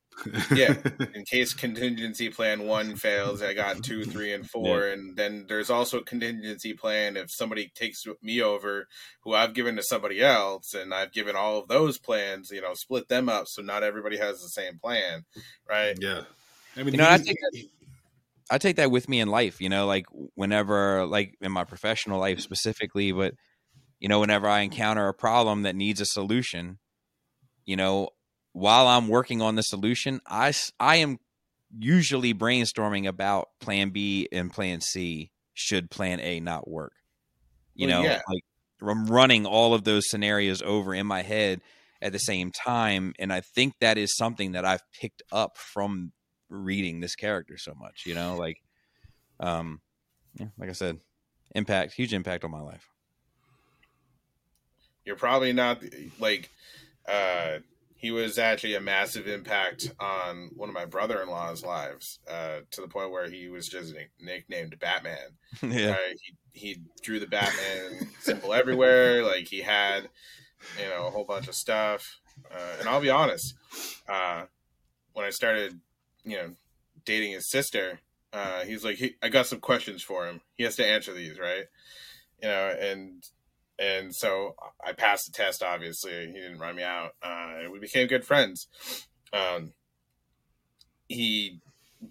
[0.54, 0.74] Yeah.
[1.14, 4.86] in case contingency plan one fails, I got two, three, and four.
[4.88, 8.86] And then there's also a contingency plan if somebody takes me over,
[9.22, 12.74] who I've given to somebody else, and I've given all of those plans, you know,
[12.74, 15.24] split them up so not everybody has the same plan,
[15.68, 15.96] right?
[16.00, 16.22] yeah.
[16.76, 17.38] I mean, You know, I he- think
[18.50, 22.18] I take that with me in life, you know, like whenever, like in my professional
[22.18, 23.34] life specifically, but,
[24.00, 26.78] you know, whenever I encounter a problem that needs a solution,
[27.68, 28.08] you know,
[28.52, 31.18] while I'm working on the solution, I, I am
[31.78, 36.94] usually brainstorming about plan B and plan C should plan A not work.
[37.74, 38.22] You Well, know, yeah.
[38.26, 38.42] like
[38.80, 41.60] I'm running all of those scenarios over in my head
[42.00, 43.12] at the same time.
[43.18, 46.12] And I think that is something that I've picked up from
[46.48, 48.62] reading this character so much, you know, like,
[49.40, 49.82] um,
[50.40, 51.00] yeah, like I said,
[51.54, 52.88] impact, huge impact on my life.
[55.04, 55.82] You're probably not
[56.18, 56.48] like,
[57.08, 57.58] uh,
[57.98, 62.86] he was actually a massive impact on one of my brother-in-law's lives uh, to the
[62.86, 65.36] point where he was just nicknamed Batman.
[65.62, 65.96] yeah.
[66.22, 69.24] He he drew the Batman symbol everywhere.
[69.24, 70.08] Like he had,
[70.80, 72.20] you know, a whole bunch of stuff.
[72.52, 73.54] Uh, and I'll be honest,
[74.08, 74.44] uh,
[75.12, 75.80] when I started,
[76.24, 76.50] you know,
[77.04, 77.98] dating his sister,
[78.32, 80.40] uh, he's like, he, I got some questions for him.
[80.54, 81.64] He has to answer these, right?
[82.40, 83.24] You know, and
[83.78, 85.62] and so I passed the test.
[85.62, 88.68] Obviously, he didn't run me out, uh, and we became good friends.
[89.32, 89.72] Um,
[91.08, 91.60] he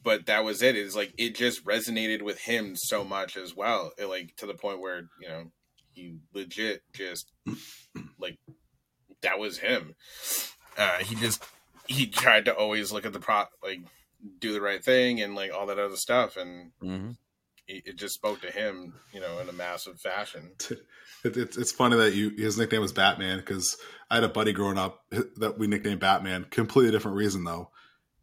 [0.04, 0.76] but that was it.
[0.76, 3.92] It's like it just resonated with him so much as well.
[3.98, 5.52] It, like to the point where you know
[5.94, 7.32] he legit just
[8.20, 8.38] like
[9.22, 9.96] that was him.
[10.78, 11.44] Uh, he just
[11.88, 13.80] he tried to always look at the pro like
[14.40, 17.12] do the right thing and like all that other stuff, and hmm
[17.68, 20.52] it, it just spoke to him, you know, in a massive fashion.
[21.24, 23.76] It, it's it's funny that you his nickname was Batman because
[24.08, 25.04] I had a buddy growing up
[25.38, 26.46] that we nicknamed Batman.
[26.52, 27.72] Completely different reason though.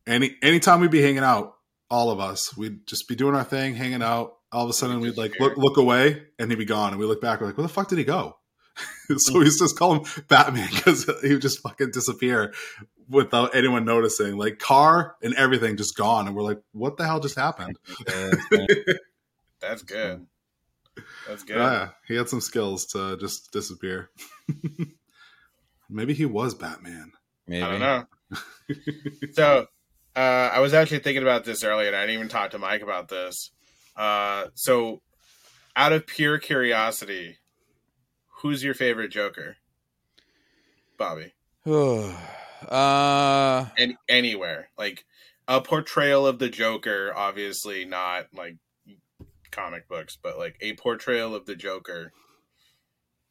[0.07, 1.57] Any anytime we'd be hanging out,
[1.91, 4.37] all of us, we'd just be doing our thing, hanging out.
[4.53, 7.05] All of a sudden, we'd like look look away, and he'd be gone, and we
[7.05, 8.37] look back, we're like, "Where the fuck did he go?"
[9.17, 9.45] so we mm.
[9.47, 12.55] used just call him Batman because he would just fucking disappear
[13.09, 14.37] without anyone noticing.
[14.37, 17.77] Like car and everything just gone, and we're like, "What the hell just happened?"
[19.69, 20.27] That's good.
[21.29, 21.57] That's good.
[21.57, 24.11] Yeah, he had some skills to just disappear.
[25.91, 27.13] Maybe he was Batman.
[27.47, 27.63] Maybe.
[27.63, 28.05] I don't know.
[29.33, 29.67] so
[30.17, 32.83] uh, I was actually thinking about this earlier, and I didn't even talk to Mike
[32.83, 33.51] about this.
[33.97, 35.03] Uh, so,
[35.77, 37.39] out of pure curiosity,
[38.41, 39.57] who's your favorite Joker?
[40.97, 41.33] Bobby.
[41.67, 45.05] uh, And anywhere, like
[45.49, 48.57] a portrayal of the Joker, obviously not like
[49.55, 52.13] comic books, but like a portrayal of the Joker.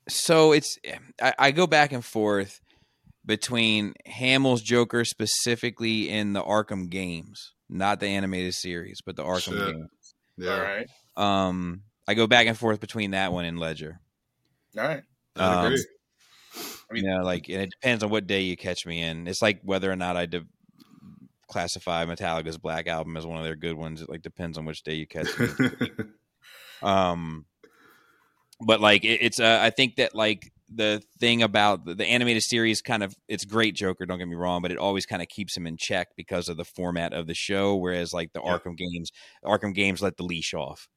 [0.10, 0.78] So it's
[1.22, 2.60] I, I go back and forth
[3.26, 9.42] between Hamill's Joker specifically in the Arkham games, not the animated series, but the Arkham
[9.58, 9.74] Shit.
[9.76, 10.16] games.
[10.38, 14.00] Yeah, All right, Um, I go back and forth between that one and Ledger.
[14.78, 15.04] all right.
[15.36, 15.86] I Um, agree.
[16.90, 19.28] I mean- you know, like and it depends on what day you catch me in.
[19.28, 20.46] It's like whether or not I de-
[21.54, 24.02] classify Metallica's Black Album as one of their good ones.
[24.02, 25.48] It like depends on which day you catch me.
[26.82, 27.46] um,
[28.60, 32.44] but like it, it's uh, I think that like the thing about the, the animated
[32.44, 34.06] series kind of it's great Joker.
[34.06, 36.58] Don't get me wrong, but it always kind of keeps him in check because of
[36.58, 37.76] the format of the show.
[37.76, 38.58] Whereas like the Yeah.
[38.58, 39.12] Arkham games,
[39.46, 40.88] Arkham games let the leash off,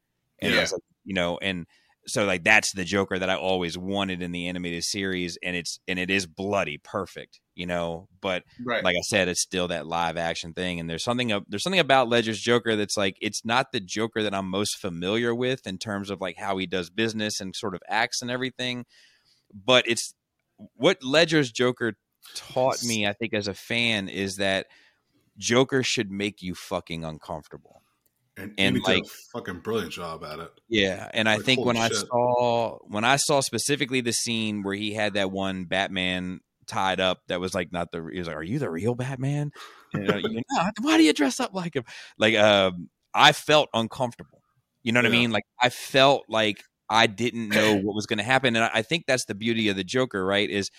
[0.41, 0.63] and Yeah.
[0.63, 1.67] like, you know and
[2.09, 5.81] so like that's the joker that i always wanted in the animated series and it's
[5.89, 8.85] and it is bloody perfect you know but Right.
[8.85, 12.09] like i said it's still that live action thing and there's something there's something about
[12.09, 16.11] ledger's joker that's like it's not the joker that i'm most familiar with in terms
[16.11, 18.85] of like how he does business and sort of acts and everything
[19.53, 20.15] but it's
[20.75, 21.95] what ledger's joker
[22.35, 24.67] taught me i think as a fan is that
[25.39, 27.83] joker should make you fucking uncomfortable
[28.39, 30.51] and, and, like like- a fucking brilliant job at it.
[30.69, 34.75] Yeah, and I think when holy I saw when I saw specifically the scene where
[34.75, 38.37] he had that one Batman tied up that was like not the he was like,
[38.37, 39.53] "Are you the real Batman?"
[39.95, 41.85] And, uh, you know, why do you dress up like him?
[42.19, 44.43] Like, um, I felt uncomfortable.
[44.83, 45.33] You know what I mean?
[45.33, 48.83] Like, I felt like I didn't know what was going to happen, and I, I
[48.83, 50.49] think that's the beauty of the Joker, right?
[50.49, 50.71] Is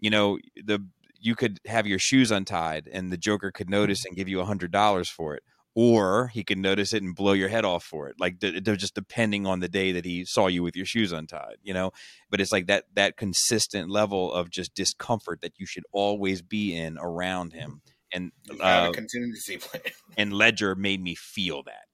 [0.00, 0.84] you know the
[1.20, 4.44] you could have your shoes untied, and the Joker could notice and give you a
[4.44, 5.42] hundred dollars for it
[5.74, 8.16] or he could notice it and blow your head off for it.
[8.18, 11.12] Like th- they're just depending on the day that he saw you with your shoes
[11.12, 11.92] untied, you know.
[12.30, 16.76] But it's like that that consistent level of just discomfort that you should always be
[16.76, 17.80] in around him.
[18.12, 19.82] And uh, a contingency plan.
[20.18, 21.86] and Ledger made me feel that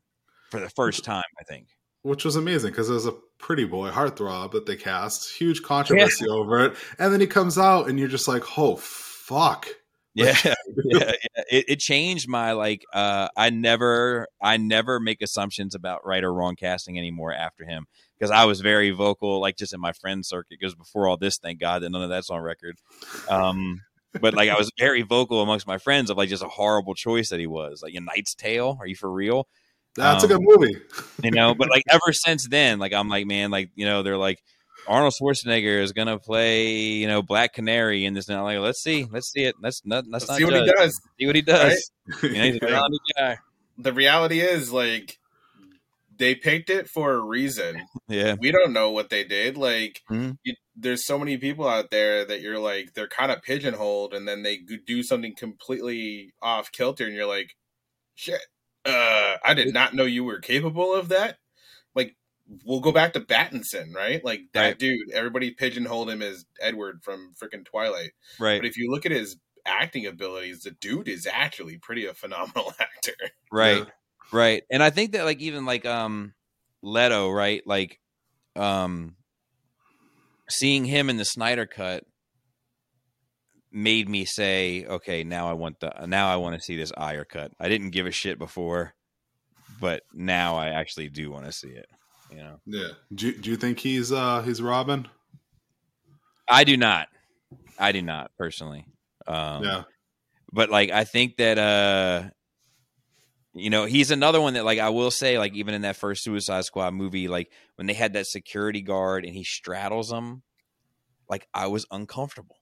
[0.51, 1.23] for the first time.
[1.39, 1.69] I think.
[2.03, 6.29] Which was amazing because it was a pretty boy heartthrob that they cast, huge controversy
[6.29, 9.69] over it, and then he comes out and you're just like, oh fuck.
[10.15, 10.55] Yeah, yeah,
[10.85, 11.13] yeah.
[11.51, 12.83] It, it changed my like.
[12.93, 17.87] Uh, I never, I never make assumptions about right or wrong casting anymore after him
[18.19, 20.57] because I was very vocal, like just in my friend circuit.
[20.59, 22.79] Because before all this, thank God that none of that's on record.
[23.29, 23.83] Um,
[24.21, 27.29] but like I was very vocal amongst my friends of like just a horrible choice
[27.29, 27.81] that he was.
[27.83, 28.77] Like a Knight's Tale.
[28.81, 29.47] Are you for real?
[29.95, 30.79] That's Um, a good movie.
[31.23, 31.55] You know.
[31.55, 34.39] but like ever since then, like I'm like man, like you know, they're like.
[34.89, 38.28] Arnold Schwarzenegger is gonna play, you know, Black Canary in this.
[38.28, 39.55] Now, like, let's see, let's see it.
[39.60, 41.01] Let's not, let's, Let's not see what he does.
[41.20, 41.90] See what he does.
[42.23, 43.39] You know, he's a talented guy.
[43.77, 45.19] The reality is, like,
[46.16, 47.82] they picked it for a reason.
[48.10, 48.36] Yeah.
[48.40, 49.59] We don't know what they did.
[49.59, 50.39] Like, Mhm.
[50.43, 54.27] you, there's so many people out there that you're like, they're kind of pigeonholed, and
[54.27, 57.55] then they do something completely off kilter, and you're like,
[58.15, 58.40] shit,
[58.86, 61.36] uh, I did not know you were capable of that.
[62.49, 64.25] Like, we'll go back to Battinson, right?
[64.25, 64.79] Like that Right.
[64.79, 65.11] dude.
[65.12, 68.11] Everybody pigeonholed him as Edward from freaking Twilight.
[68.41, 68.61] Right.
[68.61, 72.73] But if you look at his acting abilities, the dude is actually pretty a phenomenal
[72.81, 73.12] actor.
[73.53, 73.79] Right.
[73.79, 73.85] Yeah.
[74.33, 74.62] Right.
[74.70, 76.35] And I think that like even like um
[76.83, 77.62] Leto, right?
[77.66, 77.99] Like
[78.57, 79.16] um
[80.49, 82.05] seeing him in the Snyder cut
[83.70, 87.25] made me say, okay, now I want the now I want to see this Ayer
[87.25, 87.53] cut.
[87.61, 88.95] I didn't give a shit before,
[89.81, 91.87] but now I actually do want to see it.
[92.31, 92.61] You know.
[92.67, 92.89] Yeah.
[93.15, 95.09] Do, you- do you think he's uh he's Robin?
[96.49, 97.09] I do not.
[97.79, 98.85] I do not personally.
[99.27, 99.83] Um yeah.
[100.53, 102.31] but like I think that uh
[103.55, 106.23] you know, he's another one that like I will say like even in that first
[106.23, 110.43] Suicide Squad movie like when they had that security guard and he straddles them
[111.29, 112.57] like I was uncomfortable.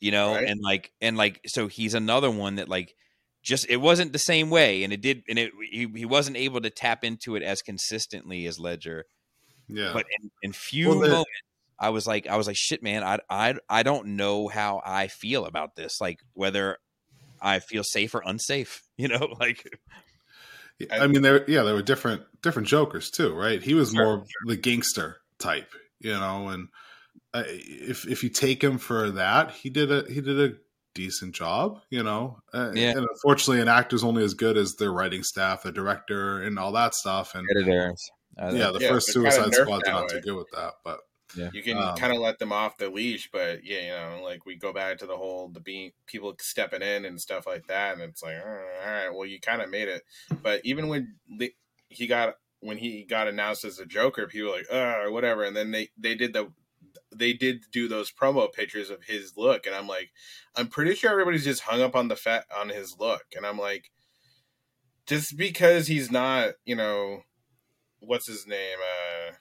[0.00, 0.48] You know, Right.
[0.48, 2.94] and like and like so he's another one that like
[3.42, 6.60] just it wasn't the same way and it did and it he, he wasn't able
[6.60, 9.04] to tap into it as consistently as Ledger
[9.68, 9.92] Yeah.
[9.92, 11.30] but in, in few Well, moments
[11.78, 15.08] i was like i was like shit man I, I i don't know how i
[15.08, 16.78] feel about this like whether
[17.40, 19.64] i feel safe or unsafe you know like
[20.90, 23.62] I mean, there, yeah, there were different different Jokers too, right?
[23.62, 26.48] He was Sure, more the gangster type, you know.
[26.48, 26.68] And
[27.34, 30.56] uh, if if you take him for that, he did a he did a
[30.98, 32.40] decent job, you know.
[32.52, 32.90] Uh, Yeah.
[32.90, 36.72] And unfortunately, an actor's only as good as their writing staff, the director, and all
[36.72, 37.34] that stuff.
[37.34, 40.08] And editors uh, yeah, the Yeah, first Suicide Squad's not way.
[40.08, 41.00] too good with that, but
[41.52, 44.46] You can Um, kind of let them off the leash, but yeah, you know, like
[44.46, 47.94] we go back to the whole the being people stepping in and stuff like that,
[47.94, 50.02] and it's like, all right, all right well, you kind of made it.
[50.42, 51.16] But even when
[51.88, 55.44] he got when he got announced as a Joker, people were like, uh, or whatever,
[55.44, 56.50] and then they they did the
[57.14, 60.10] they did do those promo pictures of his look, and I'm like,
[60.56, 63.58] I'm pretty sure everybody's just hung up on the fat on his look, and I'm
[63.58, 63.90] like,
[65.06, 67.22] just because he's not, you know,
[68.00, 68.78] what's his name?
[68.78, 69.32] Uh,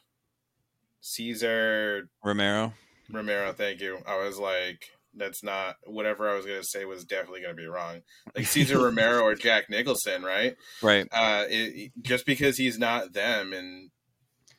[1.02, 2.74] Cesar Romero.
[3.12, 3.54] Romero.
[3.54, 4.00] Thank you.
[4.08, 8.02] I was like, that's not whatever I was gonna say was definitely gonna be wrong.
[8.36, 10.56] Like Cesar Romero or Jack Nicholson, right?
[10.82, 11.08] Right.
[11.12, 13.90] Uh, it, just because he's not them and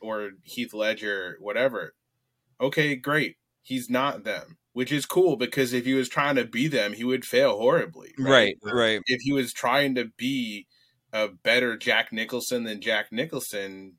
[0.01, 1.95] or Heath Ledger, whatever.
[2.61, 3.37] Okay, great.
[3.63, 7.05] He's not them, which is cool because if he was trying to be them, he
[7.05, 8.15] would fail horribly.
[8.19, 8.57] Right.
[8.63, 9.01] Right.
[9.07, 10.67] If he was trying to be
[11.13, 13.95] a better Jack Nicholson than Jack Nicholson,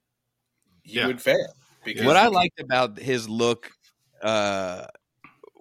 [0.84, 1.08] he Yeah.
[1.08, 1.54] would fail.
[1.86, 3.72] Because What I liked about his look
[4.22, 4.86] uh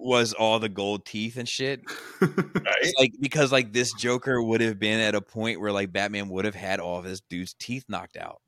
[0.00, 1.80] was all the gold teeth and shit.
[2.20, 2.92] right?
[2.98, 6.44] Like because like this Joker would have been at a point where like Batman would
[6.44, 8.40] have had all of his dude's teeth knocked out.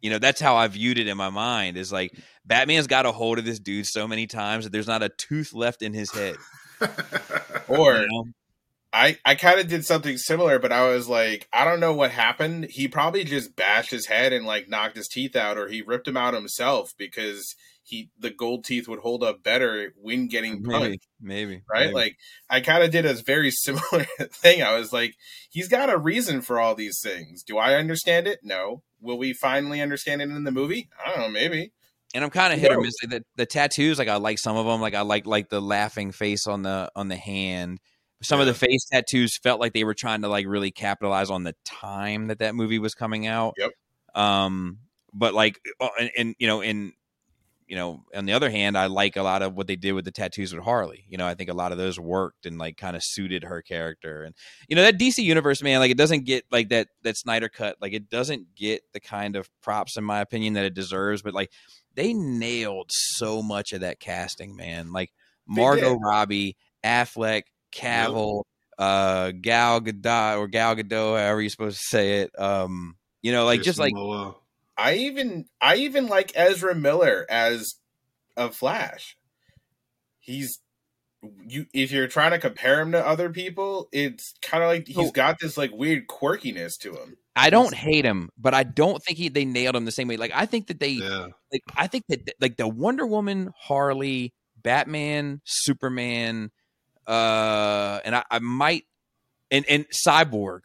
[0.00, 1.76] You know, that's how I viewed it in my mind.
[1.76, 5.02] Is like Batman's got a hold of this dude so many times that there's not
[5.02, 6.36] a tooth left in his head.
[7.68, 8.24] or you know?
[8.92, 12.10] I I kind of did something similar, but I was like, I don't know what
[12.10, 12.66] happened.
[12.70, 16.06] He probably just bashed his head and like knocked his teeth out, or he ripped
[16.06, 21.06] them out himself because he the gold teeth would hold up better when getting punched.
[21.20, 21.86] maybe, maybe, Right?
[21.86, 21.94] maybe.
[21.94, 22.16] Like
[22.48, 24.62] I kind of did a very similar thing.
[24.62, 25.14] I was like,
[25.50, 27.42] he's got a reason for all these things.
[27.44, 28.40] Do I understand it?
[28.42, 28.82] No.
[29.00, 30.88] Will we finally understand it in the movie?
[31.04, 31.28] I don't know.
[31.30, 31.72] Maybe.
[32.14, 32.94] and I'm kind of hit or miss.
[33.02, 34.80] Like the, the tattoos, like I like some of them.
[34.80, 37.78] Like I like like the laughing face on the on the hand.
[38.22, 41.44] Some of the face tattoos felt like they were trying to like really capitalize on
[41.44, 43.54] the time that that movie was coming out.
[43.56, 43.70] Yep.
[44.14, 44.78] Um,
[45.14, 46.92] but like, uh, and, and you know, in
[47.70, 50.04] you know, on the other hand, I like a lot of what they did with
[50.04, 51.04] the tattoos with Harley.
[51.08, 53.62] You know, I think a lot of those worked and like kind of suited her
[53.62, 54.24] character.
[54.24, 54.34] And
[54.68, 57.76] you know, that DC universe, man, like it doesn't get like that that Snyder cut,
[57.80, 61.22] like it doesn't get the kind of props, in my opinion, that it deserves.
[61.22, 61.52] But like
[61.94, 64.90] they nailed so much of that casting, man.
[64.90, 65.12] Like
[65.46, 65.94] Margot.
[65.94, 68.42] Robbie, Affleck, Cavill,
[68.80, 72.36] uh, Gal Gadot or Gal Gadot, however you're supposed to say it.
[72.36, 73.94] Um, you know, like just like.
[74.80, 77.74] I even I even like Ezra Miller as
[78.36, 79.16] a Flash.
[80.20, 80.58] He's
[81.46, 85.12] you if you're trying to compare him to other people, it's kind of like he's
[85.12, 87.18] got this like weird quirkiness to him.
[87.36, 90.16] I don't hate him, but I don't think he, they nailed him the same way.
[90.16, 91.28] Like I think that they Yeah.
[91.52, 94.32] like I think that like the Wonder Woman, Harley,
[94.62, 96.52] Batman, Superman,
[97.06, 98.84] uh, and I, I might
[99.50, 100.60] and and Cyborg,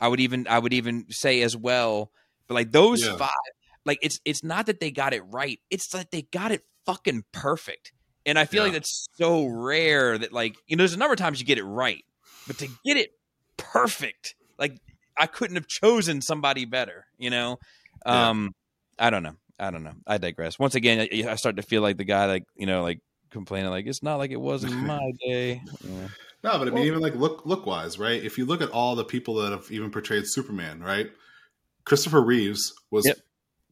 [0.00, 2.10] I would even I would even say as well.
[2.50, 3.16] But like those Yeah.
[3.16, 3.30] five,
[3.84, 7.22] like it's it's not that they got it right; it's that they got it fucking
[7.30, 7.92] perfect.
[8.26, 11.18] And I feel like that's so rare that like you know there's a number of
[11.20, 12.04] times you get it right,
[12.48, 13.10] but to get it
[13.56, 14.80] perfect, like
[15.16, 17.06] I couldn't have chosen somebody better.
[17.18, 17.60] You know,
[18.04, 18.30] Yeah.
[18.30, 18.52] um,
[18.98, 19.36] I don't know.
[19.60, 19.94] I don't know.
[20.08, 20.58] I digress.
[20.58, 22.98] Once again, I, I start to feel like the guy, like you know, like
[23.30, 25.62] complaining, like it's not like it was in my day.
[25.84, 26.08] Yeah.
[26.42, 28.20] No, but I mean, Well- even like look look wise, right?
[28.20, 31.12] If you look at all the people that have even portrayed Superman, right?
[31.84, 33.16] Christopher Reeves was Yep.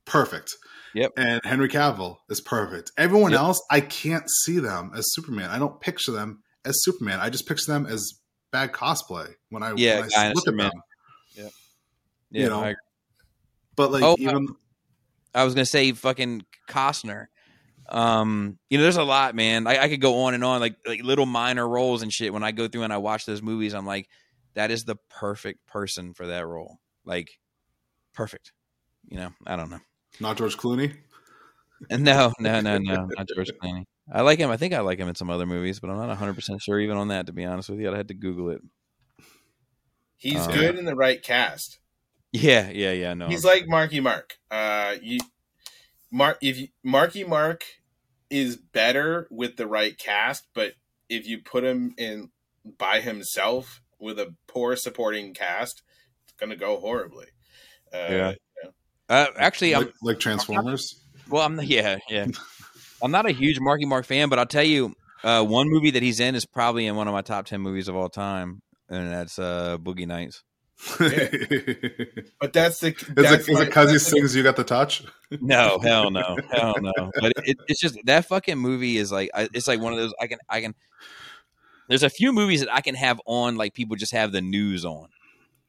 [0.04, 0.54] perfect.
[0.94, 1.12] Yep.
[1.16, 2.90] And Henry Cavill is perfect.
[2.96, 3.40] Everyone Yep.
[3.40, 5.50] else, I can't see them as Superman.
[5.50, 7.20] I don't picture them as Superman.
[7.20, 8.12] I just picture them as
[8.50, 10.70] bad cosplay when I, Yeah, when I look at them.
[11.34, 11.48] Yeah,
[12.30, 12.74] You know, I.
[13.76, 14.48] But like Oh, even
[15.34, 17.26] I was gonna say fucking Costner.
[17.88, 19.66] Um, you know, there's a lot, man.
[19.66, 22.32] I, I could go on and on, like like little minor roles and shit.
[22.32, 24.08] When I go through and I watch those movies, I'm like,
[24.54, 26.80] that is the perfect person for that role.
[27.04, 27.28] Like,
[28.18, 28.50] perfect.
[29.08, 29.78] You know, I don't know.
[30.20, 30.92] not George Clooney.
[31.92, 33.84] No, no, no, no, not George Clooney.
[34.12, 34.50] I like him.
[34.50, 36.80] I think I like him in some other movies, but I'm not 100 percent sure
[36.80, 37.26] even on that.
[37.26, 38.60] To be honest with you, I had to Google it.
[40.16, 41.78] He's Uh, good in the right cast.
[42.32, 43.14] Yeah, yeah, yeah.
[43.14, 44.38] No, He's like Marky Mark.
[44.50, 45.20] Uh, you,
[46.10, 47.62] Mark, if you, Marky Mark
[48.28, 50.72] is better with the right cast, but
[51.08, 52.30] if you put him in
[52.76, 55.82] by himself with a poor supporting cast,
[56.24, 57.26] it's gonna go horribly.
[57.92, 58.32] Uh, Yeah.
[59.08, 61.00] uh, actually, I'm like, like Transformers.
[61.28, 62.26] Well, I'm yeah, yeah.
[63.02, 66.02] I'm not a huge Marky Mark fan, but I'll tell you, uh, one movie that
[66.02, 69.10] he's in is probably in one of my top ten movies of all time, and
[69.12, 70.42] that's uh, Boogie Nights.
[71.00, 71.00] is
[72.40, 75.04] But that's the it that's is it because he sings "You Got the Touch"?
[75.40, 76.92] No, hell no, hell no.
[77.20, 80.26] But it, it's just that fucking movie is like it's like one of those I
[80.26, 80.74] can I can.
[81.88, 84.84] There's a few movies that I can have on like people just have the news
[84.84, 85.08] on,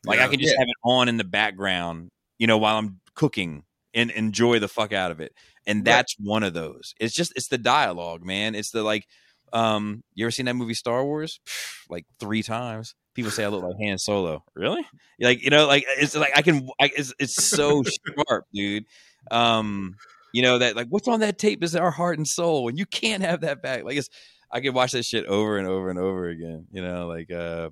[0.05, 0.59] like I can just Yeah.
[0.59, 3.63] have it on in the background, you know, while I'm cooking
[3.93, 5.34] and enjoy the fuck out of it.
[5.65, 5.85] And Right.
[5.85, 6.93] that's one of those.
[6.99, 8.55] It's just it's the dialogue, man.
[8.55, 9.05] It's the like
[9.51, 11.39] um you ever seen that movie Star Wars?
[11.89, 12.95] like 3 times.
[13.15, 14.43] People say I look like Han Solo.
[14.55, 14.85] Really?
[15.19, 17.84] Like, you know, like it's like I can I, it's it's so
[18.27, 18.85] sharp, dude.
[19.31, 19.95] Um
[20.34, 22.85] you know that like what's on that tape is our heart and soul and you
[22.85, 23.84] can't have that back.
[23.84, 24.09] Like it's
[24.51, 27.69] I could watch that shit over and over and over again, you know, like uh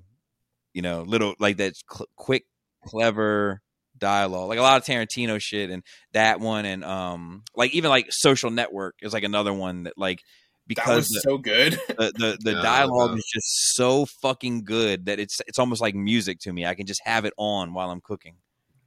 [0.78, 2.44] you know, little like that cl- quick
[2.86, 3.60] clever
[3.98, 5.82] dialogue, like a lot of Tarantino shit, and
[6.12, 10.18] that one, and um, like even like Social Network is like another one that like
[10.20, 10.24] That
[10.68, 11.72] because was the, so good.
[11.88, 15.82] the the, the Yeah, dialogue the- is just so fucking good that it's it's almost
[15.82, 16.64] like music to me.
[16.64, 18.36] I can just have it on while I'm cooking.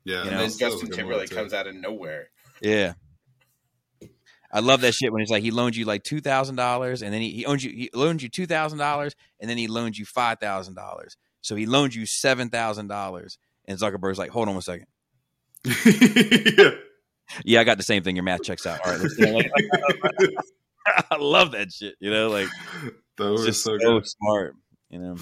[0.05, 1.35] Yeah, You and know, then that was- that was a Justin Timberlake too.
[1.35, 2.29] comes out of nowhere.
[2.61, 2.93] Yeah.
[4.53, 7.13] I love that shit when it's like he loans you like two thousand dollars and
[7.13, 9.97] then he, he owns you he loans you two thousand dollars and then he loans
[9.97, 11.15] you five thousand dollars.
[11.41, 14.87] So he loans you seven thousand dollars and Zuckerberg's like, hold on one second.
[15.65, 16.71] yeah.
[17.45, 18.17] Yeah, I got the same thing.
[18.17, 18.81] Your math checks out.
[18.85, 20.35] All right, let's do it.
[21.09, 21.95] I love that shit.
[22.01, 22.49] You know, like
[23.17, 24.55] that was just so so, smart.
[24.89, 25.15] You know,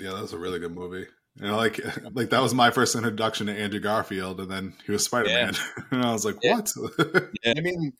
[0.00, 1.06] Yeah, that was a really good movie.
[1.36, 1.78] You know, like
[2.14, 5.54] like that was my first introduction to Andrew Garfield, and then he was Spider Man,
[5.92, 6.56] and I was like, Yeah.
[6.56, 6.72] "What?"
[7.46, 7.92] I mean,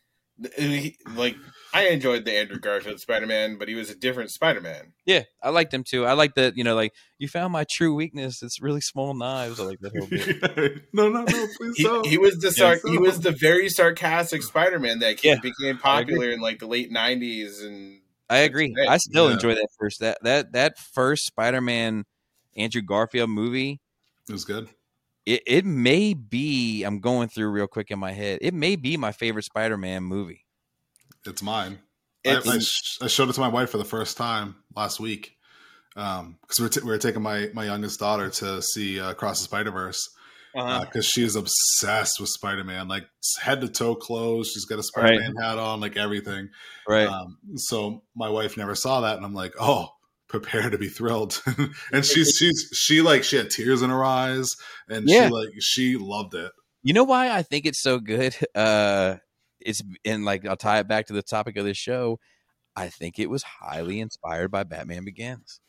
[0.43, 1.36] th- he, like
[1.75, 4.93] I enjoyed the Andrew Garfield Spider Man, but he was a different Spider Man.
[5.05, 6.07] yeah, I liked him too.
[6.07, 6.57] I like that.
[6.57, 8.43] You know, like you found my true weakness.
[8.43, 9.59] It's really small knives.
[9.59, 10.85] I like that whole bit.
[10.95, 12.07] no, no, no, please He, don't.
[12.07, 12.91] he was the sar- Yeah.
[12.93, 16.93] he was the very sarcastic Spider Man that Yeah, became popular in like the late
[16.93, 18.73] '90s, and I agree.
[18.79, 19.35] Hey, I still yeah.
[19.35, 22.05] enjoy that first that that that first Spider-Man
[22.57, 23.81] Andrew Garfield movie.
[24.29, 24.69] it was good.
[25.27, 28.39] It it may be I'm going through real quick in my head.
[28.43, 30.44] It may be my favorite Spider-Man movie.
[31.27, 31.79] It's mine.
[32.27, 34.99] I, it's I, sh- I showed it to my wife for the first time last
[35.01, 35.37] week
[35.95, 39.41] because we, were t- we were taking my my youngest daughter to see uh, Across
[39.41, 40.09] the Spider Verse
[40.57, 43.05] uh, because she's obsessed with Spider Man, like
[43.41, 44.51] head to toe clothes.
[44.55, 46.49] She's got a Spider Man hat on, like everything.
[46.89, 47.07] Right.
[47.09, 49.89] Um, so my wife never saw that, and I'm like, oh,
[50.29, 51.41] prepare to be thrilled.
[51.93, 54.51] and she's she's she like she had tears in her eyes,
[54.89, 55.27] and Yeah.
[55.29, 56.51] she like she loved it.
[56.83, 58.35] you know why I think it's so good?
[58.55, 59.17] Uh
[59.61, 62.19] it's and like I'll tie it back to the topic of this show.
[62.77, 65.61] I think it was highly inspired by Batman Begins.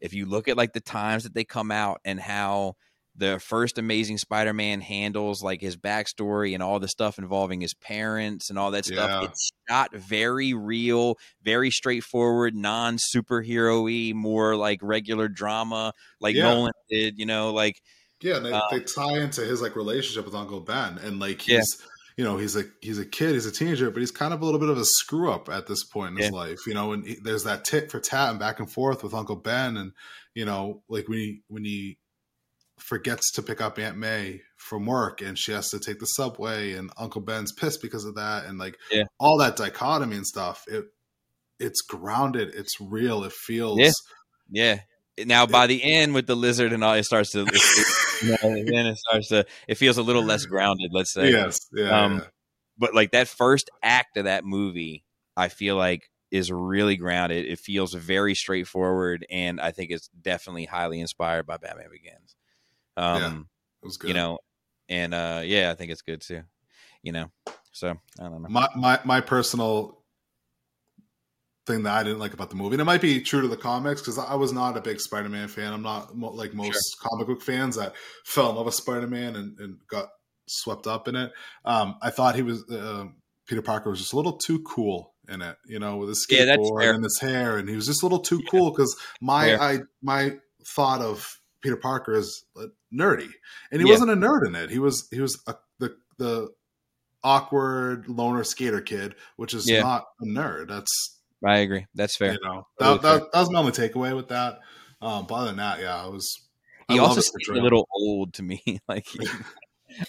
[0.00, 2.74] If you look at like the times that they come out and how
[3.16, 8.50] the first Amazing Spider-Man handles like his backstory and all the stuff involving his parents
[8.50, 9.28] and all that stuff, Yeah.
[9.28, 16.42] it's shot very real, very straightforward, non-superhero-y, more like regular drama, like Yeah.
[16.54, 17.18] Nolan did.
[17.18, 17.80] You know, like
[18.20, 21.46] Yeah, and they, Um, they tie into his like relationship with Uncle Ben, and like
[21.46, 21.60] Yeah.
[22.16, 24.44] You know he's a he's a kid, he's a teenager, but he's kind of a
[24.44, 26.92] little bit of a screw up at this point in his life, you know.
[26.92, 29.92] And he, there's that tit for tat and back and forth with Uncle Ben, and
[30.34, 31.98] you know, like when he when he
[32.78, 36.72] forgets to pick up Aunt May from work, and she has to take the subway,
[36.72, 39.04] and Uncle Ben's pissed because of that, and like Yeah.
[39.18, 40.64] all that dichotomy and stuff.
[40.68, 40.84] It
[41.60, 43.78] it's grounded, it's real, it feels.
[43.80, 43.90] Yeah.
[44.50, 45.24] Yeah.
[45.24, 47.42] Now by the end with the lizard and all, it starts to.
[47.42, 47.86] It, it-
[48.42, 49.46] know, then it starts to.
[49.68, 50.90] It feels a little less grounded.
[50.92, 51.30] Let's say.
[51.30, 52.24] Yes, yeah, Um, yeah.
[52.76, 55.04] But like that first act of that movie,
[55.36, 57.46] I feel like is really grounded.
[57.46, 62.34] It feels very straightforward, and I think it's definitely highly inspired by Batman Begins.
[62.96, 63.38] Um, Yeah,
[63.82, 64.08] it was good.
[64.08, 64.38] you know,
[64.88, 66.42] and uh, yeah, I think it's good too.
[67.02, 67.30] You know,
[67.72, 68.48] so I don't know.
[68.48, 70.03] my my my personal
[71.66, 73.56] thing that I didn't like about the movie, and it might be true to the
[73.56, 75.72] comics because I was not a big Spider-Man fan.
[75.72, 79.58] I'm not mo- like most comic book fans that fell in love with Spider-Man and,
[79.58, 80.08] and got
[80.46, 81.32] swept up in it.
[81.64, 83.06] Um, I thought he was uh,
[83.46, 86.44] Peter Parker was just a little too cool in it, you know, with his Yeah,
[86.56, 86.92] skateboard fair.
[86.94, 89.56] and his hair, and he was just a little too cool because my.
[89.56, 90.32] I my
[90.66, 91.26] thought of
[91.62, 92.44] Peter Parker is
[92.92, 93.28] nerdy,
[93.70, 93.92] and he Yeah.
[93.92, 94.70] wasn't a nerd in it.
[94.70, 96.48] He was he was a, the the
[97.22, 99.80] awkward loner skater kid, which is Yeah.
[99.80, 100.68] not a nerd.
[100.68, 101.13] That's
[101.46, 101.86] I agree.
[101.94, 102.32] That's fair.
[102.32, 104.60] you know Totally that, that, that was my only takeaway with that.
[105.02, 106.40] Um, but other than that, yeah, I was.
[106.88, 108.62] He I also his seemed a little old to me.
[108.88, 109.26] like, he,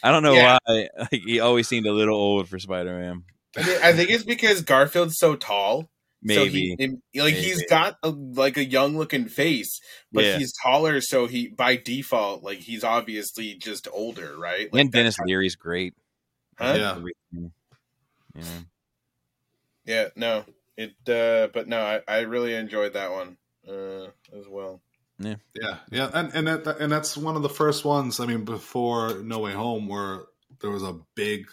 [0.03, 0.57] I don't know Yeah.
[0.65, 0.89] why.
[0.99, 3.23] Like, he always seemed a little old for Spider Man.
[3.57, 5.89] I, think, it's because Garfield's so tall.
[6.21, 6.75] Maybe.
[6.79, 7.67] So he, like he's Maybe.
[7.69, 9.79] got a, like a young looking face,
[10.11, 10.37] but Yeah.
[10.39, 14.73] he's taller, so he by default like he's obviously just older, right?
[14.73, 15.93] Like and Denis that's- Leary's great.
[16.57, 16.73] Huh?
[16.77, 16.91] Yeah.
[16.91, 17.13] Everything.
[18.33, 18.47] You know?
[19.85, 20.45] Yeah, no,
[20.77, 20.93] it.
[21.09, 23.37] uh But no, I, I really enjoyed that one
[23.67, 24.07] uh
[24.37, 24.81] as well.
[25.19, 28.19] Yeah, yeah, yeah and and that, and that's one of the first ones.
[28.19, 30.23] I mean, before No Way Home, where
[30.59, 31.45] there was a big,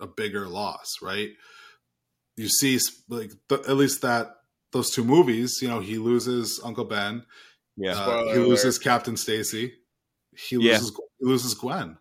[0.00, 1.30] a bigger loss, right?
[2.36, 2.78] You see,
[3.08, 4.36] like the, at least that
[4.70, 5.58] those two movies.
[5.60, 7.24] You know, he loses Uncle Ben.
[7.76, 7.92] Yeah.
[7.92, 8.48] Uh, Spoiler he alert.
[8.48, 9.72] loses Captain Stacy.
[10.36, 10.74] He Yeah.
[10.74, 11.98] loses he loses Gwen.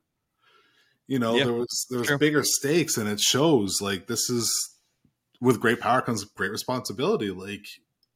[1.07, 1.45] You know, Yeah.
[1.45, 2.17] there was there was True.
[2.19, 4.51] bigger stakes, and it shows like this is
[5.41, 7.31] with great power comes great responsibility.
[7.31, 7.65] Like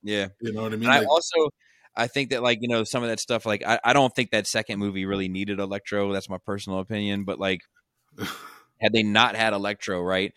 [0.03, 0.27] yeah.
[0.41, 0.89] you know what I mean?
[0.89, 1.49] And I also,
[1.95, 3.45] I think that like you know some of that stuff.
[3.45, 6.11] Like I, I don't think that second movie really needed Electro.
[6.13, 7.23] That's my personal opinion.
[7.23, 7.59] But like,
[8.81, 10.33] had they not had Electro, right?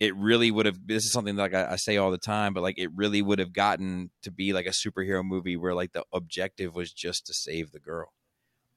[0.00, 0.78] It really would have.
[0.84, 3.22] This is something that, like I, I say all the time, but like it really
[3.22, 7.26] would have gotten to be like a superhero movie where like the objective was just
[7.26, 8.12] to save the girl.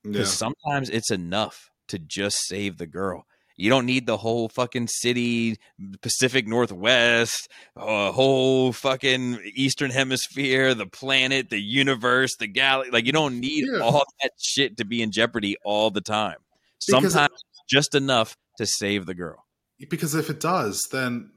[0.04, 1.72] yeah, Because sometimes it's enough.
[1.88, 3.26] to just save the girl.
[3.58, 5.58] You don't need the whole fucking city,
[6.02, 12.92] Pacific Northwest, uh, whole fucking Eastern Hemisphere, the planet, the universe, the galaxy.
[12.92, 13.80] Like you don't need Yeah.
[13.80, 16.38] all that shit to be in jeopardy all the time.
[16.86, 19.44] Because- Sometimes just enough to save the girl.
[19.90, 21.32] because if it does, then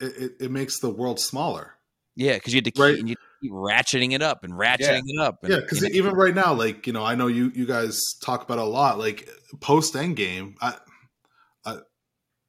[0.00, 1.74] it, it, it makes the world smaller.
[2.16, 2.98] Yeah, because you had to keep, Right.
[2.98, 5.42] and you keep ratcheting it up and ratcheting it up.
[5.44, 7.66] And, Yeah, because you know, even right now, like you know, I know you you
[7.66, 8.98] guys talk about it a lot.
[8.98, 9.28] Like
[9.60, 10.74] post Endgame, I,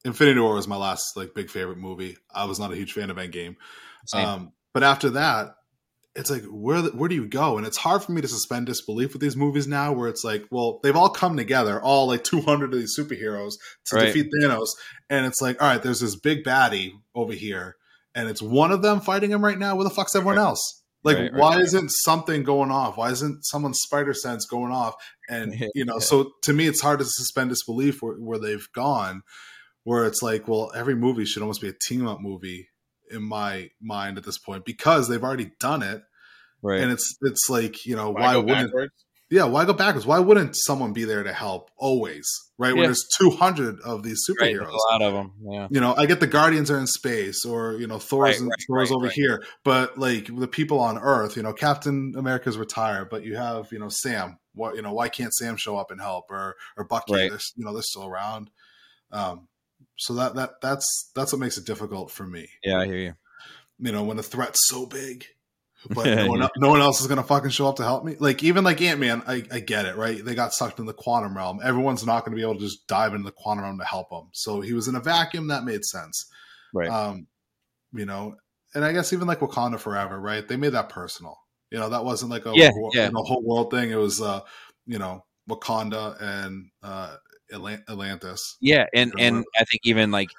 [0.05, 2.17] Infinity War was my last like big favorite movie.
[2.34, 3.55] I was not a huge fan of Endgame,
[4.05, 4.26] same.
[4.26, 5.55] um, but after that,
[6.15, 7.57] it's like where where do you go?
[7.57, 10.45] And it's hard for me to suspend disbelief with these movies now, where it's like,
[10.51, 13.53] well, they've all come together, all like two hundred of these superheroes
[13.88, 14.05] to Right.
[14.05, 14.69] defeat Thanos,
[15.09, 17.76] and it's like, all right, there's this big baddie over here,
[18.15, 19.76] and it's one of them fighting him right now.
[19.76, 20.81] Where the fuck's everyone else?
[21.03, 21.63] Like, Right, right, why right.
[21.63, 22.97] isn't something going off?
[22.97, 24.95] Why isn't someone's spider sense going off?
[25.30, 25.99] And you know, yeah.
[25.99, 29.21] so to me, it's hard to suspend disbelief where, where they've gone.
[29.84, 32.68] Where it's like, well, every movie should almost be a team up movie
[33.11, 36.03] in my mind at this point because they've already done it,
[36.61, 36.80] right.
[36.81, 38.93] and it's it's like you know Why, why, wouldn't backwards?
[39.31, 40.06] yeah why go backwards?
[40.06, 42.27] Why wouldn't someone be there to help always?
[42.57, 44.60] Right when there's two hundred of these superheroes.
[44.60, 45.31] there's a lot of them.
[45.41, 45.68] Yeah.
[45.72, 48.60] You know, I get the Guardians are in space, or you know, Thor's Right, right,
[48.68, 49.14] Thor's right, over right.
[49.14, 49.43] here.
[49.64, 53.80] But like the people on Earth, you know, Captain America's retired, but you have you
[53.80, 54.39] know Sam.
[54.53, 57.14] What you know, why can't Sam show up and help, or or Bucky?
[57.14, 57.30] Right.
[57.30, 58.49] They're, you know, they're still around.
[59.11, 59.47] Um,
[59.99, 62.47] so that that that's that's what makes it difficult for me.
[62.63, 63.13] Yeah, I hear you.
[63.80, 65.26] You know, when the threat's so big,
[65.89, 68.15] but no one, no one else is gonna fucking show up to help me.
[68.17, 70.23] Like even like Ant Man, I, I get it, right?
[70.23, 71.59] They got sucked in the quantum realm.
[71.61, 74.30] Everyone's not gonna be able to just dive into the quantum realm to help him.
[74.31, 75.47] So he was in a vacuum.
[75.49, 76.30] That made sense.
[76.73, 76.89] Right.
[76.89, 77.27] Um,
[77.93, 78.35] you know,
[78.73, 80.47] and I guess even like Wakanda Forever, right?
[80.47, 81.38] They made that personal.
[81.71, 83.07] You know, that wasn't like a Yeah, wor- yeah.
[83.07, 83.91] you know, whole world thing.
[83.91, 84.41] It was, uh,
[84.85, 87.15] you know, Wakanda and uh,
[87.51, 88.57] Atlant- Atlantis.
[88.61, 89.45] Yeah, and and.
[89.57, 90.30] I think even like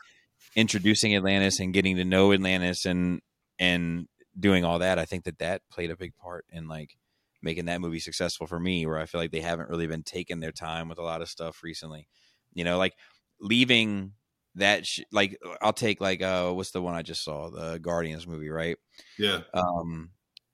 [0.56, 3.20] introducing Atlantis and getting to know Atlantis and
[3.58, 4.06] and
[4.38, 6.96] doing all that, I think that that played a big part in like
[7.42, 8.86] making that movie successful for me.
[8.86, 11.28] Where I feel like they haven't really been taking their time with a lot of
[11.28, 12.08] stuff recently.
[12.54, 12.94] You know, like
[13.40, 14.12] leaving
[14.56, 18.26] that sh- like I'll take like uh what's the one I just saw the Guardians
[18.26, 18.76] movie right
[19.18, 19.42] Yeah.
[19.54, 20.10] um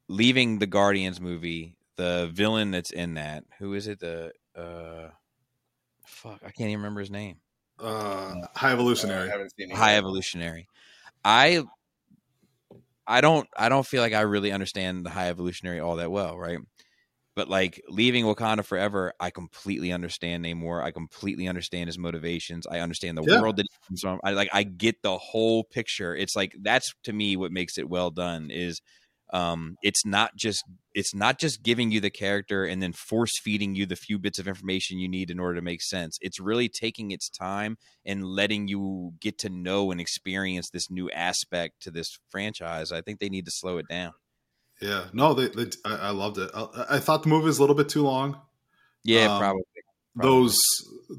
[0.08, 5.08] leaving the Guardians movie the villain that's in that who is it the uh
[6.06, 7.36] fuck I can't even remember his name.
[7.78, 9.28] Uh, High Uh, Evolutionary.
[9.28, 10.66] haven't seen it high evolutionary.
[11.24, 11.64] I
[13.06, 16.36] i don't i don't feel like i really understand the high evolutionary all that well
[16.36, 16.58] right?
[17.36, 20.82] But like leaving wakanda forever i completely understand namor.
[20.82, 22.66] I completely understand his motivations.
[22.66, 23.40] I understand the Yeah.
[23.40, 24.20] world that he comes from.
[24.24, 26.16] I like i get the whole picture.
[26.16, 28.80] It's like that's to me what makes it well done is
[29.32, 33.74] um it's not just it's not just giving you the character and then force feeding
[33.74, 36.68] you the few bits of information you need in order to make sense it's really
[36.68, 41.90] taking its time and letting you get to know and experience this new aspect to
[41.90, 44.12] this franchise i think they need to slow it down
[44.80, 45.06] Yeah.
[45.12, 46.50] No, they, they I, I loved it.
[46.54, 48.40] I, I thought the movie was a little bit too long.
[49.04, 49.62] yeah Um, probably
[50.16, 50.30] Probably.
[50.40, 50.58] Those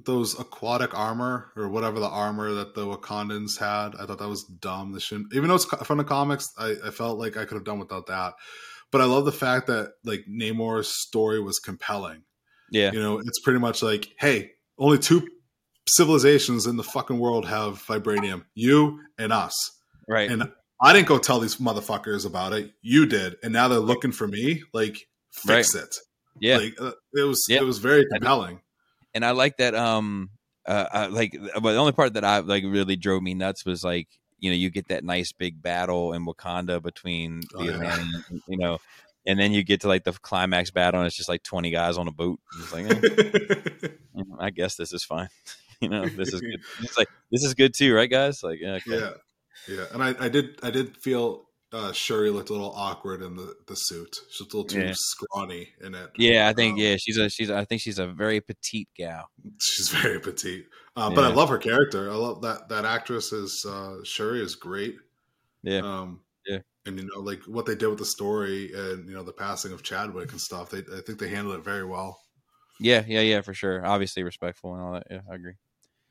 [0.06, 4.44] those aquatic armor or whatever the armor that the Wakandans had, I thought that was
[4.44, 4.98] dumb.
[4.99, 7.80] Shouldn't, even though it's from the comics, I, I felt like I could have done
[7.80, 8.34] without that.
[8.91, 12.24] But I love the fact that like Namor's story was compelling.
[12.72, 15.28] yeah You know, it's pretty much like, hey, only two
[15.88, 19.53] civilizations in the fucking world have vibranium, you and us.
[20.07, 20.52] right And
[20.82, 22.72] I didn't go tell these motherfuckers about it.
[22.82, 24.64] You did, and now they're looking for me.
[24.74, 25.07] Like,
[25.45, 25.95] fix it.
[26.40, 27.60] yeah Like, uh, it was Yeah.
[27.60, 28.60] it was very compelling.
[29.14, 29.76] And I like that.
[29.76, 30.30] Um,
[30.68, 33.84] uh, uh, like, but the only part that I like really drove me nuts was
[33.84, 34.08] like,
[34.40, 38.40] you know, you get that nice big battle in Wakanda between Oh, the yeah.
[38.48, 38.78] You know,
[39.26, 41.98] and then you get to like the climax battle, and it's just like twenty guys
[41.98, 42.40] on a boat.
[42.60, 43.90] It's like, eh,
[44.40, 45.30] I guess this is fine.
[45.82, 46.62] you know, this is good.
[46.82, 48.44] It's like this is good too, right, guys?
[48.44, 49.00] Like, yeah, okay.
[49.00, 49.12] yeah,
[49.68, 49.86] yeah.
[49.94, 53.53] And I, I did I did feel uh, Shuri looked a little awkward in the,
[53.68, 54.15] the suit.
[54.31, 54.94] She looked a little too Yeah.
[54.95, 56.11] scrawny in it.
[56.18, 59.30] Yeah, I think Um, yeah, she's a she's I think she's a very petite gal.
[59.61, 60.68] she's very petite.
[60.95, 62.10] Uh, But I love her character.
[62.11, 64.95] I love that that actress is uh, Shuri is great.
[65.64, 65.80] Yeah.
[65.80, 66.60] Um, Yeah.
[66.85, 69.73] And you know, like what they did with the story and you know the passing
[69.73, 70.69] of Chadwick and stuff.
[70.69, 72.22] They I think they handled it very well.
[72.80, 73.85] Yeah, yeah, yeah, for sure.
[73.85, 75.07] Obviously respectful and all that.
[75.10, 75.56] Yeah, I agree.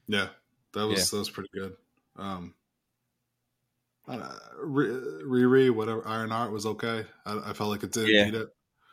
[0.08, 0.28] Yeah,
[0.74, 1.04] that was Yeah.
[1.12, 1.76] that was pretty good.
[2.16, 2.54] Um,
[4.08, 5.22] I don't know, Ri-
[5.68, 7.04] Riri, whatever Iron Heart was okay.
[7.24, 8.24] I, I felt like it didn't Yeah.
[8.26, 8.48] need it.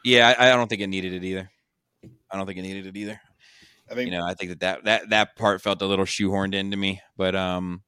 [0.06, 1.50] Yeah, I, I don't think it needed it either.
[2.32, 3.20] I don't think it needed it either.
[3.92, 6.56] I think you know i think that, that that that part felt a little shoehorned
[6.56, 7.84] into me but um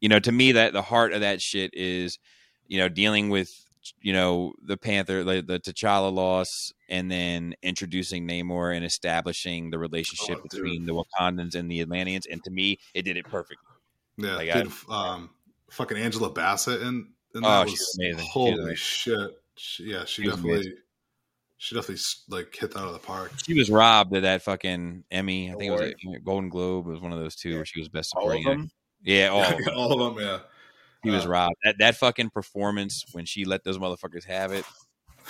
[0.00, 2.18] you know to me that the heart of that shit is
[2.68, 3.50] you know dealing with
[4.00, 9.78] you know the Panther, like the T'Challa loss, and then introducing Namor and establishing the
[9.80, 10.50] relationship Oh, dude.
[10.62, 12.26] between the Wakandans and the Atlanteans.
[12.26, 13.56] And to me, it did it perfectly.
[14.18, 15.30] Yeah, Like, I- dude, um,
[15.72, 18.28] fucking Angela Bassett in, in Oh, that she was, was amazing.
[18.30, 18.76] Holy amazing.
[18.76, 19.30] shit!
[19.56, 20.72] She, yeah, she, She definitely,
[21.58, 23.32] she definitely like hit that out of the park.
[23.44, 25.48] She was robbed of that fucking Emmy.
[25.50, 26.16] I think it was Award.
[26.16, 26.86] a Golden Globe.
[26.86, 28.46] It was one of those two where she was best All of supporting.
[28.48, 28.58] actor.
[28.62, 28.70] them.
[29.04, 29.68] Yeah, all of them.
[29.76, 30.38] All of them, yeah.
[31.02, 31.56] He was Uh, robbed.
[31.64, 34.64] That that fucking performance when she let those motherfuckers have it.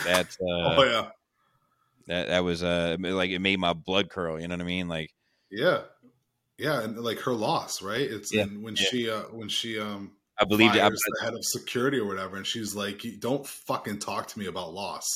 [0.05, 0.45] That's uh,
[0.77, 1.09] oh yeah,
[2.07, 4.39] that that was uh like it made my blood curl.
[4.41, 4.89] You know what I mean?
[4.89, 5.11] Like
[5.51, 5.83] yeah,
[6.59, 8.01] yeah, and like her loss, right?
[8.03, 8.85] It's Yeah, and when yeah.
[8.91, 10.13] she uh when she um
[10.43, 10.81] I believed it.
[10.81, 14.39] I, fires the head of security or whatever, and she's like, "Don't fucking talk to
[14.39, 15.07] me about loss."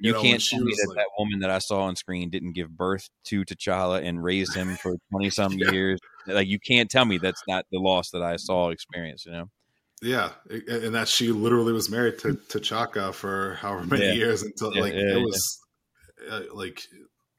[0.00, 2.52] you, know, can't tell me that like- that woman that I saw on screen didn't
[2.52, 5.72] give birth to T'Challa and raised him for twenty some Yeah.
[5.72, 5.98] years.
[6.26, 9.24] Like you can't tell me that's not the loss that I saw experience.
[9.26, 9.50] You know?
[10.00, 14.12] Yeah, and that she literally was married to to Chaka for however many Yeah.
[14.12, 15.58] years until Yeah, like yeah, it was
[16.30, 16.82] uh, like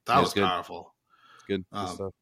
[0.06, 0.94] that was powerful.
[1.48, 2.14] Good, good Um, stuff.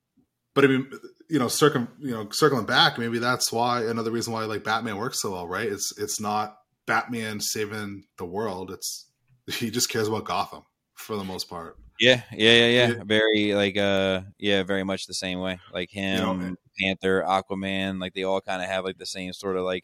[0.54, 0.92] But I mean,
[1.30, 4.98] you know, circum you know circling back, maybe that's why another reason why like Batman
[4.98, 5.68] works so well, right?
[5.68, 8.72] It's it's not Batman saving the world.
[8.72, 9.10] It's
[9.48, 10.64] he just cares about Gotham
[10.96, 11.78] for the most part.
[12.00, 12.88] Yeah, yeah, yeah, yeah.
[12.90, 13.04] Yeah.
[13.06, 15.60] Very like uh yeah, very much the same way.
[15.74, 19.34] Like him, know, and- Panther, Aquaman, like they all kind of have like the same
[19.34, 19.84] sort of like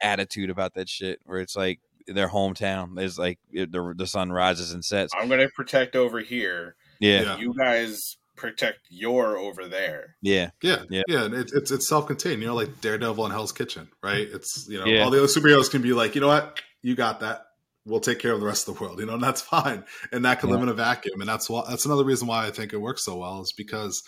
[0.00, 1.78] attitude about that shit where it's like
[2.08, 5.12] their hometown is like it, the the sun rises and sets.
[5.18, 6.74] I'm gonna protect over here.
[7.00, 7.22] Yeah.
[7.22, 7.36] Yeah.
[7.38, 10.16] You guys protect your over there.
[10.20, 10.50] Yeah.
[10.62, 11.02] Yeah, Yeah.
[11.08, 12.42] yeah, and it's it's it's self contained.
[12.42, 14.28] You know, like Daredevil and Hell's Kitchen, right?
[14.30, 15.04] It's you know Yeah.
[15.04, 17.46] all the other superheroes can be like, you know what, you got that.
[17.84, 19.84] We'll take care of the rest of the world, you know, and that's fine.
[20.12, 22.50] And that can live in a vacuum, and that's why that's another reason why I
[22.50, 24.02] think it works so well is because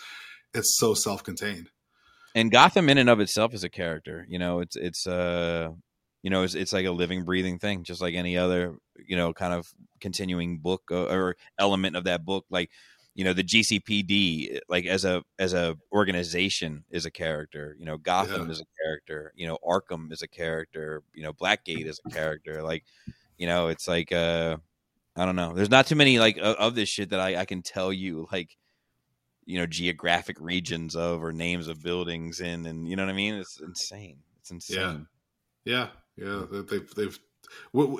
[0.53, 1.69] it's so self contained.
[2.35, 4.25] and Gotham in and of itself is a character.
[4.29, 5.69] You know, it's it's uh
[6.23, 8.75] you know it's it's like a living, breathing thing, just like any other
[9.07, 9.67] you know kind of
[9.99, 12.45] continuing book uh, or element of that book.
[12.49, 12.69] Like
[13.15, 17.75] you know the GCPD, like as a as a organization, is a character.
[17.79, 18.51] You know, Gotham Yeah.
[18.51, 19.31] is a character.
[19.35, 21.01] You know, Arkham is a character.
[21.13, 22.61] You know, Blackgate is a character.
[22.61, 22.83] Like
[23.37, 24.57] you know, it's like uh
[25.15, 25.53] I don't know.
[25.53, 28.27] There's not too many like of, of this shit that I I can tell you
[28.31, 28.57] like
[29.45, 33.15] you know geographic regions of or names of buildings in and you know what i
[33.15, 35.05] mean it's insane it's insane
[35.63, 37.19] Yeah, yeah, they- they've they've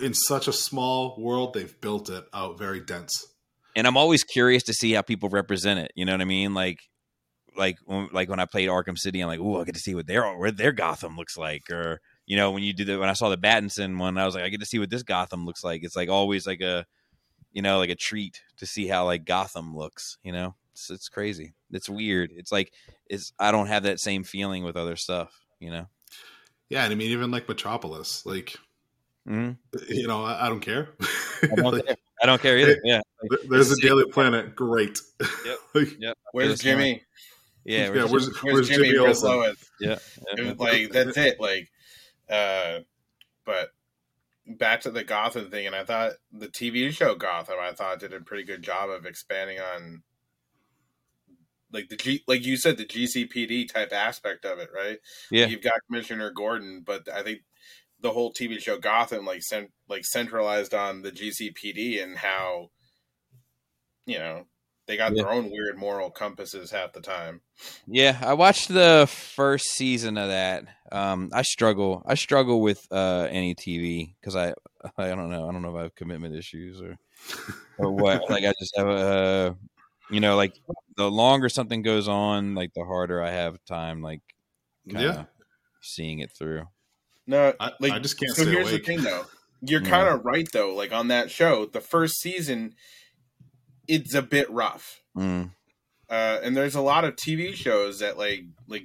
[0.02, 3.28] in such a small world they've built it out very dense.
[3.76, 6.54] And i'm always curious to see how people represent it you know what i mean?
[6.54, 6.80] Like
[7.58, 9.96] like when, like when i played arkham city i'm like oh i get to see
[9.96, 13.10] what their what their gotham looks like or you know when you do the when
[13.10, 15.46] i saw the battinson one i was like i get to see what this gotham
[15.46, 15.84] looks like.
[15.84, 16.86] It's like always like a
[17.54, 20.56] you know like a treat to see how like gotham looks you know?
[20.74, 21.54] It's, it's crazy.
[21.72, 22.32] It's weird.
[22.36, 22.74] It's like
[23.08, 25.88] it's i don't have that same feeling with other stuff you know?
[26.70, 28.58] Yeah, and I mean even like Metropolis, like
[29.26, 29.52] hmm
[29.90, 30.90] you know, I, I don't care.
[31.44, 31.96] I don't, Like, care.
[32.22, 32.78] I don't care either.
[32.84, 33.02] Yeah.
[33.50, 35.00] there's a Daily Planet, great.
[35.46, 35.58] Yep.
[36.00, 36.18] Yep.
[36.32, 37.04] Where's Jimmy?
[37.66, 37.86] Yeah.
[37.86, 38.88] yeah, we're where's, Where's, where's Jimmy?
[38.90, 39.58] Jimmy Where's Olsen?
[39.82, 39.90] yeah.
[39.90, 40.20] Lois?
[40.28, 41.40] yeah, It was like that's it.
[41.40, 41.70] Like,
[42.30, 42.80] uh,
[43.46, 43.70] but
[44.48, 48.14] back to the Gotham thing, and I thought the TV show Gotham, I thought did
[48.14, 50.04] a pretty good job of expanding on,
[51.74, 55.00] like the G, like you said, the GCPD type aspect of it, right?
[55.32, 55.48] Yeah.
[55.48, 57.40] You've got Commissioner Gordon, but I think
[58.02, 62.70] the whole TV show Gotham, like, cent- like centralized on the GCPD and how,
[64.06, 64.46] you know.
[64.88, 65.24] They got Yeah.
[65.24, 67.42] their own weird moral compasses half the time.
[67.88, 70.66] Yeah, I watched the first season of that.
[70.92, 72.04] Um, I struggle.
[72.06, 74.54] I struggle with uh, any TV because I,
[74.96, 75.50] I don't know.
[75.50, 77.00] I don't know if I have commitment issues or,
[77.80, 78.22] or what.
[78.30, 79.58] like I just have a,
[80.12, 80.54] you know, like
[80.98, 84.22] the longer something goes on, like the harder I have time, like,
[84.86, 85.24] Yeah.
[85.82, 86.68] seeing it through.
[87.28, 88.82] No, I, like I just can't so stay here's awake.
[88.84, 89.26] the thing though
[89.62, 89.90] you're Yeah.
[89.90, 92.76] kind of right though like on that show the first season
[93.88, 95.52] it's a bit rough Mm.
[96.10, 98.84] uh and there's a lot of tv shows that like like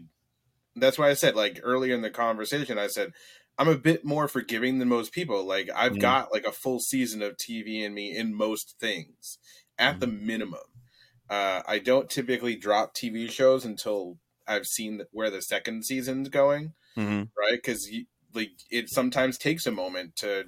[0.76, 3.12] that's why i said like earlier in the conversation i said
[3.58, 6.00] i'm a bit more forgiving than most people like i've Mm.
[6.00, 9.38] got like a full season of tv in me in most things
[9.78, 10.60] at the minimum
[11.30, 14.18] uh i don't typically drop tv shows until
[14.48, 17.52] i've seen where the second season's going hmm right?
[17.54, 17.88] Because
[18.34, 20.44] like it sometimes takes a moment to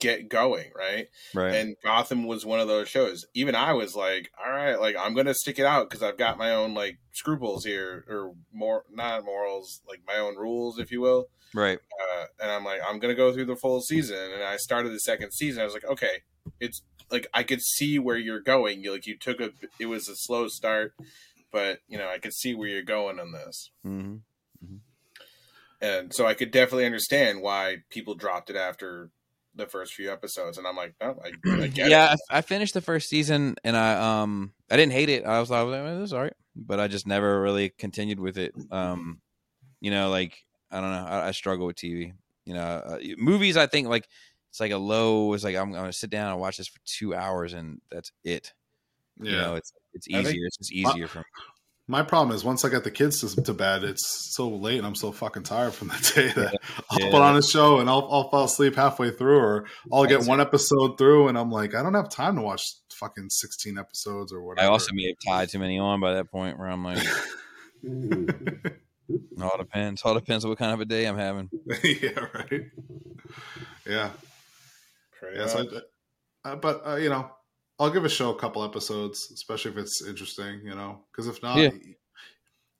[0.00, 1.08] get going, right?
[1.34, 1.54] Right.
[1.54, 3.26] And Gotham was one of those shows.
[3.34, 6.38] Even I was like, all right, like I'm gonna stick it out because I've got
[6.38, 11.00] my own like scruples here, or more not morals, like my own rules, if you
[11.00, 11.26] will.
[11.54, 11.78] right.
[12.00, 14.32] Uh, and I'm like, I'm gonna go through the full season.
[14.32, 15.60] And I started the second season.
[15.60, 16.22] I was like, okay,
[16.58, 18.82] it's like I could see where you're going.
[18.82, 20.94] You like you took a, it was a slow start,
[21.52, 24.16] but you know I could see where you're going on this hmm
[25.80, 29.10] and so I could definitely understand why people dropped it after
[29.54, 32.20] the first few episodes, and I'm like, oh, I, I get yeah, it.
[32.30, 35.24] I, I finished the first season and I um I didn't hate it.
[35.24, 38.38] I was like, well, this is all right, but I just never really continued with
[38.38, 38.54] it.
[38.70, 39.20] Um,
[39.80, 42.12] you know, like I don't know, I, I struggle with TV.
[42.44, 43.56] You know, uh, movies.
[43.56, 44.08] I think like
[44.50, 45.32] it's like a low.
[45.34, 48.12] It's like I'm, I'm gonna sit down and watch this for two hours and that's
[48.24, 48.52] it.
[49.20, 49.30] Yeah.
[49.30, 50.46] You know, it's it's I think- easier.
[50.46, 51.24] it's just easier for me.
[51.90, 54.86] My problem is once I get the kids to, to bed, it's so late and
[54.86, 56.54] I'm so fucking tired from the day that
[56.88, 57.10] I'll Yeah.
[57.10, 60.28] put on a show and I'll, I'll fall asleep halfway through, or I'll get That's
[60.28, 62.62] one episode through and I'm like, I don't have time to watch
[62.94, 64.68] fucking 16 episodes or whatever.
[64.68, 67.04] I also may have tied too many on by that point where I'm like,
[69.42, 70.02] all depends.
[70.02, 71.50] All depends on what kind of a day I'm having.
[71.82, 72.62] yeah, right.
[73.84, 74.10] Yeah,
[75.18, 75.46] Pretty yeah.
[75.48, 75.72] So much.
[76.44, 77.30] I, uh, but uh, you know,
[77.80, 80.60] I'll give a show a couple episodes, especially if it's interesting.
[80.64, 81.70] You know, because if not, Yeah.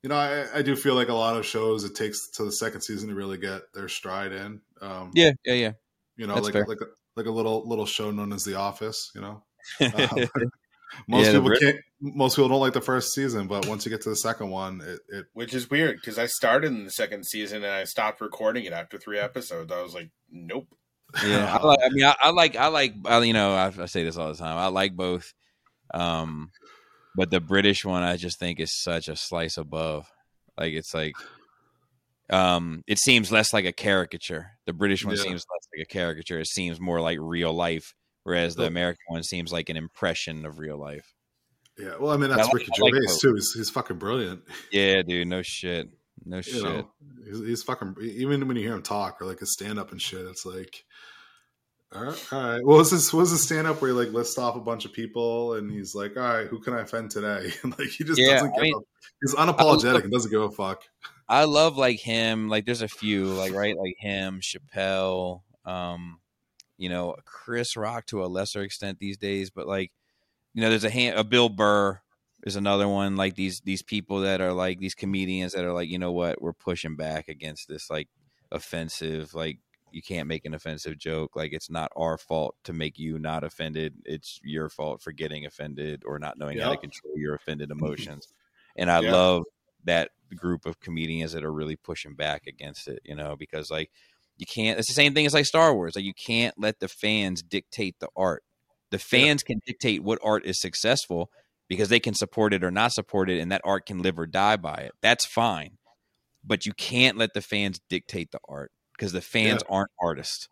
[0.03, 2.51] you know, I, I do feel like a lot of shows it takes to the
[2.51, 4.61] second season to really get their stride in.
[4.81, 5.71] Um, Yeah, yeah, yeah.
[6.17, 6.65] you know, That's like fair.
[6.67, 6.85] like a,
[7.17, 9.11] like a little little show known as The Office.
[9.15, 9.43] You know,
[9.81, 9.89] Um,
[11.07, 11.77] most Yeah, people Brit- can't.
[12.03, 14.81] Most people don't like the first season, but once you get to the second one,
[14.81, 18.21] it, it Which is weird because I started in the second season and I stopped
[18.21, 19.71] recording it after three episodes.
[19.71, 20.67] I was like, nope.
[21.25, 21.57] Yeah.
[21.61, 24.03] I, like, I mean I, I like i like I, you know I, I say
[24.03, 24.57] this all the time.
[24.57, 25.33] I like both
[25.93, 26.51] um
[27.15, 30.07] but the british one i just think is such a slice above.
[30.57, 31.13] Like it's like
[32.29, 34.51] um it seems less like a caricature.
[34.65, 35.23] The british one Yeah.
[35.23, 36.39] seems less like a caricature.
[36.39, 37.93] It seems more like real life
[38.23, 41.13] whereas the american one seems like an impression of real life.
[41.77, 41.93] Yeah.
[41.99, 43.33] Well, I mean, I that's like- Ricky I like Gervais too.
[43.33, 44.41] He's, he's fucking brilliant.
[44.71, 45.27] yeah dude.
[45.27, 45.89] No shit
[46.25, 46.91] no You shit know,
[47.25, 47.95] he's, he's fucking.
[48.01, 50.83] Even when you hear him talk or like his stand up and shit, it's like.
[51.93, 52.65] All right, all right.
[52.65, 53.11] What was this?
[53.11, 55.69] What was the stand up where he like lists off a bunch of people and
[55.69, 58.51] he's like, "All right, who can I offend today?" And like he just Yeah, doesn't
[58.51, 58.79] I give mean, a.
[59.21, 60.83] He's unapologetic and doesn't give a fuck.
[61.27, 62.47] I love like him.
[62.47, 66.21] Like there's a few like right like him, Chappelle, um,
[66.77, 69.91] you know, Chris Rock to a lesser extent these days, but like
[70.53, 71.99] you know, there's a hand a Bill Burr
[72.43, 73.15] is another one.
[73.15, 76.41] Like these these people that are like these comedians that are like, you know what,
[76.41, 78.07] we're pushing back against this like
[78.51, 79.59] offensive like
[79.91, 83.43] you can't make an offensive joke like it's not our fault to make you not
[83.43, 87.71] offended it's your fault for getting offended or not knowing how to control your offended
[87.79, 88.27] emotions
[88.75, 89.11] and i Yeah.
[89.11, 89.43] love
[89.83, 93.89] that group of comedians that are really pushing back against it you know because like
[94.37, 96.87] you can't it's the same thing as like star wars like you can't let the
[96.87, 98.43] fans dictate the art
[98.91, 101.29] the fans can dictate what art is successful
[101.71, 104.27] because they can support it or not support it and that art can live or
[104.27, 105.77] die by it that's fine
[106.43, 110.49] but you can't let the fans dictate the art because the fans aren't artists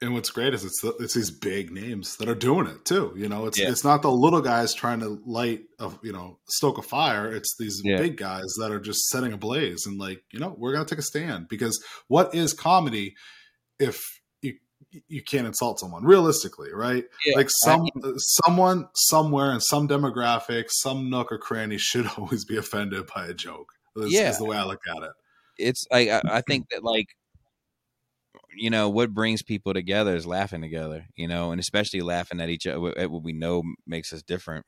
[0.00, 3.12] And what's great is it's the, it's these big names that are doing it too.
[3.16, 3.68] You know, it's Yeah.
[3.68, 7.32] it's not the little guys trying to light a you know stoke a fire.
[7.34, 7.98] It's these Yeah.
[7.98, 11.00] big guys that are just setting a blaze and like you know we're gonna take
[11.00, 13.16] a stand because what is comedy
[13.80, 14.17] if
[15.08, 17.04] you can't insult someone realistically, right?
[17.26, 22.44] Yeah, like I some someone somewhere in some demographic, some nook or cranny should always
[22.44, 23.72] be offended by a joke.
[23.96, 24.30] Is, Yeah.
[24.30, 25.10] is the way I look at it.
[25.58, 27.08] it's like I, I think that like
[28.56, 32.48] you know what brings people together is laughing together you know and especially laughing at
[32.48, 34.64] each other at what we know makes us different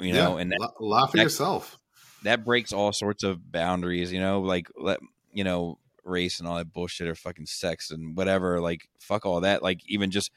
[0.00, 1.78] you know and that, La- laugh at yourself.
[2.22, 4.98] that breaks all sorts of boundaries you know like let
[5.32, 5.78] you know
[6.08, 9.80] race and all that bullshit or fucking sex and whatever like fuck all that like
[9.86, 10.30] even just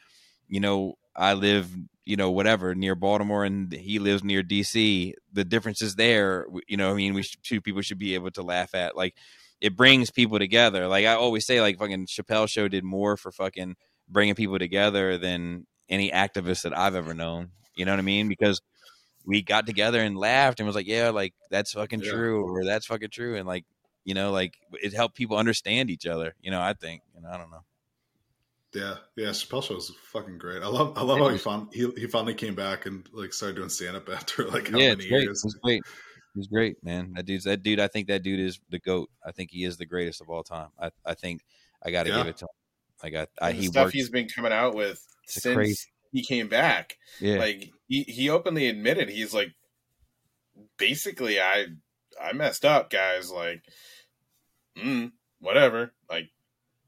[0.47, 1.69] you know i live
[2.05, 6.77] you know whatever near baltimore and he lives near dc the difference is there you
[6.77, 9.15] know i mean we should, two people should be able to laugh at like
[9.61, 13.31] it brings people together like i always say like fucking chappelle show did more for
[13.31, 13.75] fucking
[14.09, 18.27] bringing people together than any activist that i've ever known you know what i mean
[18.27, 18.61] because
[19.23, 22.09] we got together and laughed and was like, yeah, like that's fucking Yeah.
[22.11, 23.35] true or that's fucking true.
[23.35, 23.65] And like,
[24.03, 26.35] you know, like it helped people understand each other.
[26.41, 27.63] You know, I think, you know, I don't know.
[28.73, 30.63] Yeah, yeah, Chappelle show was fucking great.
[30.63, 33.57] I love, I love how he found he, he finally came back and like started
[33.57, 35.23] doing stand up after like how yeah, many it's great.
[35.23, 35.43] years.
[35.43, 35.83] It's great.
[36.35, 37.11] He's great, man.
[37.15, 37.81] That dude's that dude.
[37.81, 39.09] I think that dude is the goat.
[39.25, 40.69] I think he is the greatest of all time.
[40.79, 41.41] I, I think
[41.83, 42.19] I got to Yeah.
[42.19, 42.49] give it to him.
[43.03, 43.93] Like I, I the he stuff works.
[43.93, 45.87] he's been coming out with It's since crazy.
[46.13, 46.97] he came back.
[47.19, 49.49] Yeah, Like he, he openly admitted he's like
[50.77, 51.67] basically I
[52.21, 53.29] I messed up, guys.
[53.31, 53.63] Like
[54.77, 55.93] mm, whatever.
[56.09, 56.29] Like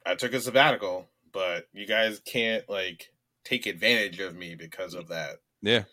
[0.05, 3.11] I took a sabbatical, but you guys can't like
[3.43, 5.37] take advantage of me because of that.
[5.61, 5.83] yeah,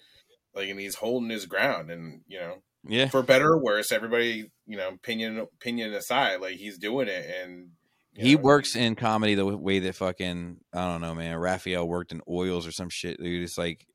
[0.55, 3.09] Like and he's holding his ground and you know, yeah.
[3.09, 7.71] for better or worse, everybody, you know, opinion opinion aside, like he's doing it and
[8.15, 11.37] He know, works in comedy the way that fucking I don't know, man.
[11.37, 13.43] Raphael worked in oils or some shit, dude.
[13.43, 13.87] It's like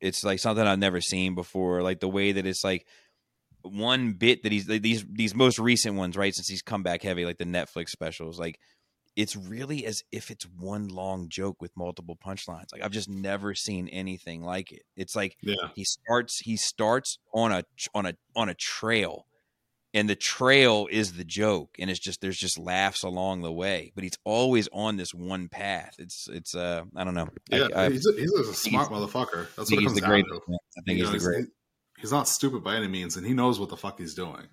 [0.00, 1.82] it's like something I've never seen before.
[1.82, 2.86] Like the way that it's like
[3.68, 6.34] one bit that he's like, these these most recent ones, right?
[6.34, 8.58] Since he's come back heavy, like the Netflix specials, like
[9.16, 12.66] it's really as if it's one long joke with multiple punchlines.
[12.72, 14.82] Like I've just never seen anything like it.
[14.96, 15.54] It's like Yeah.
[15.74, 17.64] he starts he starts on a
[17.94, 19.26] on a on a trail
[19.94, 23.92] and the trail is the joke and it's just there's just laughs along the way
[23.94, 27.88] but he's always on this one path it's it's uh i don't know Yeah, I,
[27.90, 29.46] he's, a, he's a smart he's- motherfucker.
[29.56, 30.40] That's what he's the down greatest to.
[30.48, 30.58] man.
[30.76, 31.46] i think he's the great
[31.98, 34.46] he's not stupid by any means, and he knows what the fuck he's doing.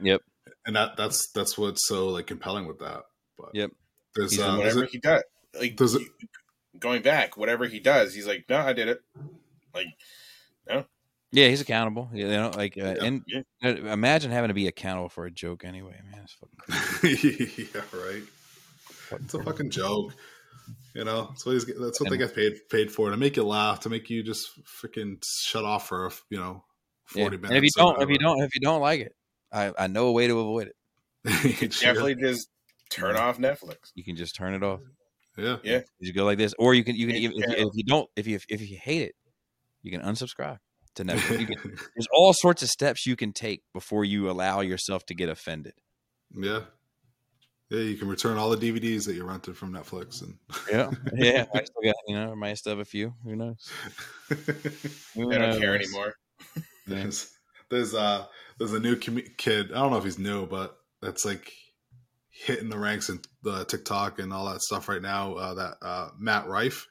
[0.00, 0.20] Yep.
[0.66, 3.02] And that that's that's what's so like compelling with that.
[3.38, 3.70] But Yep.
[4.14, 5.22] There's He's uh, in there's whatever a- he does,
[5.60, 6.08] like Does it-
[6.78, 9.00] going back, whatever he does, he's like, no, I did it.
[9.74, 9.86] Like,
[10.68, 10.84] no.
[11.32, 13.04] yeah he's accountable you know like uh, Yeah.
[13.04, 13.40] and Yeah.
[13.64, 17.68] uh, imagine having to be accountable for a joke anyway man it's fucking crazy.
[17.74, 18.22] yeah, right.
[19.20, 20.14] It's a fucking joke.
[20.94, 21.66] You know, that's what he's.
[21.66, 24.48] That's what they get paid paid for to make you laugh, to make you just
[24.80, 26.64] freaking shut off for you know
[27.14, 27.22] Yeah.
[27.24, 27.50] forty minutes.
[27.50, 29.12] and if you don't if you don't if you don't like it
[29.52, 30.76] i i know a way to avoid it
[31.60, 32.48] you definitely just
[32.90, 33.76] turn off Netflix.
[33.94, 34.80] you can just turn it off
[35.36, 35.80] yeah, Yeah.
[35.98, 37.22] you go like this or you can you can Yeah.
[37.22, 39.14] even if, you, if you don't if you if you hate it
[39.82, 40.58] you can unsubscribe
[40.94, 41.56] to netflix you can
[41.96, 45.74] there's all sorts of steps you can take before you allow yourself to get offended.
[46.36, 46.60] yeah,
[47.70, 47.80] yeah.
[47.80, 50.36] You can return all the DVDs that you rented from Netflix, and
[50.70, 51.46] Yeah, yeah.
[51.54, 53.14] I still got you know, I might still have a few.
[53.24, 53.70] Who knows?
[55.14, 56.14] Who I don't care anymore.
[56.86, 57.30] There's
[57.70, 58.26] there's uh
[58.58, 59.72] there's a new com- kid.
[59.72, 61.50] I don't know if he's new, but that's like
[62.30, 65.34] hitting the ranks in the TikTok and all that stuff right now.
[65.34, 66.86] Uh, that uh, Matt Rife.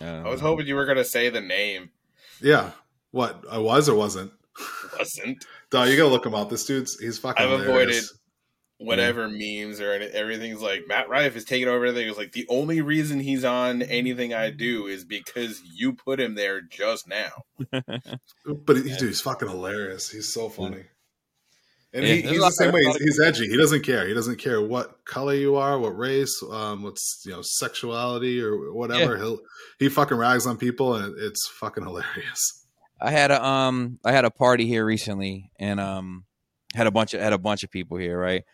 [0.00, 1.90] I was hoping you were gonna say the name.
[2.40, 2.70] Yeah,
[3.10, 4.32] what I was or wasn't.
[4.98, 6.50] Wasn't Dog, you gotta look him up.
[6.50, 7.44] This dude's he's fucking.
[7.44, 8.18] I've hilarious.
[8.84, 12.08] Whatever memes or any, everything's like Matt Rife is taking over everything.
[12.08, 16.34] It's like the only reason he's on anything I do is because you put him
[16.34, 17.30] there just now.
[18.44, 20.10] But he, dude, he's fucking hilarious.
[20.10, 20.84] He's so funny.
[21.94, 22.82] And Yeah, he, he's the same way.
[22.84, 23.48] He's, he's edgy.
[23.48, 24.06] He doesn't care.
[24.06, 28.72] He doesn't care what color you are, what race, um, what's you know, sexuality or
[28.72, 29.16] whatever.
[29.16, 29.38] He'll
[29.78, 32.66] he fucking rags on people, and it's fucking hilarious.
[33.00, 36.24] I had a um I had a party here recently and um
[36.74, 38.44] had a bunch of had a bunch of people here, right?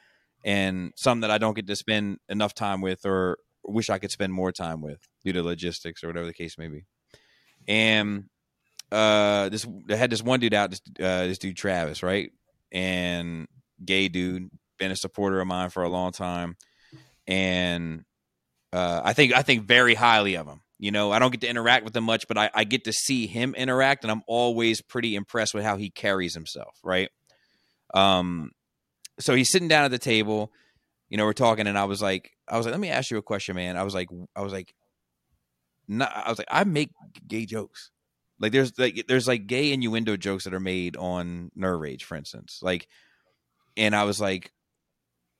[0.44, 4.10] And some that I don't get to spend enough time with or wish I could
[4.10, 6.84] spend more time with due to logistics or whatever the case may be.
[7.66, 8.24] And
[8.90, 12.30] uh this I had this one dude out this uh this dude Travis, right?
[12.72, 13.46] And
[13.84, 14.48] gay dude,
[14.78, 16.56] been a supporter of mine for a long time.
[17.26, 18.04] And
[18.72, 20.62] uh I think I think very highly of him.
[20.78, 22.92] You know, I don't get to interact with him much, but I, I get to
[22.92, 27.10] see him interact, and I'm always pretty impressed with how he carries himself, right?
[27.94, 28.52] Um,
[29.18, 30.52] so he's sitting down at the table,
[31.08, 33.18] you know, we're talking, and I was like, I was like, let me ask you
[33.18, 33.76] a question, man.
[33.76, 34.74] I was like, I was like,
[35.86, 36.90] not, I was like, I make
[37.26, 37.90] gay jokes.
[38.40, 42.16] Like there's like there's like gay innuendo jokes that are made on Nerd Rage, for
[42.16, 42.60] instance.
[42.62, 42.86] Like,
[43.76, 44.52] and I was like,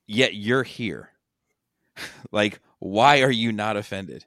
[0.07, 1.11] yet you're here.
[2.33, 4.25] like, why are you not offended?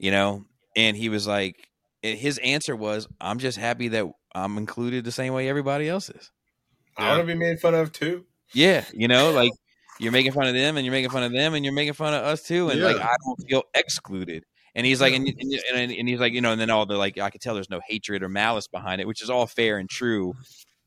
[0.00, 0.44] you know
[0.74, 1.68] and he was like
[2.02, 6.32] his answer was i'm just happy that i'm included the same way everybody else is
[6.96, 8.26] I want to be made fun of too.
[8.54, 9.52] Yeah you know like
[9.98, 12.14] you're making fun of them and you're making fun of them and you're making fun
[12.14, 14.44] of us too and like i don't feel excluded.
[14.74, 16.96] And he's like and, and, and, and he's like you know and then all the
[16.96, 19.78] like i could tell there's no hatred or malice behind it which is all fair
[19.78, 20.34] and true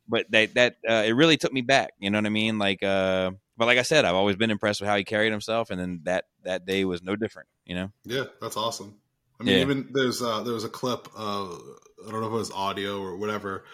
[0.07, 2.57] but that that uh, it really took me back you know what i mean?
[2.57, 5.69] Like uh but like i said i've always been impressed with how he carried himself
[5.69, 7.91] and then that that day was no different you know?
[8.05, 8.95] Yeah, that's awesome.
[9.39, 9.61] I mean, Yeah.
[9.61, 11.61] even there's uh, there was a clip of
[12.05, 13.65] I don't know if it was audio or whatever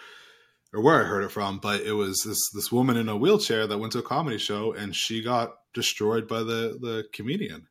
[0.72, 3.66] or where I heard it from, but it was this this woman in a wheelchair
[3.66, 7.68] that went to a comedy show and she got destroyed by the the comedian.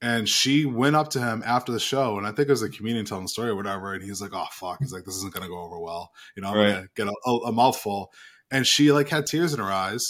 [0.00, 2.68] And she went up to him after the show, and I think it was the
[2.68, 3.94] comedian telling the story or whatever.
[3.94, 6.48] And he's like, "Oh fuck!" He's like, "This isn't gonna go over well." You know,
[6.50, 6.66] I'm Right.
[6.66, 8.12] gonna get a, a, a mouthful.
[8.50, 10.02] And she like had tears in her eyes,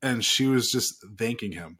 [0.00, 1.78] and she was just thanking him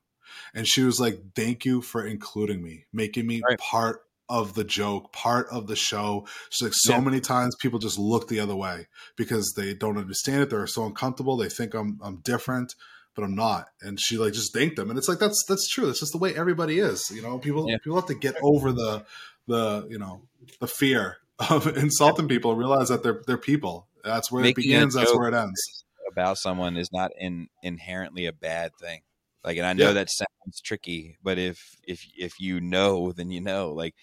[0.54, 3.58] and she was like thank you for including me making me Right.
[3.58, 6.26] part of the joke part of the show.
[6.50, 7.00] She's like so Yeah.
[7.00, 8.86] many times people just look the other way
[9.16, 10.50] because they don't understand it.
[10.50, 11.36] They're so uncomfortable.
[11.36, 12.74] They think i'm i'm different
[13.14, 13.66] but i'm not.
[13.82, 14.88] And she like just thanked them.
[14.88, 15.86] And it's like that's that's true.
[15.86, 17.38] That's just the way everybody is you know?
[17.38, 17.76] People Yeah.
[17.78, 19.04] people have to get over the
[19.46, 20.22] the you know
[20.60, 21.18] the fear
[21.50, 23.88] of insulting people and realize that they're they're people.
[24.04, 24.94] That's where Making it begins.
[24.94, 25.84] That's where it ends.
[26.10, 29.02] about someone is not in, inherently a bad thing.
[29.44, 29.92] Like, and I know Yeah.
[29.94, 33.72] that sounds tricky, but if if if you know, then you know.
[33.72, 33.94] Like,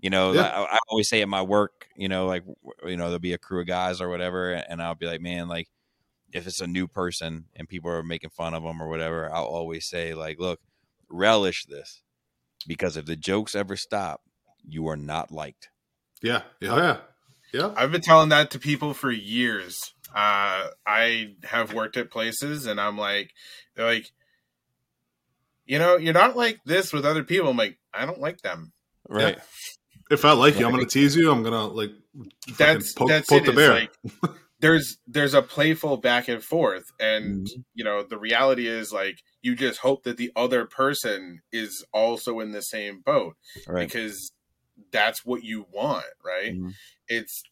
[0.00, 0.42] you know, Yeah.
[0.42, 2.44] I, I always say at my work, you know, like
[2.86, 5.48] you know, there'll be a crew of guys or whatever, and I'll be like, man,
[5.48, 5.68] like
[6.32, 9.44] if it's a new person and people are making fun of them or whatever, I'll
[9.44, 10.60] always say, like, look,
[11.08, 12.02] relish this
[12.66, 14.22] because if the jokes ever stop,
[14.66, 15.70] you are not liked.
[16.22, 16.96] yeah yeah yeah
[17.52, 19.78] yeah I've been telling that to people for years.
[20.14, 23.32] Uh, I have worked at places, and I'm like,
[23.74, 24.12] they're like,
[25.66, 27.48] you know, you're not like this with other people.
[27.48, 28.72] I'm like, I don't like them.
[29.08, 29.38] Right.
[30.10, 31.30] If I like you, I'm gonna tease you.
[31.30, 31.90] I'm gonna like
[32.58, 33.46] That's poke, that's poke it.
[33.46, 33.70] the bear.
[33.72, 33.92] Like,
[34.60, 37.60] there's there's a playful back and forth, and Mm-hmm.
[37.74, 42.40] you know the reality is like you just hope that the other person is also
[42.40, 43.34] in the same boat
[43.66, 43.86] Right.
[43.88, 44.32] because
[44.90, 46.54] that's what you want, right?
[46.54, 46.72] Mhm.
[47.08, 47.42] It's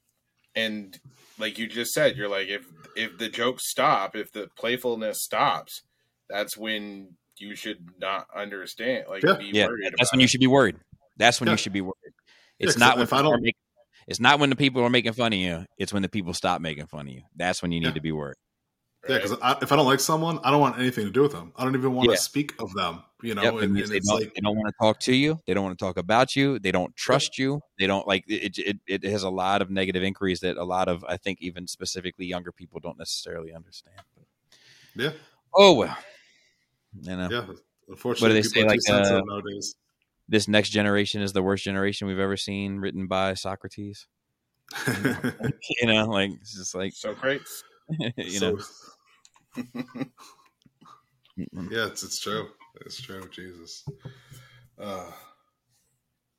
[0.55, 0.99] and
[1.39, 2.67] like you just said, you're like if
[2.97, 5.83] if the jokes stop, if the playfulness stops,
[6.29, 9.05] that's when you should not understand.
[9.09, 9.35] Like Yeah.
[9.35, 9.67] be Yeah.
[9.67, 10.77] worried That's about when you should be worried.
[11.17, 11.53] That's when Yeah.
[11.55, 12.15] you should be worried.
[12.59, 13.59] Yeah, not when if I don't- are making,
[14.09, 15.65] It's not when the people are making fun of you.
[15.79, 17.23] It's when the people stop making fun of you.
[17.37, 17.93] That's when you need Yeah.
[17.95, 18.37] to be worried.
[19.09, 19.23] Yeah, right?
[19.23, 21.53] because if I don't like someone, I don't want anything to do with them.
[21.57, 22.17] I don't even want Yeah.
[22.17, 23.03] to speak of them.
[23.23, 25.15] You know, Yep, and, and they it's don't, like they don't want to talk to
[25.15, 25.39] you.
[25.47, 26.59] They don't want to talk about you.
[26.59, 27.61] They don't trust you.
[27.79, 28.79] They don't like it, it.
[28.89, 32.27] It has a lot of negative inquiries that a lot of I think even specifically
[32.27, 34.01] younger people don't necessarily understand.
[34.97, 35.13] yeah,
[35.55, 35.97] Oh well,
[37.01, 37.47] you know yeah.
[37.89, 39.75] Unfortunately, they people say, are like, too sensitive uh, nowadays.
[40.29, 44.07] this next generation is the worst generation we've ever seen, written by Socrates.
[44.87, 47.43] you know, like it's just like so great.
[48.17, 48.59] you know.
[51.37, 52.49] yeah, it's it's true.
[52.87, 53.29] It's true.
[53.31, 53.85] Jesus.
[54.79, 55.11] Uh,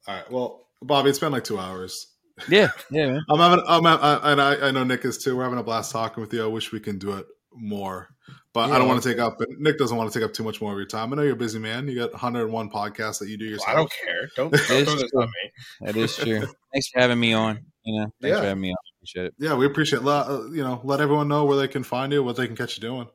[0.07, 0.31] all right.
[0.31, 2.07] Well, Bobby, it's been like two hours.
[2.49, 3.21] Yeah, yeah, man.
[3.29, 3.63] I'm having.
[3.67, 3.85] I'm.
[3.85, 5.37] I, and I, I know Nick is too.
[5.37, 6.43] We're having a blast talking with you.
[6.43, 8.09] I wish we can do it more,
[8.53, 9.37] but Yeah, I don't want to take up.
[9.57, 11.11] Nick doesn't want to take up too much more of your time.
[11.11, 11.87] I know you're a busy man.
[11.87, 13.69] You got 101 podcasts that you do yourself.
[13.69, 14.29] I don't care.
[14.35, 15.21] Don't, don't throw this true.
[15.21, 15.51] on me.
[15.81, 16.39] That is true.
[16.73, 17.65] Thanks for having me on.
[17.85, 18.39] You know, thanks Yeah.
[18.41, 18.77] for having me on.
[18.97, 19.33] Appreciate it.
[19.39, 20.03] Yeah, we appreciate.
[20.03, 22.55] Let, uh, you know, let everyone know where they can find you, what they can
[22.55, 23.07] catch you doing.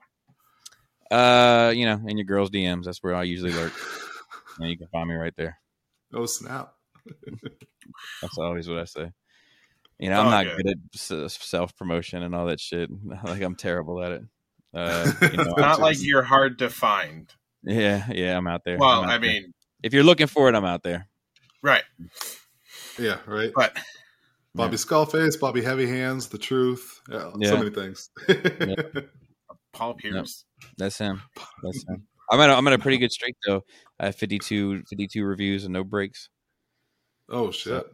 [1.10, 3.72] Uh, you know, in your girls' DMs, that's where I usually lurk.
[4.60, 5.56] And you can find me right there.
[6.12, 6.72] Oh snap!
[8.20, 9.12] That's always what I say.
[9.98, 10.64] You know, Oh, I'm not good.
[10.64, 12.90] good at self promotion and all that shit.
[13.24, 14.22] Like I'm terrible at it.
[14.74, 17.32] Uh, you know, Not I Not like you're hard to find.
[17.64, 18.78] yeah, yeah, I'm out there.
[18.78, 19.30] Well, I'm out I there.
[19.30, 19.52] mean,
[19.82, 21.08] if you're looking for it, I'm out there.
[21.62, 21.84] right.
[22.98, 23.50] Yeah, right.
[23.54, 23.76] But
[24.54, 27.00] Bobby Skullface, Bobby Heavy Hands, The Truth.
[27.08, 27.50] Yeah, Yeah.
[27.50, 28.10] so many things.
[29.72, 30.44] Paul Pierce.
[30.78, 31.22] That's him.
[31.62, 32.06] That's him.
[32.30, 33.62] I'm at a, I'm at a pretty good streak though.
[34.00, 36.28] I have 52, 52 reviews and no breaks.
[37.28, 37.86] oh shit!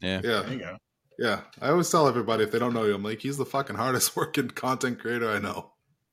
[0.00, 0.20] Yeah.
[0.22, 0.76] Yeah, There you go.
[1.18, 1.42] Yeah.
[1.60, 4.16] I always tell everybody if they don't know you, I'm like, he's the fucking hardest
[4.16, 5.72] working content creator I know.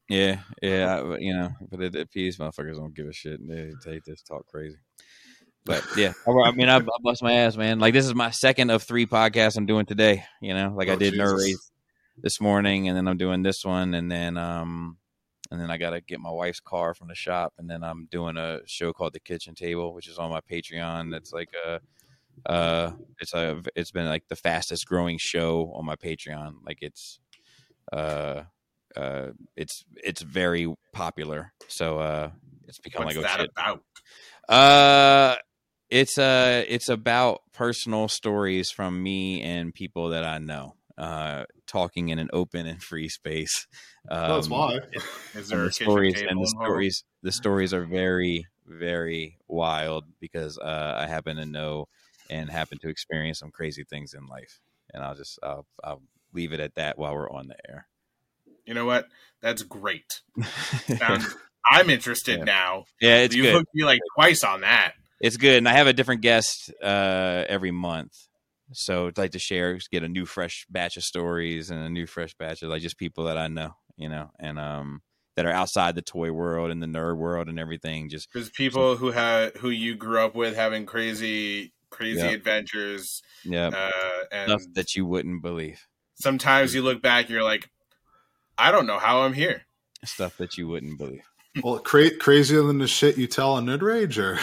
[0.09, 3.39] Yeah, yeah, I- you know, but it, it, these motherfuckers don't give a shit.
[3.47, 4.75] They take this talk crazy.
[5.63, 7.79] But yeah, I, I mean, I, I bust my ass, man.
[7.79, 10.25] Like this is my second of three podcasts I'm doing today.
[10.41, 11.55] You know, like I Oh, did Nerd Rage
[12.17, 14.97] this morning, and then I'm doing this one, and then um,
[15.51, 18.37] and then I gotta get my wife's car from the shop, and then I'm doing
[18.37, 21.11] a show called The Kitchen Table, which is on my Patreon.
[21.11, 21.79] That's like a
[22.45, 26.55] uh, it's a it's been like the fastest growing show on my Patreon.
[26.65, 27.19] Like it's
[27.91, 28.43] uh
[28.95, 32.31] uh it's it's very popular so uh
[32.67, 33.83] it's become What's like that shit about?
[34.49, 35.35] uh
[35.89, 42.09] it's uh it's about personal stories from me and people that i know uh talking
[42.09, 43.67] in an open and free space
[44.09, 44.79] um, That's why.
[45.35, 46.65] Is there a the stories and the involved?
[46.65, 51.87] stories the stories are very very wild because uh i happen to know
[52.31, 54.59] and happen to experience some crazy things in life
[54.93, 56.01] and i'll just i'll, I'll
[56.33, 57.87] leave it at that while we're on the air
[58.65, 59.07] You know what?
[59.41, 60.21] That's great.
[60.97, 61.35] Sounds-
[61.71, 62.43] I'm interested Yeah.
[62.45, 62.85] now.
[62.99, 64.93] yeah it's you good hooked me like twice on that.
[65.19, 68.13] it's good and i have a different guest uh every month
[68.73, 72.07] so i'd like to share get a new fresh batch of stories and a new
[72.07, 75.01] fresh batch of like just people that i know you know and um
[75.35, 78.95] that are outside the toy world and the nerd world and everything just because people
[78.97, 82.29] who have who you grew up with having crazy crazy Yeah.
[82.31, 83.91] adventures, yeah uh,
[84.31, 85.85] and stuff that you wouldn't believe
[86.15, 87.69] sometimes you look back, and you're like,
[88.57, 89.63] I don't know how I'm here.
[90.05, 91.21] stuff that you wouldn't believe
[91.63, 94.39] well, cra- crazier than the shit you tell on Nerd Rage, or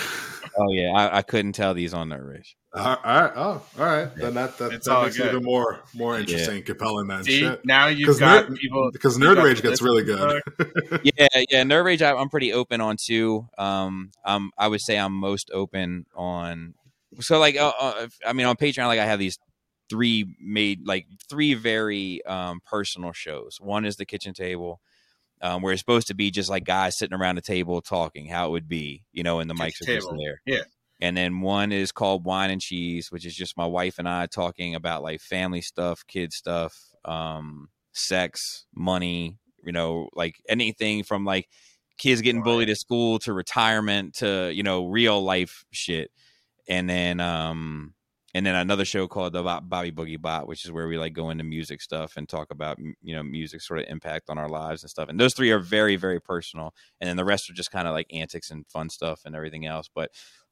[0.56, 4.14] oh yeah i, I couldn't tell these on nerd rage all right, oh, all right.
[4.14, 5.30] Then that that, It's that all makes it good.
[5.32, 7.64] even more more interesting, compelling than See, shit.
[7.64, 10.42] now you've 'Cause got nerd- people Because Nerd Rage gets really good.
[11.02, 11.62] yeah, yeah.
[11.64, 13.46] Nerd Rage, I, I'm pretty open on too.
[13.56, 16.74] Um, um, I would say I'm most open on.
[17.20, 19.38] So like, uh, uh, I mean, on Patreon, like I have these
[19.90, 23.58] three made like three very um personal shows.
[23.60, 24.80] One is the kitchen table.
[25.40, 28.48] Um, where it's supposed to be just like guys sitting around a table talking, how
[28.48, 30.42] it would be, you know, and the mics Kitchen are just there.
[30.46, 30.62] Yeah.
[31.00, 34.26] And then one is called Wine and Cheese, which is just my wife and I
[34.26, 41.24] talking about like family stuff, kid stuff, um, sex, money, you know, like anything from
[41.24, 41.48] like
[41.98, 46.10] kids getting bullied at school to retirement to, you know, real life shit.
[46.68, 47.94] And then um
[48.34, 51.30] and then another show called the Bobby Boogie Bot, which is where we like go
[51.30, 54.82] into music stuff and talk about you know music sort of impact on our lives
[54.82, 55.08] and stuff.
[55.08, 57.94] And those three are very very personal, and then the rest are just kind of
[57.94, 59.88] like antics and fun stuff and everything else.
[59.92, 60.10] But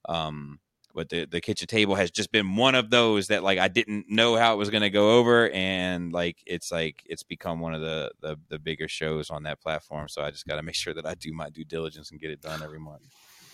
[0.09, 0.61] um,
[0.95, 4.07] but the the kitchen table has just been one of those that like I didn't
[4.09, 7.75] know how it was going to go over, and like it's like it's become one
[7.75, 10.09] of the the, the bigger shows on that platform.
[10.09, 12.31] So I just got to make sure that I do my due diligence and get
[12.31, 13.03] it done every month.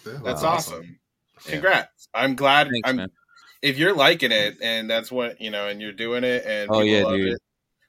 [0.06, 1.00] Yeah, That's awesome.
[1.46, 2.08] Congrats!
[2.14, 2.68] I'm glad.
[2.70, 3.10] Thanks, I'm
[3.62, 6.80] if you're liking it, and that's what you know, and you're doing it, and Oh,
[6.80, 7.32] people yeah, love dude.
[7.34, 7.40] it.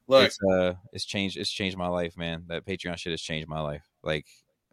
[0.07, 3.47] Look, it's uh it's changed it's changed my life man that patreon shit has changed
[3.47, 4.25] my life like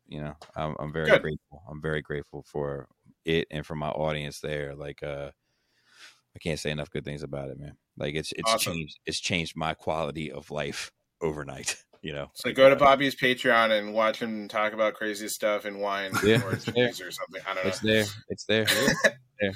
[0.09, 1.23] you know i'm, I'm very Good.
[1.23, 2.89] grateful i'm very grateful for
[3.25, 5.31] it and for my audience there like uh
[6.35, 8.73] i can't say enough good things about it man like it's it's Awesome.
[8.73, 10.91] changed it's changed my quality of life
[11.21, 15.65] overnight you know so go to Bobby's Patreon and watch him talk about crazy stuff
[15.65, 16.89] and wine Yeah, or it's there.
[16.89, 17.43] cheese or something.
[17.47, 17.69] I don't know.
[17.69, 19.03] it's there it's there it's
[19.41, 19.53] there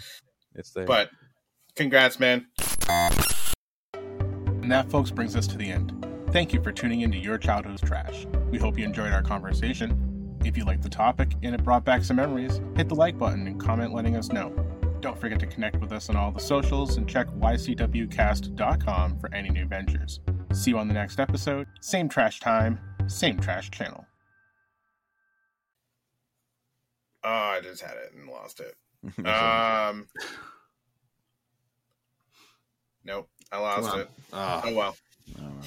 [0.54, 1.10] it's there But
[1.76, 2.46] congrats, man.
[4.62, 5.92] And that, folks, brings us to the end.
[6.30, 8.26] Thank you for tuning into Your Childhood's Trash.
[8.50, 10.38] We hope you enjoyed our conversation.
[10.44, 13.46] If you liked the topic and it brought back some memories, hit the like button
[13.46, 14.50] and comment letting us know.
[15.00, 19.50] Don't forget to connect with us on all the socials and check ycwcast.com for any
[19.50, 20.20] new ventures.
[20.54, 21.66] See you on the next episode.
[21.80, 22.78] Same trash time,
[23.08, 24.06] same trash channel.
[27.24, 28.74] Oh, I just had it and lost it.
[29.26, 30.06] Um,
[33.04, 34.00] nope, I lost on.
[34.00, 34.10] it.
[34.32, 34.62] Ah.
[34.64, 34.96] Oh well.
[35.36, 35.62] I don't know.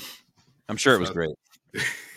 [0.69, 1.35] i'm sure it was great